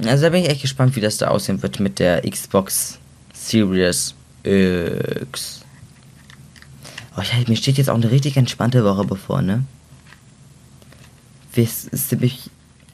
also 0.06 0.24
da 0.24 0.30
bin 0.30 0.44
ich 0.44 0.50
echt 0.50 0.62
gespannt, 0.62 0.96
wie 0.96 1.02
das 1.02 1.18
da 1.18 1.30
aussehen 1.30 1.62
wird 1.62 1.80
mit 1.80 2.00
der 2.00 2.22
Xbox 2.30 3.00
Series 3.34 4.14
X. 4.44 5.62
Oh, 7.16 7.22
ja, 7.22 7.44
mir 7.48 7.56
steht 7.56 7.78
jetzt 7.78 7.90
auch 7.90 7.96
eine 7.96 8.12
richtig 8.12 8.38
entspannte 8.38 8.84
Woche 8.84 9.04
bevor, 9.04 9.42
ne? 9.42 9.64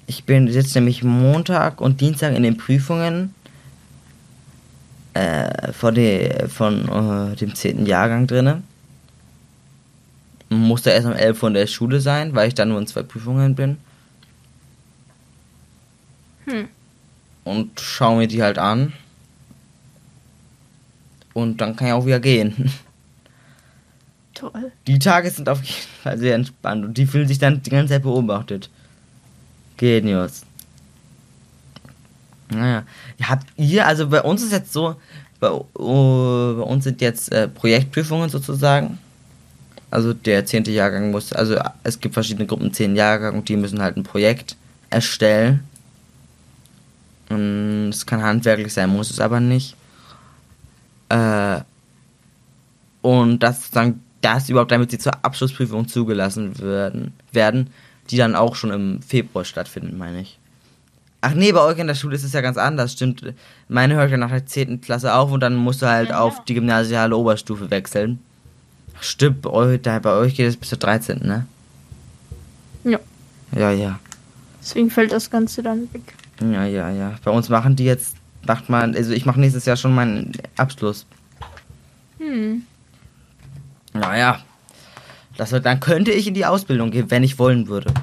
Ich 0.05 0.23
bin 0.23 0.47
jetzt 0.47 0.75
nämlich 0.75 1.03
Montag 1.03 1.81
und 1.81 1.99
Dienstag 1.99 2.33
in 2.33 2.43
den 2.43 2.55
Prüfungen 2.55 3.35
äh, 5.13 5.73
von, 5.73 5.93
de, 5.93 6.47
von 6.47 7.33
äh, 7.33 7.35
dem 7.35 7.53
10. 7.53 7.85
Jahrgang 7.85 8.25
drinne 8.27 8.63
musste 10.53 10.91
erst 10.91 11.07
um 11.07 11.13
11 11.13 11.41
Uhr 11.41 11.47
in 11.49 11.53
der 11.53 11.67
Schule 11.67 11.99
sein, 11.99 12.35
weil 12.35 12.47
ich 12.47 12.53
dann 12.53 12.69
nur 12.69 12.79
in 12.79 12.87
zwei 12.87 13.03
Prüfungen 13.03 13.55
bin. 13.55 13.77
Hm. 16.45 16.67
Und 17.43 17.79
schaue 17.79 18.17
mir 18.17 18.27
die 18.27 18.41
halt 18.41 18.57
an. 18.57 18.93
Und 21.33 21.61
dann 21.61 21.75
kann 21.75 21.87
ich 21.87 21.93
auch 21.93 22.05
wieder 22.05 22.19
gehen. 22.19 22.71
Toll. 24.33 24.71
Die 24.87 24.99
Tage 24.99 25.29
sind 25.29 25.49
auf 25.49 25.61
jeden 25.63 25.87
Fall 26.01 26.17
sehr 26.17 26.35
entspannt 26.35 26.85
und 26.85 26.97
die 26.97 27.05
fühlen 27.05 27.27
sich 27.27 27.39
dann 27.39 27.61
die 27.61 27.69
ganze 27.69 27.93
Zeit 27.93 28.03
beobachtet. 28.03 28.69
Genius. 29.77 30.43
Naja. 32.49 32.83
Habt 33.21 33.47
ihr, 33.57 33.85
also 33.85 34.07
bei 34.09 34.21
uns 34.21 34.43
ist 34.43 34.51
jetzt 34.51 34.73
so, 34.73 34.95
bei, 35.39 35.49
oh, 35.51 36.55
bei 36.55 36.63
uns 36.63 36.83
sind 36.83 37.01
jetzt 37.01 37.31
äh, 37.31 37.47
Projektprüfungen 37.47 38.29
sozusagen. 38.29 38.97
Also 39.91 40.13
der 40.13 40.45
zehnte 40.45 40.71
Jahrgang 40.71 41.11
muss, 41.11 41.33
also 41.33 41.59
es 41.83 41.99
gibt 41.99 42.15
verschiedene 42.15 42.47
Gruppen, 42.47 42.73
zehn 42.73 42.95
Jahrgang 42.95 43.35
und 43.35 43.49
die 43.49 43.55
müssen 43.55 43.81
halt 43.81 43.95
ein 43.95 44.03
Projekt 44.03 44.55
erstellen. 44.89 45.63
Und 47.33 47.89
es 47.89 48.05
kann 48.05 48.23
handwerklich 48.23 48.73
sein, 48.73 48.89
muss 48.89 49.09
es 49.09 49.19
aber 49.19 49.39
nicht. 49.39 49.75
Äh, 51.09 51.61
und 53.01 53.39
das 53.39 53.61
sozusagen 53.61 54.01
das 54.21 54.49
überhaupt, 54.49 54.71
damit 54.71 54.91
sie 54.91 54.97
zur 54.97 55.13
Abschlussprüfung 55.23 55.87
zugelassen 55.87 56.57
werden, 56.59 57.13
werden, 57.31 57.69
die 58.09 58.17
dann 58.17 58.35
auch 58.35 58.55
schon 58.55 58.71
im 58.71 59.01
Februar 59.01 59.45
stattfinden, 59.45 59.97
meine 59.97 60.21
ich. 60.21 60.39
Ach 61.21 61.33
nee, 61.33 61.51
bei 61.51 61.61
euch 61.61 61.77
in 61.77 61.87
der 61.87 61.95
Schule 61.95 62.15
ist 62.15 62.23
es 62.23 62.33
ja 62.33 62.41
ganz 62.41 62.57
anders, 62.57 62.93
stimmt. 62.93 63.23
Meine 63.69 63.95
hört 63.95 64.11
ja 64.11 64.17
nach 64.17 64.29
der 64.29 64.45
10. 64.45 64.81
Klasse 64.81 65.13
auf 65.13 65.31
und 65.31 65.39
dann 65.39 65.55
musst 65.55 65.81
du 65.81 65.87
halt 65.87 66.09
Ja, 66.09 66.19
auf 66.19 66.37
ja. 66.37 66.43
die 66.47 66.53
gymnasiale 66.55 67.15
Oberstufe 67.15 67.69
wechseln. 67.69 68.19
Stimmt, 68.99 69.41
bei 69.41 69.49
euch, 69.49 69.81
da, 69.81 69.99
bei 69.99 70.13
euch 70.13 70.35
geht 70.35 70.47
es 70.47 70.57
bis 70.57 70.69
zur 70.69 70.79
13., 70.79 71.19
ne? 71.19 71.45
Ja. 72.83 72.99
Ja, 73.55 73.71
ja. 73.71 73.99
Deswegen 74.61 74.89
fällt 74.89 75.11
das 75.11 75.29
Ganze 75.29 75.63
dann 75.63 75.93
weg. 75.93 76.13
Ja, 76.51 76.65
ja, 76.65 76.89
ja. 76.89 77.15
Bei 77.23 77.31
uns 77.31 77.49
machen 77.49 77.75
die 77.75 77.85
jetzt, 77.85 78.15
macht 78.45 78.69
man, 78.69 78.95
also 78.95 79.13
ich 79.13 79.25
mache 79.25 79.39
nächstes 79.39 79.65
Jahr 79.65 79.77
schon 79.77 79.93
meinen 79.95 80.31
Abschluss. 80.57 81.05
Hm. 82.17 82.63
Naja. 83.93 84.39
Das 85.37 85.51
wird, 85.51 85.65
dann 85.65 85.79
könnte 85.79 86.11
ich 86.11 86.27
in 86.27 86.33
die 86.33 86.45
Ausbildung 86.45 86.91
gehen, 86.91 87.09
wenn 87.09 87.23
ich 87.23 87.39
wollen 87.39 87.67
würde. 87.67 87.93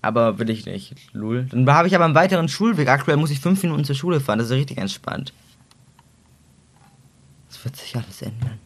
Aber 0.00 0.38
will 0.38 0.50
ich 0.50 0.66
nicht. 0.66 0.94
Lul. 1.12 1.46
Dann 1.50 1.68
habe 1.70 1.88
ich 1.88 1.94
aber 1.94 2.04
einen 2.04 2.14
weiteren 2.14 2.48
Schulweg. 2.48 2.88
Aktuell 2.88 3.16
muss 3.16 3.30
ich 3.30 3.40
fünf 3.40 3.62
Minuten 3.62 3.84
zur 3.84 3.94
Schule 3.94 4.20
fahren. 4.20 4.38
Das 4.38 4.48
ist 4.48 4.54
richtig 4.54 4.78
entspannt. 4.78 5.32
Das 7.48 7.64
wird 7.64 7.76
sich 7.76 7.96
alles 7.96 8.20
ändern. 8.20 8.58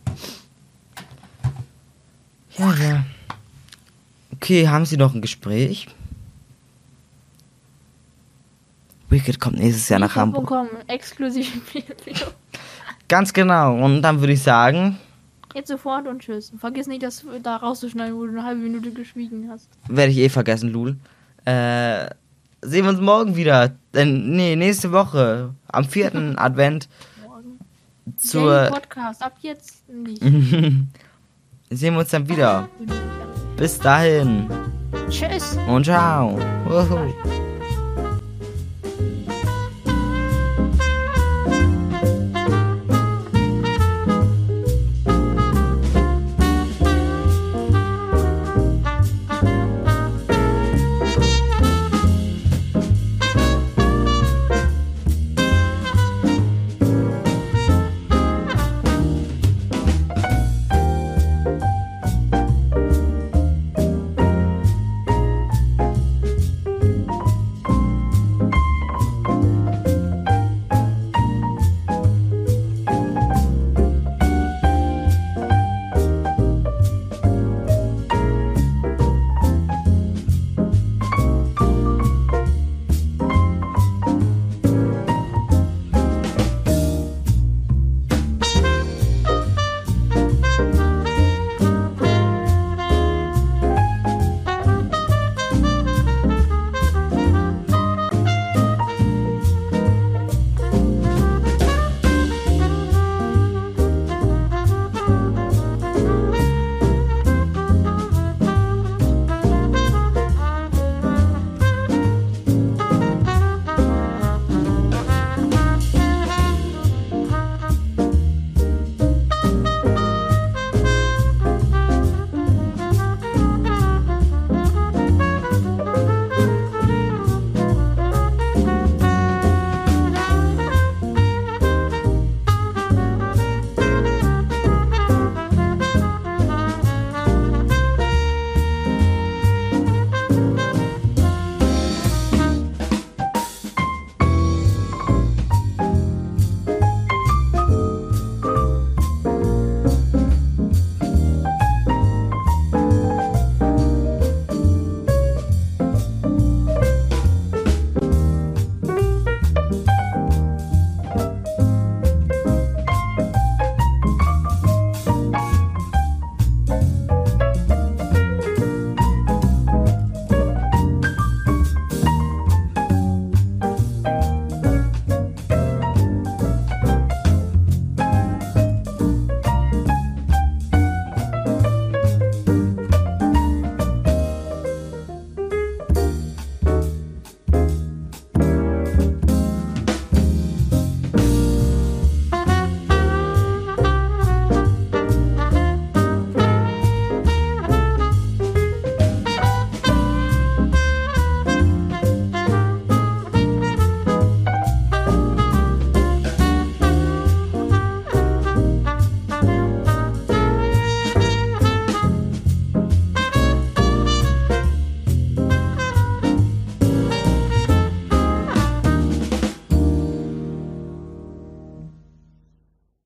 Ja, 2.56 2.74
ja. 2.74 3.04
Okay, 4.32 4.68
haben 4.68 4.84
Sie 4.84 4.96
noch 4.96 5.14
ein 5.14 5.22
Gespräch? 5.22 5.86
Wicked 9.08 9.40
kommt 9.40 9.58
nächstes 9.58 9.88
Jahr 9.88 10.00
nach 10.00 10.14
Hamburg. 10.16 10.42
Bekommen, 10.44 10.70
exklusiv 10.86 11.74
Video. 12.04 12.26
Ganz 13.08 13.32
genau. 13.32 13.74
Und 13.82 14.02
dann 14.02 14.20
würde 14.20 14.34
ich 14.34 14.42
sagen, 14.42 14.98
Jetzt 15.54 15.68
sofort 15.68 16.06
und 16.06 16.20
tschüss. 16.20 16.52
Vergiss 16.58 16.86
nicht, 16.86 17.02
das 17.02 17.24
da 17.42 17.56
rauszuschneiden, 17.56 18.14
wo 18.14 18.26
du 18.26 18.32
eine 18.32 18.44
halbe 18.44 18.60
Minute 18.60 18.90
geschwiegen 18.92 19.48
hast. 19.50 19.68
werde 19.88 20.12
ich 20.12 20.18
eh 20.18 20.28
vergessen, 20.28 20.68
Lul. 20.70 20.96
Äh, 21.46 22.10
sehen 22.60 22.84
wir 22.84 22.90
uns 22.90 23.00
morgen 23.00 23.34
wieder. 23.34 23.72
Äh, 23.94 24.04
nee, 24.04 24.56
nächste 24.56 24.92
Woche. 24.92 25.54
Am 25.72 25.84
vierten 25.84 26.38
Advent. 26.38 26.88
Morgen. 27.26 27.58
Daily 28.04 28.16
Zur. 28.18 28.66
Podcast, 28.70 29.22
ab 29.22 29.36
jetzt 29.40 29.88
nicht. 29.88 30.20
sehen 31.70 31.94
wir 31.94 31.98
uns 32.00 32.10
dann 32.10 32.28
wieder. 32.28 32.68
Bis 33.56 33.78
dahin. 33.78 34.48
Tschüss. 35.08 35.56
Und 35.66 35.86
ciao. 35.86 36.38
Wuhu. 36.66 37.37